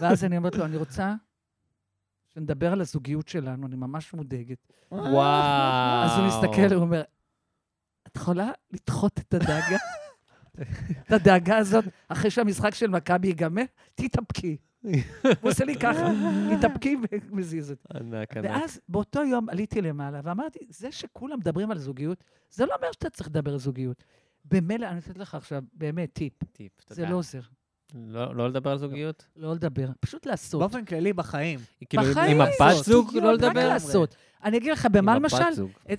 [0.00, 1.14] ואז אני אומרת לו, אני רוצה
[2.34, 4.58] שנדבר על הזוגיות שלנו, אני ממש מודאגת.
[4.92, 6.04] וואו.
[6.04, 7.02] אז הוא מסתכל, הוא אומר,
[8.06, 9.76] את יכולה לדחות את הדאגה?
[11.06, 13.62] את הדאגה הזאת, אחרי שהמשחק של מכבי ייגמר?
[13.94, 14.56] תתאפקי.
[14.82, 16.12] הוא עושה לי ככה,
[16.58, 16.96] תתאפקי
[17.30, 17.82] ומזיז אותי.
[17.94, 18.50] ענק, ענק.
[18.50, 23.10] ואז באותו יום עליתי למעלה ואמרתי, זה שכולם מדברים על זוגיות, זה לא אומר שאתה
[23.10, 24.04] צריך לדבר על זוגיות.
[24.44, 26.32] במילא, אני נותנת לך עכשיו באמת טיפ.
[26.52, 27.10] טיפ, זה תודה.
[27.10, 27.40] לא עוזר.
[27.94, 29.26] לא לא לדבר על זוגיות?
[29.36, 30.60] לא לדבר, פשוט לעשות.
[30.60, 31.60] באופן כללי בחיים.
[31.88, 33.68] כאילו, בחיים עם הבת זוג לא רק לדבר?
[33.68, 34.16] לעשות.
[34.44, 35.44] אני אגיד לך, במה למשל,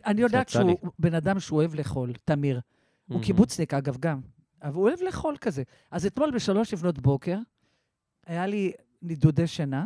[0.05, 0.77] אני יודעת שהוא.
[0.99, 2.59] בן אדם שהוא אוהב לאכול, תמיר.
[3.07, 3.21] הוא.
[3.21, 4.21] קיבוצניק, אגב, גם.
[4.63, 5.63] אבל הוא אוהב לאכול כזה.
[5.91, 7.37] אז אתמול בשלוש לפנות בוקר,
[8.27, 9.85] היה לי נידודי שינה.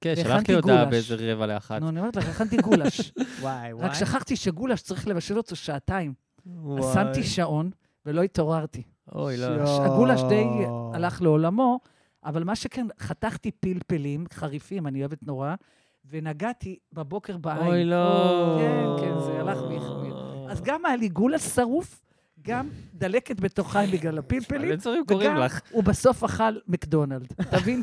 [0.00, 0.90] כן, שלחתי הודעה גולש.
[0.90, 1.80] באיזה רבע לאחת.
[1.80, 3.12] נו, אני אומרת לך, הכנתי גולש.
[3.40, 3.86] וואי, וואי.
[3.86, 6.14] רק שכחתי שגולש צריך לבשל אותו שעתיים.
[6.46, 6.94] אז וואי.
[6.94, 7.70] שמתי שעון
[8.06, 8.82] ולא התעוררתי.
[9.14, 9.84] אוי, לא.
[9.84, 10.44] הגולש די
[10.94, 11.80] הלך לעולמו,
[12.24, 15.54] אבל מה שכן, חתכתי פלפלים חריפים, אני אוהבת נורא,
[16.10, 17.66] ונגעתי בבוקר בעין.
[17.66, 18.58] אוי, לא.
[18.58, 20.16] כן, כן, זה הלך והחמיר.
[20.50, 22.02] אז גם היה לי גולש שרוף,
[22.42, 24.78] גם דלקת בתוכיים בגלל הפלפלים,
[25.10, 25.36] וגם.
[25.70, 27.26] הוא בסוף אכל מקדונלד.
[27.50, 27.82] תבין?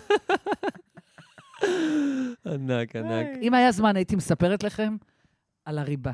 [2.45, 3.27] ענק, ענק.
[3.41, 4.95] אם היה זמן, הייתי מספרת לכם
[5.65, 6.11] על הריבה.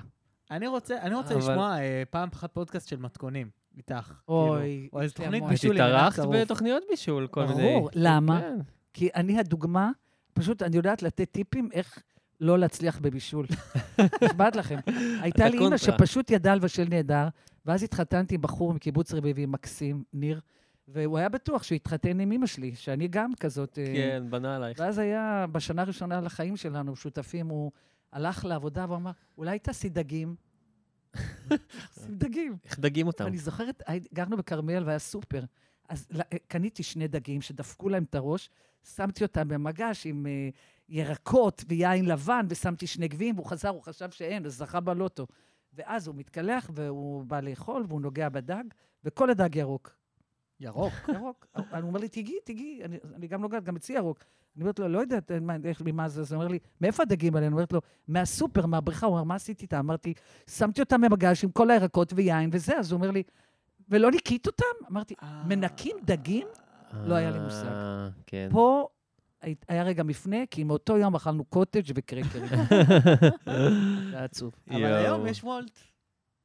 [0.51, 4.13] אני רוצה, אני רוצה אבל- לשמוע אה, פעם אחת פודקאסט של מתכונים, איתך.
[4.27, 5.43] אוי, כאילו, או איזה לי תוכנית.
[5.43, 6.23] בישול התארחת.
[6.31, 7.61] בתוכניות בישול, כל מיני...
[7.61, 7.89] ברור.
[7.93, 8.39] למה?
[8.41, 8.57] כן.
[8.93, 9.91] כי אני הדוגמה,
[10.33, 11.99] פשוט אני יודעת לתת טיפים איך
[12.41, 13.45] לא להצליח בבישול.
[14.23, 14.79] נשבעת לכם.
[15.21, 15.77] הייתה לי אימא.
[15.77, 17.27] שפשוט ידעה לבשל נהדר,
[17.65, 20.41] ואז התחתנתי עם בחור מקיבוץ רביבים, מקסים, ניר,
[20.87, 23.79] והוא היה בטוח שהוא יתחתן עם אימא שלי, שאני גם כזאת...
[23.79, 24.79] אה, כן, בנה עלייך.
[24.79, 27.71] ואז היה, בשנה הראשונה לחיים שלנו, שותפים, הוא
[28.11, 30.35] הלך לעבודה ואמר, אולי תעשי דגים.
[31.49, 32.57] עושים דגים.
[32.65, 33.25] איך דגים אותם?
[33.27, 35.43] אני זוכרת, גרנו בכרמיאל והיה סופר.
[35.89, 38.49] אז ל- קניתי שני דגים שדפקו להם את הראש,
[38.95, 40.49] שמתי אותם במגש עם אה,
[40.89, 45.27] ירקות ויין לבן, ושמתי שני גביעים, והוא חזר, הוא חשב שאין, אז זכה בלוטו.
[45.75, 48.63] ואז הוא מתקלח והוא בא לאכול, והוא נוגע בדג,
[49.03, 49.95] וכל הדג ירוק.
[50.59, 50.93] ירוק.
[51.15, 51.47] ירוק.
[51.55, 54.23] הוא אומר לי, תיגעי, תיגעי, אני, אני גם נוגעת, גם אצלי ירוק.
[54.55, 55.37] אני אומרת לו, לא יודעת אה,
[55.85, 57.47] ממה זה, אז הוא אומר לי, מאיפה הדגים האלה?
[57.47, 59.05] אני אומרת לו, מהסופר, מהבריכה.
[59.05, 59.77] הוא אומר, מה עשית איתם?
[59.77, 60.13] אמרתי,
[60.49, 63.23] שמתי אותם במגש עם כל הירקות ויין וזה, אז הוא אומר לי,
[63.89, 64.85] ולא ניקית אותם?
[64.91, 65.15] אמרתי,
[65.47, 66.47] מנקים דגים?
[66.93, 67.65] לא היה לי מושג.
[67.65, 68.49] אה, כן.
[68.51, 68.87] פה
[69.67, 72.45] היה רגע מפנה, כי מאותו יום אכלנו קוטג' וקרקרים.
[74.09, 74.55] זה היה עצוב.
[74.69, 74.83] אבל.
[74.83, 75.79] היום יש וולט.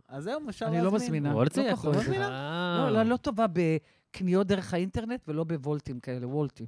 [0.08, 0.92] אז היום אפשר אני להזמין.
[0.92, 1.34] לא מזמינה.
[1.34, 2.08] וולט זה לא יכול פחות.
[2.08, 2.30] להיות.
[2.78, 6.66] לא, לא, לא טובה בקניות דרך האינטרנט ולא בוולטים כאלה, וולטים.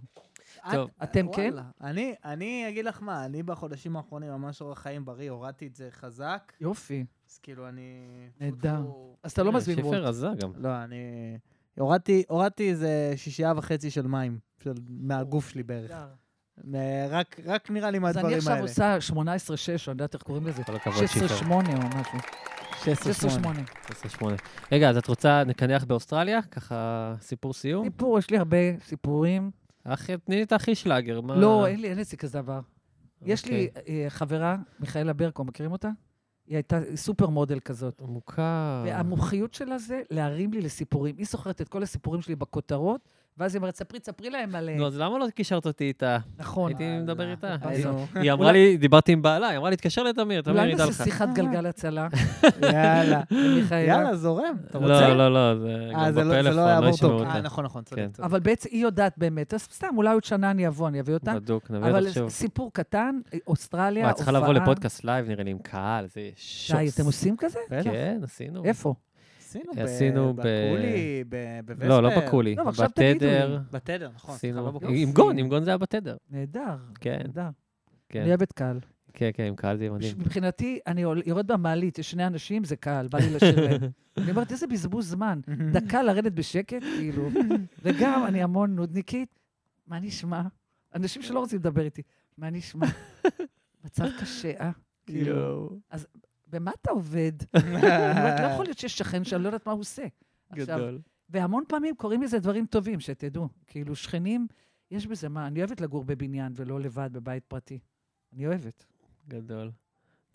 [0.73, 0.91] טוב.
[1.03, 1.55] אתם כן?
[1.81, 5.89] אני, אני אגיד לך מה, אני בחודשים האחרונים ממש אורח חיים בריא, הורדתי את זה
[5.91, 8.09] חזק, יופי, אז כאילו אני...
[8.41, 8.83] נהדר.
[9.23, 10.03] אז אתה לא מזמין שיפר וולט.
[10.03, 10.53] רזה גם.
[10.57, 11.39] לא, אני...
[11.79, 15.91] הורדתי, איזה שישייה וחצי של מים, של, מהגוף שלי בערך.
[16.65, 16.75] מ-
[17.11, 18.65] רק, רק נראה לי אז מהדברים אני האלה.
[18.65, 20.65] עכשיו עושה 18-6, אני יודעת איך קוראים לזה.
[20.65, 21.27] כל הכבוד, שיפר.
[21.27, 21.59] 16-8 או
[22.01, 22.19] משהו.
[23.31, 23.47] 16-8.
[24.21, 24.25] 16-8.
[24.73, 26.43] רגע, אז את רוצה נקנח באוסטרליה?
[26.43, 27.85] ככה סיפור סיום?
[27.85, 29.51] סיפור, יש לי הרבה סיפורים.
[29.85, 31.21] אחי, תני לי את הכי שלאגר.
[31.21, 32.61] מה- לא, אין לי, אין אצלי כזה דבר.
[33.23, 34.05] יש לי אוקיי.
[34.05, 35.89] אה, חברה, מיכאלה ברקו, מכירים אותה?
[36.47, 38.03] היא הייתה סופר מודל כזאת.
[38.05, 38.83] מוכר.
[38.87, 41.15] והמומחיות שלה זה להרים לי לסיפורים.
[41.19, 43.09] היא זוכרת את כל הסיפורים שלי בכותרות,
[43.39, 44.69] ואז היא אומרת, ספרי, ספרי להם על...
[44.69, 46.19] אה, נו, אז למה לא קישרת אותי איתה?
[46.39, 46.69] נכון.
[46.71, 47.57] הייתי מדבר איתה.
[47.63, 48.07] היינו.
[48.15, 51.03] היא אמרה לי, דיברתי עם בעלה, היא אמרה לי, תתקשר לתמיר, תמיר אולי ידע נעשה
[51.03, 51.09] לך.
[51.11, 52.09] שיחת גלגל הצלה.
[52.63, 53.21] יאללה.
[53.87, 54.57] יאללה, זורם.
[54.71, 55.09] אתה רוצה?
[55.09, 57.21] לא, לא, לא, זה אה, גם לא- לא בפלאפון, לא יעבור ישמעו טוב.
[57.21, 57.31] אותה.
[57.35, 58.09] אה, נכון, נכון, צודק, כן.
[58.13, 58.27] צודק.
[58.29, 61.35] אבל בעצם היא יודעת באמת, אז סתם, אולי עוד שנה אני אבוא, אני אביא אותה.
[61.35, 62.29] בדוק, נביא אבל אותך שוב.
[62.29, 64.43] סיפור קטן, אוסטרליה, וואי, צריכה הופעה.
[64.53, 66.77] לבוא לפודקאסט live, נראה לי, עם קהל, זה שוס.
[66.77, 67.59] די, אתם עושים כזה?
[67.83, 68.65] כן, עשינו.
[68.65, 68.95] איפה?
[69.61, 71.25] עשינו עשינו ב- בקולי,
[71.65, 71.89] בווספר.
[71.89, 73.31] לא, לא בקולי, לא, עכשיו תגידו לי.
[73.33, 73.59] בתדר.
[73.73, 74.35] בתדר, נכון.
[74.35, 74.81] עשינו.
[74.89, 76.17] עם גון, עם גון זה היה בתדר.
[76.31, 76.77] נהדר.
[77.01, 77.19] כן.
[77.25, 77.49] נהדר.
[78.09, 78.21] כן.
[78.21, 78.79] אני אוהבת קהל.
[79.15, 80.17] כן, כן, עם קהל זה מדהים.
[80.19, 83.81] מבחינתי, אני יורד במעלית, יש שני אנשים, זה קהל, בא לי לשיר להם.
[84.19, 85.41] אני אומרת, איזה בזבוז זמן.
[85.75, 87.29] דקה לרדת בשקט, כאילו.
[87.83, 89.39] וגם, אני המון נודניקית.
[89.87, 90.43] מה נשמע?
[90.95, 92.03] אנשים שלא רוצים לדבר איתי.
[92.39, 92.87] מה נשמע?
[93.85, 94.71] מצב קשה, אה?
[95.07, 95.71] כאילו.
[95.91, 96.07] אז
[96.53, 97.33] במה אתה עובד?
[97.67, 100.07] אומרת, לא יכול להיות שיש שכן שאני לא יודעת מה הוא עושה.
[100.55, 101.01] גדול.
[101.31, 103.49] והמון פעמים קורים לזה דברים טובים, שתדעו.
[103.67, 104.47] כאילו, שכנים,
[104.91, 105.47] יש בזה מה.
[105.47, 107.79] אני אוהבת לגור בבניין ולא לבד בבית פרטי.
[108.33, 108.85] אני אוהבת.
[109.29, 109.71] גדול.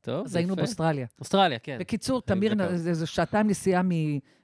[0.01, 0.61] טוב, אז היינו יפה.
[0.61, 1.07] באוסטרליה.
[1.19, 1.77] אוסטרליה, כן.
[1.79, 3.81] בקיצור, תמיר, זה שעתיים נסיעה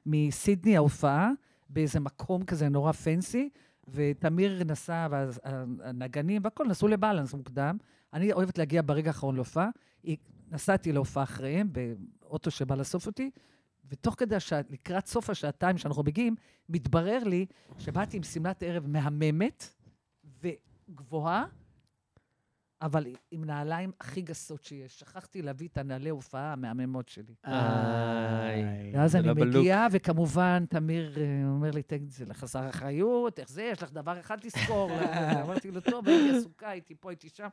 [0.06, 1.32] מסידני, ההופעה,
[1.70, 3.50] באיזה מקום כזה נורא פנסי,
[3.88, 7.78] ותמיר נסע, והנגנים והכול נסעו לבלנס מוקדם.
[8.14, 9.70] אני אוהבת להגיע ברגע האחרון להופעה.
[10.52, 11.70] נסעתי להופעה אחריהם,
[12.22, 13.32] האוטו שבא לאסוף אותי,
[13.90, 16.36] ותוך כדי, השע, לקראת סוף השעתיים שאנחנו מגיעים,
[16.70, 17.46] מתברר לי
[17.78, 19.74] שבאתי עם שמלת ערב מהממת
[20.42, 21.46] וגבוהה,
[22.82, 25.00] אבל עם נעליים הכי גסות שיש.
[25.00, 27.36] שכחתי להביא את הנעלי הופעה המהממות שלי.
[27.46, 28.92] איי.
[28.94, 29.34] ואז אני לא.
[29.34, 34.20] מגיעה, וכמובן, תמיר אה, אומר לי, תגיד, זה לחסר אחריות, איך זה, יש לך דבר
[34.20, 34.92] אחד לזכור.
[35.44, 37.48] אמרתי לו, טוב, הייתי עסוקה, הייתי פה, הייתי שם.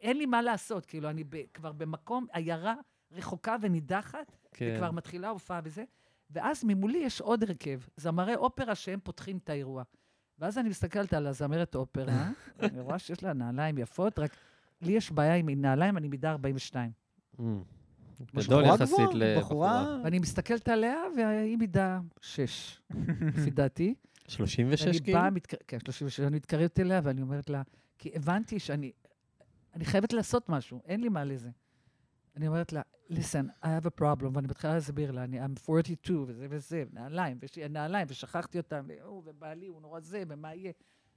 [0.00, 2.74] אין לי מה לעשות, כאילו, אני ב- כבר במקום, עיירה
[3.12, 4.72] רחוקה ונידחת, כן.
[4.74, 5.84] וכבר מתחילה הופעה וזה,
[6.30, 9.82] ואז ממולי יש עוד הרכב, זמרי אופרה שהם פותחים את האירוע.
[10.38, 12.30] ואז אני מסתכלת על הזמרת אופרה,
[12.60, 14.30] אני רואה שיש לה נעליים יפות, רק
[14.82, 16.90] לי יש בעיה עם נעליים, אני מידה 42.
[17.36, 17.42] Mm.
[18.36, 20.00] גדול יחסית לבחורה.
[20.04, 22.80] ואני מסתכלת עליה, והיא מידה 6,
[23.20, 23.94] לפי דעתי.
[24.28, 25.18] 36 ואני כאילו?
[25.66, 27.62] כן, 36, אני מתקרבת אליה ואני אומרת לה,
[27.98, 28.92] כי הבנתי שאני
[29.76, 31.50] אני חייבת לעשות משהו, אין לי מה לזה.
[32.36, 36.24] אני אומרת לה, listen, I have a problem, ואני מתחילה להסביר לה, אני, I'm 42,
[36.28, 40.72] וזה וזה, נעליים, ויש לי נעליים, ושכחתי אותם, והוא, ובעלי, הוא נורא זה, ומה יהיה?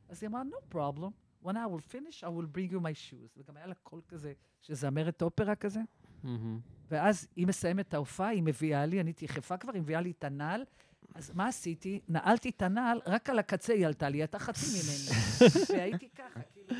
[0.09, 1.11] אז היא אמרה, no problem,
[1.45, 3.37] when I will finish, I will bring you my shoes.
[3.37, 5.79] וגם היה לה קול כזה, שזמרת אופרה כזה.
[6.23, 6.59] מהמם.
[6.91, 10.23] ואז היא מסיימת את ההופעה, היא מביאה לי, אני יחפה כבר, היא מביאה לי את
[10.23, 10.65] הנעל.
[11.15, 11.99] אז מה עשיתי?
[12.09, 15.19] נעלתי את הנעל, רק על הקצה היא עלתה לי, היא הייתה חצי ממני.
[15.79, 16.75] והייתי ככה, כאילו...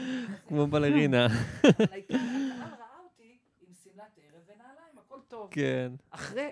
[0.48, 1.26] כמו בלרינה.
[1.26, 1.36] אבל
[1.92, 5.48] העיקר, הקהל ראה אותי עם שמלת ערב ונעליים, הכל טוב.
[5.52, 5.92] כן.
[6.10, 6.50] אחרי,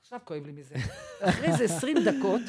[0.00, 0.74] עכשיו כואב לי מזה,
[1.20, 2.40] אחרי איזה 20 דקות,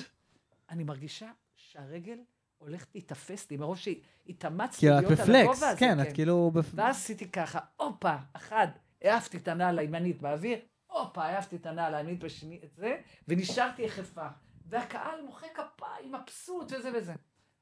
[0.70, 2.18] אני מרגישה שהרגל
[2.58, 5.80] הולכת להיתפס לי, מרוב שהתאמצתי כאילו, להיות על הגובה הזה.
[5.80, 8.68] כן, את כאילו בפ- ואז עשיתי ככה, הופה, אחד,
[9.02, 10.58] העפתי את הנעל הימנית באוויר,
[11.00, 12.96] הופה, העפתי את הנעל הימנית בשני, את זה,
[13.28, 14.28] ונשארתי יחפה.
[14.70, 17.14] והקהל מוחא כפיים, מבסוט וזה וזה.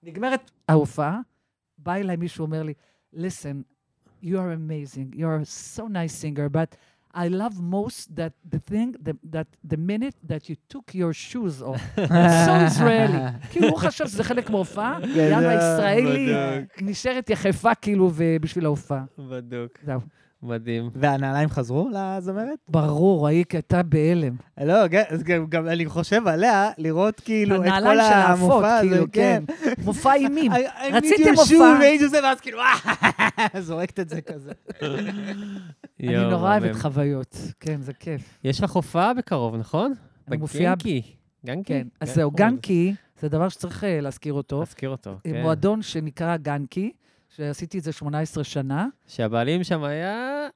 [0.04, 1.20] נגמרת ההופעה,
[1.78, 2.74] בא אליי מישהו, אומר לי,
[3.16, 3.64] listen,
[4.24, 5.46] you are amazing, you are
[5.78, 6.76] so nice singer, but
[7.14, 11.62] I love most that the thing, the, that the minute that you took your shoes
[11.62, 11.82] off.
[12.46, 13.20] so Israeli.
[13.50, 16.34] כאילו, הוא חשב שזה חלק מההופעה, יאללה, ישראלי.
[16.82, 18.12] נשארת יחפה כאילו
[18.42, 19.04] בשביל ההופעה.
[19.18, 19.80] בדוק.
[19.84, 20.00] זהו.
[20.44, 20.90] מדהים.
[20.96, 22.60] והנעליים חזרו לזמרת?
[22.68, 24.36] ברור, היא הייתה בהלם.
[24.64, 24.88] לא,
[25.24, 29.06] גם, גם אני חושב עליה, לראות כאילו את הנעליים כל של האפות, המופע הזה, כאילו,
[29.12, 29.44] כן.
[29.48, 29.72] כן.
[29.86, 30.52] מופע אימים.
[30.52, 31.78] Shoe, מופע.
[31.80, 32.60] והיא זה, ואז כאילו,
[33.60, 34.52] זורקת את זה כזה.
[36.04, 36.76] אני נורא אוהבת.
[36.76, 37.38] חוויות.
[37.60, 38.40] כן, זה כיף.
[38.44, 39.94] יש לך הופעה בקרוב, נכון?
[40.28, 41.02] בגנקי.
[41.46, 41.74] גנקי?
[41.74, 42.32] כן, אז כן, זהו.
[42.32, 44.60] גנקי, זה דבר שצריך אה, להזכיר אותו.
[44.60, 45.42] להזכיר אותו, אה, כן.
[45.42, 46.92] מועדון שנקרא גנקי,
[47.36, 48.88] שעשיתי את זה 18 שנה.
[49.08, 50.48] שהבעלים שם היה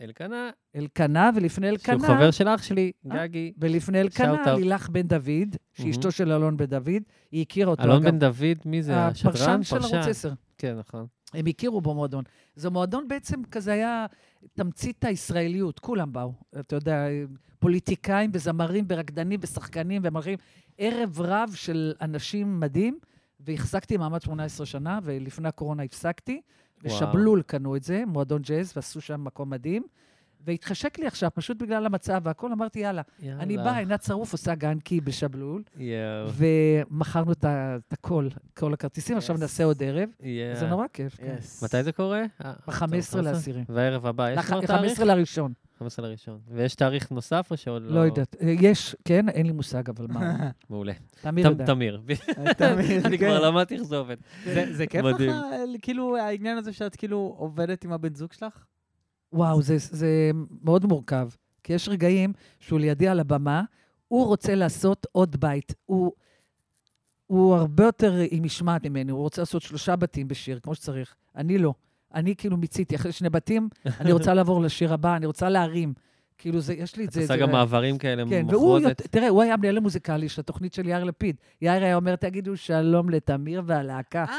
[0.00, 1.98] אלקנה, אלקנה, ולפני אלקנה...
[1.98, 3.52] שהוא חבר של אח שלי, אה, גגי.
[3.58, 4.54] ולפני אלקנה.
[4.56, 7.02] לילך בן דוד, שהיא אשתו של אלון בן דוד,
[7.32, 8.02] היא הכירה אותו, אלון.
[8.02, 9.06] בן דוד, מי זה?
[9.06, 9.32] השדרן?
[9.32, 10.32] הפרשן של ערוץ 10.
[10.58, 11.06] כן, נכון.
[11.34, 12.24] הם הכירו במועדון.
[12.56, 14.06] זה מועדון בעצם כזה היה
[14.52, 16.32] תמצית הישראליות, כולם באו.
[16.60, 17.06] אתה יודע,
[17.58, 20.38] פוליטיקאים וזמרים ורקדנים ושחקנים ומלכים.
[20.78, 22.98] ערב רב של אנשים מדהים,
[23.44, 26.40] והחזקתי מעמד 18 שנה, ולפני הקורונה הפסקתי.
[26.84, 26.96] וואו.
[26.96, 29.82] ושבלול קנו את זה, מועדון ג'אז, ועשו שם מקום מדהים.
[30.46, 33.02] והתחשק לי עכשיו, פשוט בגלל המצב והכול, אמרתי, יאללה.
[33.20, 33.42] יאללה.
[33.42, 36.30] אני באה, עינת שרוף עושה גנקי בשבלול, יואו.
[36.34, 40.08] ומכרנו את הכל, כל הכרטיסים, עכשיו נעשה עוד ערב.
[40.20, 40.54] יאה.
[40.54, 41.36] זה נורא כיף, כן.
[41.62, 42.22] מתי זה קורה?
[42.44, 43.64] אה, ב-15 טוב, לעשירי.
[43.68, 45.00] והערב הבא, יש כבר 15 תאריך?
[45.00, 45.52] לראשון.
[45.78, 46.40] 15 לראשון.
[46.48, 47.94] ויש תאריך נוסף או שעוד לא?
[47.94, 48.36] לא יודעת.
[48.42, 50.36] אה, יש, כן, אין לי מושג, אבל מה.
[50.70, 50.92] מעולה.
[51.20, 51.66] תמיר יודע.
[51.66, 52.00] תמיר.
[52.58, 53.26] תמיר, אני כן.
[53.26, 54.16] כבר למדתי איך זה עובד.
[54.72, 55.34] זה- כיף לך.
[55.82, 58.64] כאילו, העניין הזה שאת כאילו עובדת עם הבן זוג שלך?
[59.32, 60.30] וואו, זה, זה
[60.62, 61.28] מאוד מורכב.
[61.62, 63.62] כי יש רגעים שהוא לידי על הבמה,
[64.08, 65.74] הוא רוצה לעשות עוד בית.
[65.86, 66.12] הוא,
[67.26, 71.14] הוא הרבה יותר עם משמעת ממני, הוא רוצה לעשות שלושה בתים בשיר, כמו שצריך.
[71.36, 71.74] אני לא.
[72.14, 73.68] אני כאילו מיציתי, אחרי שני בתים,
[74.00, 75.92] אני רוצה לעבור לשיר הבא, אני רוצה להרים.
[76.38, 77.20] כאילו, זה, יש לי את את זה...
[77.20, 78.78] עושה זה- גם מעברים כאלה, כן, והוא.
[78.78, 81.36] יות- תראה, הוא היה המנהל המוזיקלי של התוכנית של יאיר לפיד.
[81.62, 84.24] יאיר היה אומר, תגידו שלום לתמיר והלהקה.
[84.28, 84.34] אה,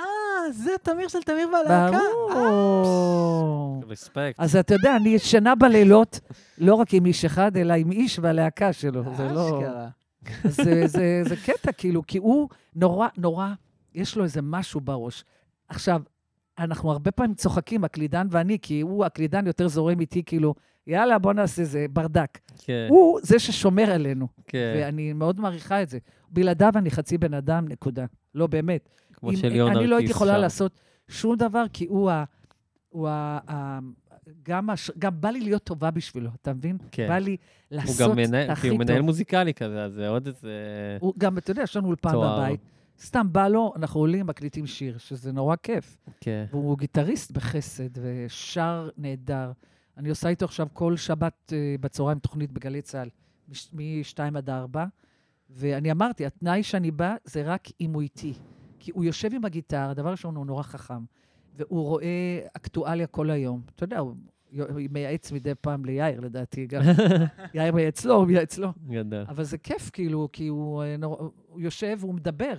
[0.52, 1.98] זה תמיר של תמיר והלהקה.
[2.34, 3.84] ברור.
[3.90, 4.40] רספקט.
[4.40, 6.20] אז אתה יודע, אני ישנה בלילות,
[6.58, 9.04] לא רק עם איש אחד, אלא עם איש והלהקה שלו.
[9.18, 9.62] זה לא...
[10.44, 13.48] זה, זה, זה קטע, כאילו, כי הוא נורא, נורא,
[13.96, 15.24] יש לו איזה משהו בראש.
[15.70, 16.02] עכשיו,
[16.60, 20.54] אנחנו הרבה פעמים צוחקים, הקלידן ואני, כי הוא, הקלידן יותר זורם איתי, כאילו,
[20.88, 22.40] יאללה, בוא נעשה זה, ברדק.
[22.58, 22.88] כן.
[22.90, 24.28] הוא זה ששומר עלינו.
[24.48, 24.74] כן.
[24.78, 25.98] ואני מאוד מעריכה את זה.
[26.30, 28.06] בלעדיו אני חצי בן אדם, נקודה.
[28.36, 28.90] לא, באמת.
[29.14, 30.38] כמו אם- שליאון אני לא הייתי יכולה שר.
[30.38, 32.24] לעשות שום דבר, כי הוא ה...
[32.90, 33.40] הוא ה...
[33.50, 33.80] ה-
[34.44, 34.92] גם, הש...
[35.00, 36.78] גם בא לי להיות טובה בשבילו, אתה מבין?
[36.92, 37.08] כן.
[37.08, 37.38] בא לי הוא
[37.78, 38.88] לעשות גם את מנהל, הכי כי הוא טוב.
[38.88, 40.50] מנהל מוזיקלי כזה, אז זה עוד איזה...
[41.00, 42.12] הוא גם, אתה יודע, יש לנו אולפן.
[42.16, 42.60] בבית.
[43.00, 45.98] סתם בא לו, אנחנו עולים, מקליטים שיר, שזה נורא כיף.
[46.22, 46.46] כן.
[46.52, 49.52] והוא גיטריסט בחסד, ושר נהדר.
[49.98, 53.10] אני עושה איתו עכשיו כל שבת אה, בצהריים תוכנית בגלי צה"ל,
[53.74, 54.86] מ-2 עד 4,
[55.50, 58.34] ואני אמרתי, התנאי שאני בא זה רק אם הוא איתי.
[58.80, 61.04] כי הוא יושב עם הגיטרה, דבר ראשון, הוא נורא חכם,
[61.56, 63.62] והוא רואה אקטואליה כל היום.
[63.76, 64.16] אתה יודע, הוא
[64.58, 66.82] הוא מייעץ מדי פעם ליאיר, לדעתי, גם.
[67.54, 68.74] יאיר מייעץ לו, הוא מייעץ לו.
[68.88, 69.26] גדול.
[69.28, 71.32] אבל זה כיף, כאילו, כי הוא, אה, נור...
[71.48, 72.54] הוא יושב והוא מדבר.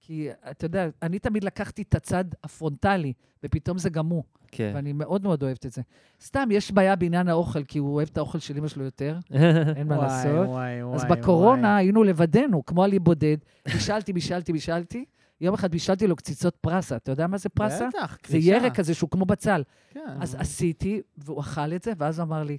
[0.00, 3.12] כי, אתה יודע, אני תמיד לקחתי את הצד הפרונטלי,
[3.44, 4.24] ופתאום זה גם הוא.
[4.52, 4.72] כן.
[4.74, 5.82] ואני מאוד מאוד אוהבת את זה.
[6.20, 9.18] סתם, יש בעיה בעניין האוכל, כי הוא אוהב את האוכל של אמא שלו יותר,
[9.76, 10.48] אין מה וואי, לעשות.
[10.48, 11.82] וואי, אז וואי, בקורונה וואי.
[11.82, 13.36] היינו לבדנו, כמו עלי בודד.
[13.72, 15.04] בישלתי, בישלתי, בישלתי.
[15.40, 16.96] יום אחד בישלתי לו קציצות פרסה.
[16.96, 17.88] אתה יודע מה זה פרסה?
[17.88, 18.50] בטח, זה קרישה.
[18.50, 19.62] ירק כזה שהוא כמו בצל.
[19.90, 20.00] כן.
[20.20, 22.58] אז עשיתי, והוא אכל את זה, ואז אמר לי,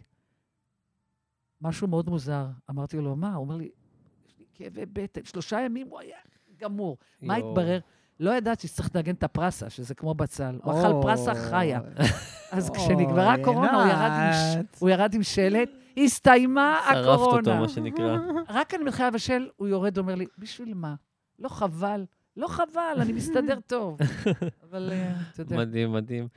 [1.61, 2.45] משהו מאוד מוזר.
[2.69, 3.33] אמרתי לו, מה?
[3.35, 3.69] הוא אומר לי,
[4.27, 5.21] יש לי כאבי בטן.
[5.23, 6.17] שלושה ימים הוא היה
[6.61, 6.97] גמור.
[7.21, 7.35] מה.
[7.35, 7.79] התברר?
[8.19, 10.59] לא ידעתי שצריך לנגן את הפרסה, שזה כמו בצל.
[10.63, 11.01] הוא אכל.
[11.01, 11.79] פרסה חיה.
[12.51, 13.83] אז כשנגמרה הקורונה,
[14.79, 17.37] הוא ירד עם שלט, הסתיימה שרפת הקורונה.
[17.37, 18.17] אותו, מה שנקרא.
[18.49, 20.95] רק אני מתחילה לבשל, הוא יורד, אומר לי, בשביל מה?
[21.39, 22.05] לא חבל?
[22.37, 23.97] לא חבל, אני מסתדר טוב.
[24.69, 25.57] אבל אה, אתה יודע.
[25.57, 26.27] מדהים, מדהים.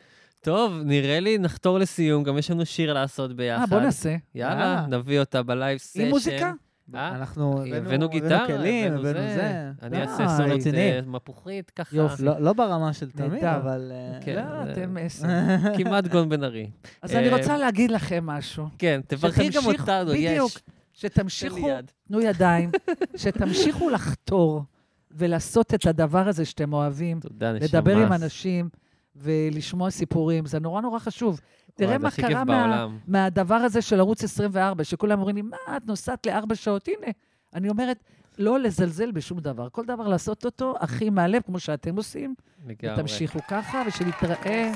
[0.41, 3.61] טוב, נראה לי נחתור לסיום, גם יש לנו שיר לעשות ביחד.
[3.61, 4.17] אה, בוא נעשה.
[4.35, 4.87] יאללה.
[4.87, 6.01] נביא אותה ב live session.
[6.01, 6.53] עם מוזיקה?
[6.95, 7.09] אה?
[7.15, 9.71] אנחנו הבאנו- הבאנו גיטרה, כלים, הבאנו הבאנו זה.
[9.83, 10.93] אני אה, אעשה סולית רציני.
[10.93, 11.97] אה, מפוחית, ככה.
[11.97, 12.23] יופי.
[12.23, 13.45] לא לא ברמה של תמיד.
[13.45, 13.93] אבל...
[14.21, 15.29] כן, לא, אתם עשר.
[15.79, 16.71] כמעט גון בן ארי.
[17.03, 18.67] אז אני רוצה להגיד לכם משהו.
[18.79, 20.31] כן, תברכי גם אותנו, יש.
[20.31, 20.51] בדיוק.
[20.93, 21.69] שתמשיכו.
[22.09, 22.71] תנו ידיים,
[23.17, 24.63] שתמשיכו לחתור
[25.11, 27.67] ולעשות את הדבר הזה שאתם אוהבים, תודה, נשמה.
[27.67, 28.69] לדבר עם אנשים
[29.17, 30.47] ולשמוע סיפורים.
[30.47, 31.41] זה נורא נורא חשוב.
[31.75, 32.89] תראה מה קרה מה.
[33.07, 36.89] מהדבר הזה של ערוץ 24, שכולם אומרים לי, מה, את נוסעת לארבע שעות?
[36.89, 37.13] הנה,
[37.55, 38.05] אני אומרת,
[38.39, 39.69] לא לזלזל בשום דבר.
[39.73, 42.35] כל דבר לעשות אותו הכי מהלב, כמו שאתם עושים.
[42.67, 42.95] לגמרי.
[42.95, 44.73] ותמשיכו ככה, ושנתראה,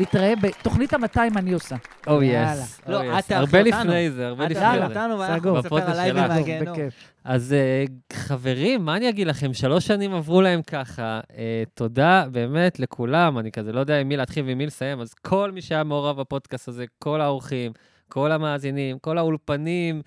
[0.00, 1.76] נתראה בתוכנית ה-200 אני עושה.
[2.06, 2.52] או יאללה.
[2.52, 2.80] יס.
[2.86, 3.26] לא, או את יס.
[3.26, 3.90] תארחי הרבה אותנו.
[3.90, 4.84] לפני זה, הרבה את לפני תארחי זה.
[4.84, 5.58] אותנו, ואנחנו.
[5.58, 6.22] נספר על לייבים.
[6.28, 6.76] מהגיהנום.
[7.24, 9.54] אז אה, חברים, מה אני אגיד לכם?
[9.54, 11.20] שלוש שנים עברו להם ככה.
[11.36, 15.14] אה, תודה באמת לכולם, אני כזה לא יודע עם מי להתחיל ועם מי לסיים, אז
[15.14, 17.72] כל מי שהיה מעורב בפודקאסט הזה, כל האורחים,
[18.08, 20.02] כל המאזינים, כל האולפנים,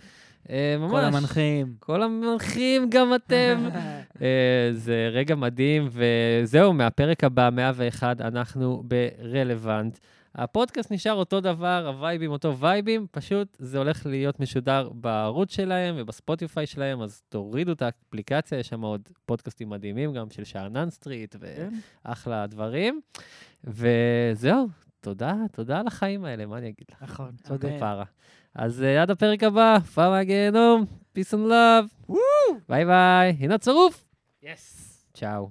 [0.49, 0.91] ממש.
[0.91, 1.75] כל המנחים.
[1.79, 3.69] כל המנחים, גם אתם.
[4.21, 9.97] אה, זה רגע מדהים, וזהו, מהפרק הבא, 101, אנחנו ברלוונט.
[10.35, 16.65] הפודקאסט נשאר אותו דבר, הווייבים אותו וייבים, פשוט זה הולך להיות משודר בערוץ שלהם ובספוטיפיי
[16.65, 21.35] שלהם, אז תורידו את האפליקציה, יש שם עוד פודקאסטים מדהימים, גם של שאנן סטריט
[22.05, 23.01] ואחלה דברים.
[23.63, 24.67] וזהו,
[25.01, 27.01] תודה, תודה על החיים האלה, מה אני אגיד לך?
[27.01, 27.31] נכון.
[27.79, 28.03] פרה.
[28.55, 30.85] אז אה, עד הפרק הבא, פעם מהגיהנום,
[31.17, 32.13] peace and love,
[32.69, 34.03] ביי ביי, הנה צירוף.
[34.43, 34.87] יס.
[35.13, 35.49] צ'או.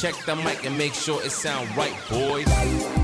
[0.00, 3.03] Check the mic and make sure it sound right, boys.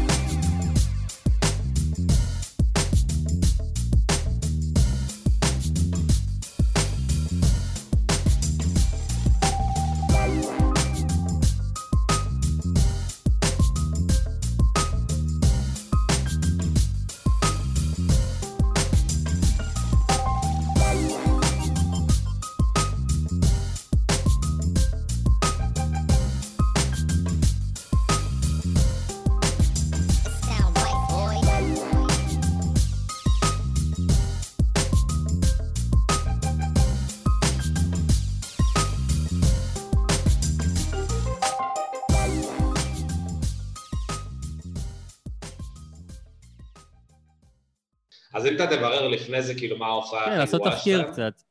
[49.20, 51.02] לפני זה, כאילו, מה ההופעה כן, לעשות תחקיר?
[51.12, 51.42] קצת.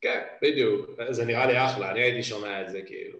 [0.00, 0.90] כן, בדיוק.
[1.10, 3.18] זה נראה לי אחלה, אני הייתי שומע את זה, כאילו.